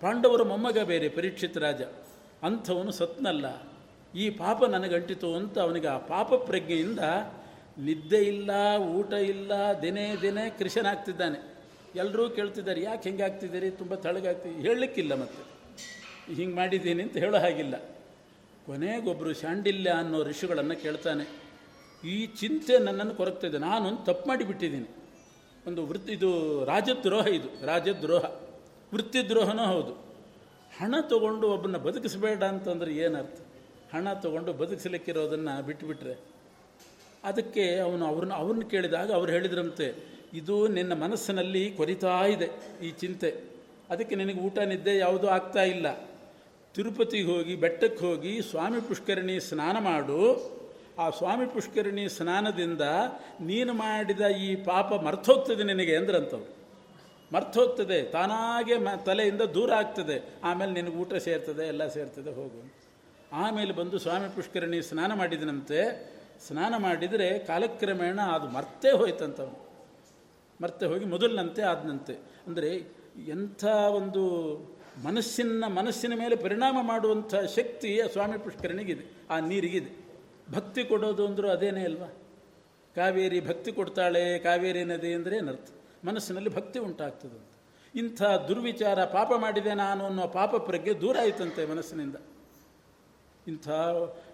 [0.00, 1.82] ಪಾಂಡವರ ಮೊಮ್ಮಗ ಬೇರೆ ಪರೀಕ್ಷಿತ ರಾಜ.
[2.42, 3.73] ಅಂಥವನು ಸತ್ನಲ್ಲ.
[4.14, 6.98] ಈ ಪಾಪ ನನಗಂಟಿತು ಅಂತ ಅವನಿಗೆ ಆ ಪಾಪ ಪ್ರಜ್ಞೆಯಿಂದ
[7.78, 9.52] ನಿದ್ದೆ ಇಲ್ಲ, ಊಟ ಇಲ್ಲ,
[9.82, 11.54] ದಿನೇ ದಿನೇ ಕೃಷನಾಗ್ತಿದ್ದಾನೆ
[11.96, 13.70] ಎಲ್ಲರೂ ಕೇಳ್ತಿದ್ದಾರೆ, ಯಾಕೆ ಹೆಂಗೆ ಆಗ್ತಿದ್ದೀರಿ?
[13.70, 15.54] ತುಂಬ ತಳಗಾಗ್ತಿದ್ದೀರಿ ಹೇಳಲಿಕ್ಕಿಲ್ಲ ಮತ್ತೆ.
[16.34, 17.76] ಹಿಂಗೆ ಮಾಡಿದ್ದೀನಿ ಅಂತ ಹೇಳೋ ಹಾಗಿಲ್ಲ.
[18.66, 21.44] ಕೊನೆಗೊಬ್ಬರು ಶಾಂಡಿಲ್ಯ ಅನ್ನೋ ಋಷಿಗಳನ್ನು ಕೇಳ್ತಾನೆ.
[22.08, 23.58] ಈ ಚಿಂತೆ ನನ್ನನ್ನು ಕೊರಗ್ತಿದೆ.
[23.58, 24.88] ನಾನೊಂದು ತಪ್ಪು ಮಾಡಿಬಿಟ್ಟಿದ್ದೀನಿ.
[25.66, 28.24] ಒಂದು ವೃತ್ತಿ ಇದು ರಾಜದ್ರೋಹ ಇದು, ರಾಜದ್ರೋಹ.
[28.94, 29.92] ವೃತ್ತಿದ್ರೋಹನೂ ಹೌದು.
[30.78, 33.43] ಹಣ ತಗೊಂಡು ಒಬ್ಬನ ಬದುಕಿಸಬೇಡ ಅಂತಂದ್ರೆ ಏನರ್ಥ
[33.94, 36.14] ಹಣ ತಗೊಂಡು ಬದುಕಿಸಲಿಕ್ಕಿರೋದನ್ನು ಬಿಟ್ಟುಬಿಟ್ರೆ
[37.28, 39.86] ಅದಕ್ಕೆ ಅವನು ಅವ್ರನ್ನ ಅವ್ರನ್ನ ಕೇಳಿದಾಗ ಅವ್ರು ಹೇಳಿದ್ರಂತೆ,
[40.40, 42.48] ಇದು ನಿನ್ನ ಮನಸ್ಸಿನಲ್ಲಿ ಕೊರಿತಾ ಇದೆ
[42.86, 43.30] ಈ ಚಿಂತೆ.
[43.90, 45.86] ಅದಕ್ಕೆ ನಿನಗೆ ಊಟ, ನಿದ್ದೆ ಯಾವುದೂ ಆಗ್ತಾ ಇಲ್ಲ.
[46.74, 50.20] ತಿರುಪತಿಗೆ ಹೋಗಿ, ಬೆಟ್ಟಕ್ಕೆ ಹೋಗಿ ಸ್ವಾಮಿ ಪುಷ್ಕರಣಿ ಸ್ನಾನ ಮಾಡು.
[50.98, 52.84] ಆ ಸ್ವಾಮಿ ಪುಷ್ಕರಣಿ ಸ್ನಾನದಿಂದ
[53.40, 56.52] ನೀನು ಮಾಡಿದ ಈ ಪಾಪ ಮರ್ತೋಗ್ತದೆ ನಿನಗೆ ಅಂದ್ರಂಥವ್ರು
[57.32, 60.16] ಮರ್ತೋಗ್ತದೆ, ತಾನಾಗೆ ಮ, ತಲೆಯಿಂದ ದೂರ ಆಗ್ತದೆ.
[60.44, 62.60] ಆಮೇಲೆ ನಿನಗೆ ಊಟ ಸೇರ್ತದೆ, ಎಲ್ಲ ಸೇರ್ತದೆ, ಹೋಗು
[63.42, 65.78] ಆಮೇಲೆ ಬಂದು ಸ್ವಾಮಿ ಪುಷ್ಕರಣಿ ಸ್ನಾನ ಮಾಡಿದನಂತೆ,
[66.46, 69.58] ಸ್ನಾನ ಮಾಡಿದರೆ ಕಾಲಕ್ರಮೇಣ ಅದು ಮರ್ತೇ ಹೋಯ್ತಂತವನು.
[70.62, 72.14] ಮರ್ತೆ ಹೋಗಿ ಮೊದಲಿನಂತೆ ಆದನಂತೆ.
[72.46, 72.70] ಅಂದರೆ
[73.28, 73.64] ಎಂಥ
[73.98, 74.22] ಒಂದು
[75.04, 79.04] ಮನಸ್ಸಿನ ಮನಸ್ಸಿನ ಮೇಲೆ ಪರಿಣಾಮ ಮಾಡುವಂಥ ಶಕ್ತಿ ಆ ಸ್ವಾಮಿ ಪುಷ್ಕರಣಿಗಿದೆ.
[79.30, 79.90] ಆ ನೀರಿಗಿದೆ.
[80.50, 82.08] ಭಕ್ತಿ ಕೊಡೋದು ಅಂದರೂ ಅದೇನೇ ಅಲ್ವಾ?
[82.96, 85.68] ಕಾವೇರಿ ಭಕ್ತಿ ಕೊಡ್ತಾಳೆ, ಕಾವೇರಿ ನದಿ ಅಂದರೆ ಏನರ್ಥ?
[86.04, 87.40] ಮನಸ್ಸಿನಲ್ಲಿ ಭಕ್ತಿ ಉಂಟಾಗ್ತದೆ
[87.94, 92.16] ಇಂಥ ದುರ್ವಿಚಾರ ಪಾಪ ಮಾಡಿದೆ ನಾನು ಅನ್ನೋ ಪಾಪ ಪ್ರಜ್ಞೆ ದೂರ ಆಯಿತಂತೆ ಮನಸ್ಸಿನಿಂದ.
[93.48, 93.68] ಇಂಥ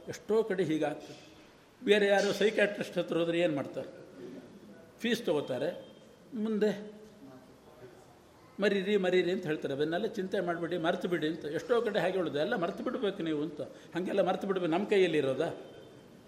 [0.08, 1.28] ಎಷ್ಟೋ ಕಡೆ ಹೀಗಾಗ್ತದೆ.
[1.84, 3.88] ಬೇರೆ ಯಾರು ಸೈಕ್ಯಾಟ್ರಿಸ್ಟ್ ಹತ್ರ ಹೋದರೆ ಏನು ಮಾಡ್ತಾರೆ?
[4.98, 5.86] ಫೀಸ್ ತೊಗೋತಾರೆ.
[6.34, 7.00] ಮುಂದೆ
[8.60, 9.74] ಮರೀರಿ ಮರೀರಿ ಅಂತ ಹೇಳ್ತಾರೆ.
[9.74, 11.44] ಅದನ್ನೆಲ್ಲ ಚಿಂತೆ ಮಾಡಿಬಿಡಿ ಮರೆತು ಬಿಡಿ ಅಂತ.
[11.44, 13.60] ಎಷ್ಟೋ ಕಡೆ ಹಾಗೆ ಹೇಳೋದು ಎಲ್ಲ ಮರ್ತು ಬಿಡಬೇಕು ನೀವು ಅಂತ.
[13.60, 15.54] ಹಾಗೆಲ್ಲ ಮರ್ತು ಬಿಡ್ಬೇಕು ನಮ್ಮ ಕೈಯಲ್ಲಿ ಇರೋದಾ?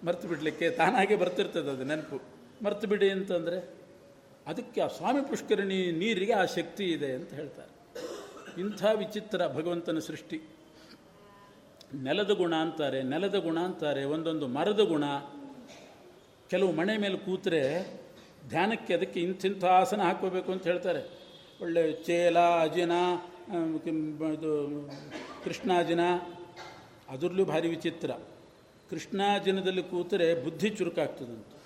[0.04, 2.22] ಮರ್ತು ಬಿಡಲಿಕ್ಕೆ ತಾನಾಗೆ ಬರ್ತಿರ್ತದೆ ಅದು ನೆನಪು.
[2.64, 3.82] ಮರ್ತು ಬಿಡಿ ಅಂತಂದರೆ
[4.46, 7.72] ಅದಕ್ಕೆ ಆ ಸ್ವಾಮಿ ಪುಷ್ಕರಣಿ ನೀರಿಗೆ ಆ ಶಕ್ತಿ ಇದೆ ಅಂತ ಹೇಳ್ತಾರೆ.
[8.60, 10.42] ಇಂಥ ವಿಚಿತ್ರ ಭಗವಂತನ ಸೃಷ್ಟಿ.
[11.94, 15.04] ನೆಲದ ಗುಣ ಅಂತಾರೆ, ನೆಲದ ಗುಣ ಅಂತಾರೆ, ಒಂದೊಂದು ಮರದ ಗುಣ.
[16.50, 17.62] ಕೆಲವು ಮಣೆ ಮೇಲೆ ಕೂತರೆ
[18.48, 21.02] ಧ್ಯಾನಕ್ಕೆ ಅದಕ್ಕೆ ಇಂಥಿಂಥ ಆಸನ ಹಾಕೋಬೇಕು ಅಂತ ಹೇಳ್ತಾರೆ.
[21.62, 22.92] ಒಳ್ಳೆ ಚೇಲ ಅಜಿನ
[24.32, 24.52] ಇದು,
[25.44, 26.00] ಕೃಷ್ಣಾಜಿನ,
[27.08, 28.10] ಅದರಲ್ಲೂ ಭಾರಿ ವಿಚಿತ್ರ.
[28.90, 31.56] ಕೃಷ್ಣಾಜಿನದಲ್ಲಿ ಕೂತರೆ ಬುದ್ಧಿ ಚುರುಕಾಗ್ತದಂತೆ.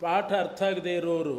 [0.00, 1.38] ಪಾಠ ಅರ್ಥ ಆಗದೆ ಇರೋರು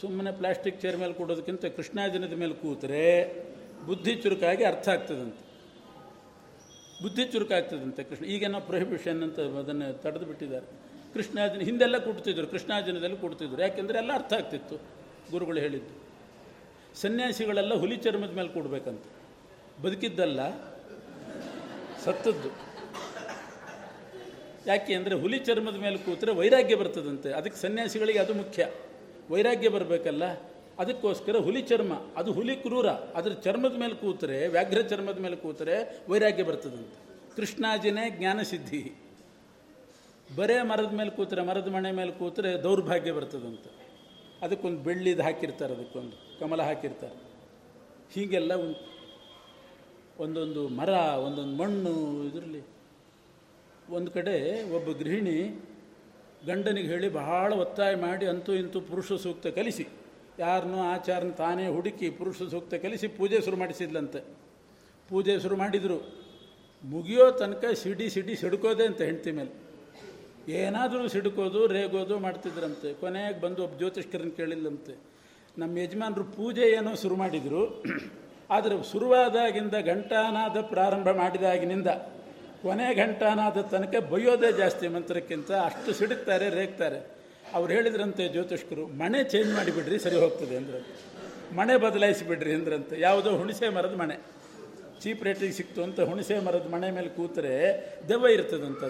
[0.00, 3.04] ಸುಮ್ಮನೆ ಪ್ಲಾಸ್ಟಿಕ್ ಚೇರ್ ಮೇಲೆ ಕೊಡೋದಕ್ಕಿಂತ ಕೃಷ್ಣಾಜಿನದ ಮೇಲೆ ಕೂತರೆ
[3.86, 5.51] ಬುದ್ಧಿ ಚುರುಕಾಗಿ ಅರ್ಥ ಆಗ್ತದಂತೆ.
[7.02, 8.24] ಬುದ್ಧಿ ಚುರುಕಾಗ್ತದಂತೆ ಕೃಷ್ಣ.
[8.34, 10.66] ಈಗೇನೋ ಪ್ರೊಹಿಬಿಷನ್ ಅಂತ ಅದನ್ನು ತಡೆದು ಬಿಟ್ಟಿದ್ದಾರೆ.
[11.14, 13.60] ಕೃಷ್ಣಾಜನ ಹಿಂದೆಲ್ಲ ಕೊಡ್ತಿದ್ರು ಕೃಷ್ಣಾಜನದಲ್ಲಿ ಕೊಡ್ತಿದ್ರು.
[13.62, 14.76] ಯಾಕೆಂದರೆ ಎಲ್ಲ ಅರ್ಥ ಆಗ್ತಿತ್ತು
[15.30, 15.94] ಗುರುಗಳು ಹೇಳಿದ್ದು.
[17.00, 19.04] ಸನ್ಯಾಸಿಗಳೆಲ್ಲ ಹುಲಿ ಚರ್ಮದ ಮೇಲೆ ಕೊಡಬೇಕಂತ.
[19.82, 20.40] ಬದುಕಿದ್ದಲ್ಲ,
[22.04, 22.50] ಸತ್ತದ್ದು.
[24.66, 27.30] ಯಾಕೆ ಅಂದರೆ ಹುಲಿ ಚರ್ಮದ ಮೇಲೆ ಕೂತ್ರೆ ವೈರಾಗ್ಯ ಬರ್ತದಂತೆ.
[27.32, 28.62] ಅದಕ್ಕೆ ಸನ್ಯಾಸಿಗಳಿಗೆ ಅದು ಮುಖ್ಯ.
[29.30, 30.24] ವೈರಾಗ್ಯ ಬರಬೇಕಲ್ಲ.
[30.78, 36.42] ಅದಕ್ಕೋಸ್ಕರ ಹುಲಿ ಚರ್ಮ, ಅದು ಹುಲಿ ಕ್ರೂರ, ಅದ್ರ ಚರ್ಮದ ಮೇಲೆ ಕೂತರೆ, ವ್ಯಾಘ್ರ ಚರ್ಮದ ಮೇಲೆ ಕೂತರೆ ವೈರಾಗ್ಯ
[36.42, 36.96] ಬರ್ತದಂತೆ.
[37.36, 38.92] ಕೃಷ್ಣಾಜಿನೇ ಜ್ಞಾನಸಿದ್ಧಿ
[40.36, 43.70] ಬರೇ ಮರದ ಮೇಲೆ ಕೂತರೆ ಮರದ ಮನೆ ಮೇಲೆ ಕೂತರೆ ದೌರ್ಭಾಗ್ಯ ಬರ್ತದಂತೆ.
[44.42, 47.16] ಅದಕ್ಕೊಂದು ಬೆಳ್ಳಿದು ಹಾಕಿರ್ತಾರೆ, ಅದಕ್ಕೊಂದು ಕಮಲ ಹಾಕಿರ್ತಾರೆ.
[48.14, 48.92] ಹೀಗೆಲ್ಲ ಉಂಟು
[50.22, 50.88] ಒಂದೊಂದು ಮರ,
[51.26, 51.92] ಒಂದೊಂದು ಮಣ್ಣು
[52.24, 52.62] ಇದರಲ್ಲಿ.
[53.90, 54.36] ಒಂದು ಕಡೆ
[54.74, 55.64] ಒಬ್ಬ ಗೃಹಿಣಿ
[56.46, 59.86] ಗಂಡನಿಗೆ ಹೇಳಿ ಬಹಳ ಒತ್ತಾಯ ಮಾಡಿ ಅಂತೂ ಇಂತೂ ಪುರುಷ ಸೂಕ್ತ ಕಲಿಸಿ.
[60.38, 64.20] ಯಾರನ್ನೂ ಆಚಾರನ ತಾನೇ ಹುಡುಕಿ ಪುರುಷ ಸೂಕ್ತ ಕಲಿಸಿ ಪೂಜೆ ಶುರು ಮಾಡಿಸಿದ್ಲಂತೆ.
[65.08, 65.98] ಪೂಜೆ ಶುರು ಮಾಡಿದರು.
[66.84, 69.52] ಮುಗಿಯೋ ತನಕ ಸಿಡಿ ಸಿಡಿ ಸಿಡ್ಕೋದೆ ಅಂತ ಹೆಂಡ್ತಿ ಮೇಲೆ.
[70.48, 72.94] ಏನಾದರೂ ಸಿಡ್ಕೋದು, ರೇಗೋದು ಮಾಡ್ತಿದ್ರಂತೆ.
[72.94, 74.94] ಕೊನೆಗೆ ಬಂದು ಒಬ್ಬ ಜ್ಯೋತಿಷ್ಕರನ್ನು ಕೇಳಿಲ್ಲಂತೆ
[75.58, 77.84] ನಮ್ಮ ಯಜಮಾನರು ಪೂಜೆ ಏನೋ ಶುರು ಮಾಡಿದರು.
[78.50, 81.86] ಆದರೆ ಶುರುವಾದಾಗಿಂದ ಘಂಟಾನಾದ ಪ್ರಾರಂಭ ಮಾಡಿದಾಗಿನಿಂದ
[82.62, 87.21] ಕೊನೆ ಘಂಟಾನಾದ ತನಕ ಬೈಯೋದೇ ಜಾಸ್ತಿ ಮಂತ್ರಕ್ಕಿಂತ ಅಷ್ಟು ಸಿಡುತ್ತಾರೆ, ರೇಗ್ತಾರೆ.
[87.54, 90.78] ಅವ್ರು ಹೇಳಿದ್ರಂತೆ ಜ್ಯೋತಿಷ್ಕರು ಮನೆ ಚೇಂಜ್ ಮಾಡಿಬಿಡ್ರಿ, ಸರಿ ಹೋಗ್ತದೆ ಅಂದ್ರೆ
[91.56, 93.00] ಮನೆ ಬದಲಾಯಿಸಿಬಿಡ್ರಿ ಅಂದ್ರಂತೆ.
[93.00, 94.16] ಯಾವುದೋ ಹುಣಸೆ ಮರದ ಮನೆ
[95.00, 97.54] ಚೀಪ್ ರೇಟಿಗೆ ಸಿಕ್ತು ಅಂತ ಹುಣಸೆ ಮರದ ಮನೆ ಮೇಲೆ ಕೂತರೆ
[98.08, 98.86] ದೆವ್ವ ಇರ್ತದಂತೆ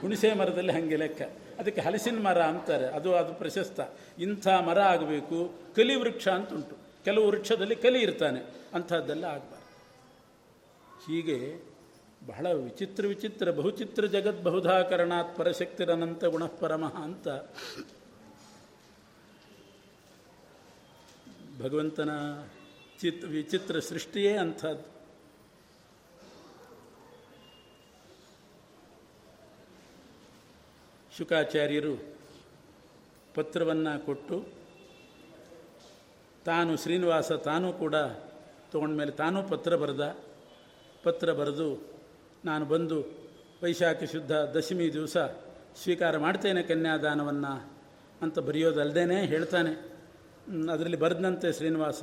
[0.00, 1.22] ಹುಣಸೆ ಮರದಲ್ಲಿ ಹಾಗೆ ಲೆಕ್ಕ.
[1.58, 2.86] ಅದಕ್ಕೆ ಹಲಸಿನ ಮರ ಅಂತಾರೆ.
[2.86, 3.80] ಅದು ಅದು ಪ್ರಶಸ್ತ.
[4.18, 6.76] ಇಂಥ ಮರ ಆಗಬೇಕು, ಕಲಿ ವೃಕ್ಷ ಅಂತ ಉಂಟು.
[7.04, 8.40] ಕೆಲವು ವೃಕ್ಷದಲ್ಲಿ ಕಲಿ ಇರ್ತಾನೆ.
[8.74, 9.68] ಅಂಥದ್ದೆಲ್ಲ ಆಗಬಾರ್ದು.
[11.06, 11.67] ಹೀಗೆ
[12.26, 17.28] ಬಹಳ ವಿಚಿತ್ರ ವಿಚಿತ್ರ ಬಹುಚಿತ್ರ ಜಗತ್ ಬಹುಧಾಕರಣಾತ್ ಪರಶಕ್ತಿರನಂತ ಗುಣಃ ಪರಮಃ ಅಂತ.
[21.62, 22.10] ಭಗವಂತನ
[23.00, 24.98] ಚಿತ್ ವಿಚಿತ್ರ ಸೃಷ್ಟಿಯೇ ಅಂಥದ್ದು.
[31.16, 32.18] ಶುಕಾಚಾರ್ಯರು
[33.34, 34.44] ಪತ್ರವನ್ನು ಕೊಟ್ಟು
[36.44, 37.94] ತಾನು ಶ್ರೀನಿವಾಸ ತಾನೂ ಕೂಡ
[38.72, 40.16] ತೊಗೊಂಡ್ಮೇಲೆ ತಾನೂ ಪತ್ರ ಬರೆದ,
[41.02, 41.97] ಪತ್ರ ಬರೆದು
[42.44, 43.28] ನಾನು ಬಂದು
[43.62, 45.16] ವೈಶಾಖ ಶುದ್ಧ ದಶಮಿ ದಿವಸ
[45.82, 47.70] ಸ್ವೀಕಾರ ಮಾಡ್ತೇನೆ ಕನ್ಯಾದಾನವನ್ನು
[48.22, 49.98] ಅಂತ ಬರೆಯೋದಲ್ಲದೇ ಹೇಳ್ತಾನೆ.
[50.72, 52.02] ಅದರಲ್ಲಿ ಬರೆದಂತೆ ಶ್ರೀನಿವಾಸ.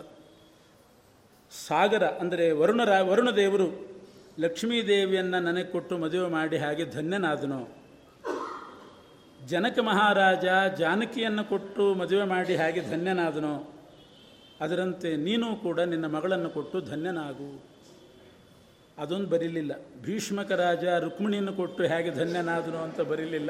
[1.68, 3.96] ಸಾಗರ ಅಂದರೆ ವರುಣರ ವರುಣದೇವರು
[4.40, 7.86] ಲಕ್ಷ್ಮೀದೇವಿಯನ್ನು ನನಗೆ ಕೊಟ್ಟು ಮದುವೆ ಮಾಡಿ ಹಾಗೆ ಧನ್ಯನಾದನು.
[9.48, 10.46] ಜನಕ ಮಹಾರಾಜ
[10.78, 13.74] ಜಾನಕಿಯನ್ನು ಕೊಟ್ಟು ಮದುವೆ ಮಾಡಿ ಹಾಗೆ ಧನ್ಯನಾದನು.
[14.62, 17.75] ಅದರಂತೆ ನೀನು ಕೂಡ ನಿನ್ನ ಮಗಳನ್ನು ಕೊಟ್ಟು ಧನ್ಯನಾಗು.
[18.98, 19.72] ಅದೊಂದು ಬರೀಲಿಲ್ಲ.
[20.02, 23.50] ಭೀಷ್ಮಕ ರಾಜ ರುಕ್ಮಿಣಿಯನ್ನು ಕೊಟ್ಟು ಹೇಗೆ ಧನ್ಯನಾದನು ಅಂತ ಬರೀಲಿಲ್ಲ.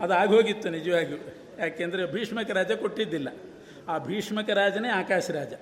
[0.00, 1.18] ಅದು ಆಗೋಗಿತ್ತು ನಿಜವಾಗಿಯೂ.
[1.58, 3.28] ಯಾಕೆಂದರೆ ಭೀಷ್ಮಕ ರಾಜ ಕೊಟ್ಟಿದ್ದಿಲ್ಲ.
[3.88, 5.52] ಆ ಭೀಷ್ಮಕ ರಾಜನೇ ಆಕಾಶ ರಾಜ.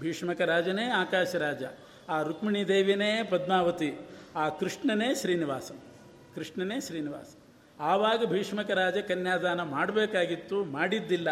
[0.00, 1.62] ಭೀಷ್ಮಕ ರಾಜನೇ ಆಕಾಶ ರಾಜ.
[2.08, 3.94] ಆ ರುಕ್ಮಿಣಿ ದೇವಿನೇ ಪದ್ಮಾವತಿ.
[4.36, 5.70] ಆ ಕೃಷ್ಣನೇ ಶ್ರೀನಿವಾಸ.
[6.34, 7.34] ಕೃಷ್ಣನೇ ಶ್ರೀನಿವಾಸ.
[7.80, 11.28] ಆವಾಗ ಭೀಷ್ಮಕ ರಾಜ ಕನ್ಯಾದಾನ ಮಾಡಬೇಕಾಗಿತ್ತು, ಮಾಡಿದ್ದಿಲ್ಲ.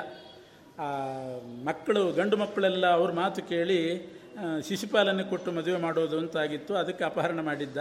[0.79, 0.91] ಆ
[1.65, 4.09] ಮಕ್ಕಳು, ಗಂಡು ಮಕ್ಕಳೆಲ್ಲ ಅವ್ರ ಮಾತು ಕೇಳಿ
[4.69, 7.79] ಶಿಶುಪಾಲನೆ ಕೊಟ್ಟು ಮದುವೆ ಮಾಡೋದು ಅಂತಾಗಿತ್ತು, ಅದಕ್ಕೆ ಅಪಹರಣ ಮಾಡಿದ್ದ.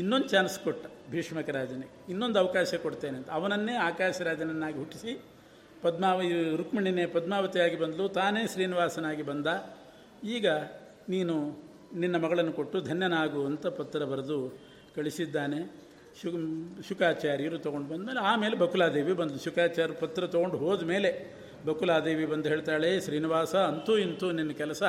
[0.00, 3.28] ಇನ್ನೊಂದು ಚಾನ್ಸ್ ಕೊಟ್ಟ ಭೀಷ್ಮಕ ರಾಜನಿಗೆ ಇನ್ನೊಂದು ಅವಕಾಶ ಕೊಡ್ತೇನೆ ಅಂತ.
[3.38, 5.12] ಅವನನ್ನೇ ಆಕಾಶ ರಾಜನನ್ನಾಗಿ ಹುಟ್ಟಿಸಿ,
[5.82, 6.20] ಪದ್ಮಾವ
[6.60, 9.46] ರುಕ್ಮಿಣಿನೇ ಪದ್ಮಾವತಿಯಾಗಿ ಬಂದಳು ತಾನೇ ಶ್ರೀನಿವಾಸನಾಗಿ ಬಂದ.
[10.36, 10.46] ಈಗ
[11.14, 11.34] ನೀನು
[12.02, 14.38] ನಿನ್ನ ಮಗಳನ್ನು ಕೊಟ್ಟು ಧನ್ಯನಾಗು ಅಂತ ಪತ್ರ ಬರೆದು
[14.96, 15.60] ಕಳಿಸಿದ್ದಾನೆ.
[16.20, 16.28] ಶು
[16.88, 21.10] ಶುಕಾಚಾರ್ಯರು ತೊಗೊಂಡು ಬಂದಮೇಲೆ ಆಮೇಲೆ ಬಕುಲಾದೇವಿ ಬಂದು ಶುಕಾಚಾರ್ಯ ಪತ್ರ ತೊಗೊಂಡು ಹೋದ ಮೇಲೆ
[21.66, 24.82] ಬಕುಲಾದೇವಿ ಬಂದು ಹೇಳ್ತಾಳೆ, ಶ್ರೀನಿವಾಸ, ಅಂತೂ ಇಂತೂ ನಿನ್ನ ಕೆಲಸ.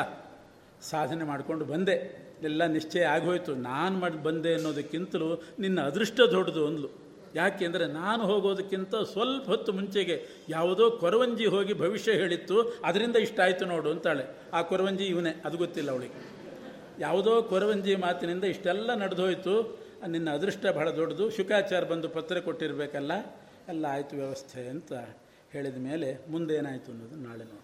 [0.82, 1.96] ಸಾಧನೆ ಮಾಡಿಕೊಂಡು ಬಂದೆ.
[2.44, 3.56] ಎಲ್ಲ ನಿಶ್ಚಯ ಆಗೋಯ್ತು.
[3.56, 6.90] ನಾನು ಮಾಡಿ ಬಂದೆ ಅನ್ನೋದಕ್ಕಿಂತಲೂ ನಿನ್ನ ಅದೃಷ್ಟ ದೊಡ್ಡದು ಅಂದ್ಲು.
[7.36, 12.62] ಯಾಕೆಂದರೆ ನಾನು ಹೋಗೋದಕ್ಕಿಂತ ಸ್ವಲ್ಪ ಹೊತ್ತು ಮುಂಚೆಗೆ ಯಾವುದೋ ಕೊರವಂಜಿ ಹೋಗಿ ಭವಿಷ್ಯ ಹೇಳಿತ್ತು.
[12.84, 14.26] ಅದರಿಂದ ಇಷ್ಟ ಆಯಿತು ನೋಡು ಅಂತಾಳೆ.
[14.54, 16.30] ಆ ಕೊರವಂಜಿ ಇವನೇ, ಅದು ಗೊತ್ತಿಲ್ಲ ಅವಳಿಗೆ.
[17.00, 19.80] ಯಾವುದೋ ಕೊರವಂಜಿ ಮಾತಿನಿಂದ ಇಷ್ಟೆಲ್ಲ ನಡೆದೋಯ್ತು.
[20.08, 21.30] ನಿನ್ನ ಅದೃಷ್ಟ ಬಹಳ ದೊಡ್ಡದು.
[21.30, 23.12] ಶುಕಾಚಾರ ಬಂದು ಪತ್ರ ಕೊಟ್ಟಿರಬೇಕಲ್ಲ,
[23.70, 24.94] ಎಲ್ಲ ಆಯಿತು ವ್ಯವಸ್ಥೆ ಅಂತ
[25.52, 27.61] ಹೇಳಿದ ಮೇಲೆ ಮುಂದೇನಾಯಿತು ಅನ್ನೋದು ನಾಳೆ ನೋಡಿ.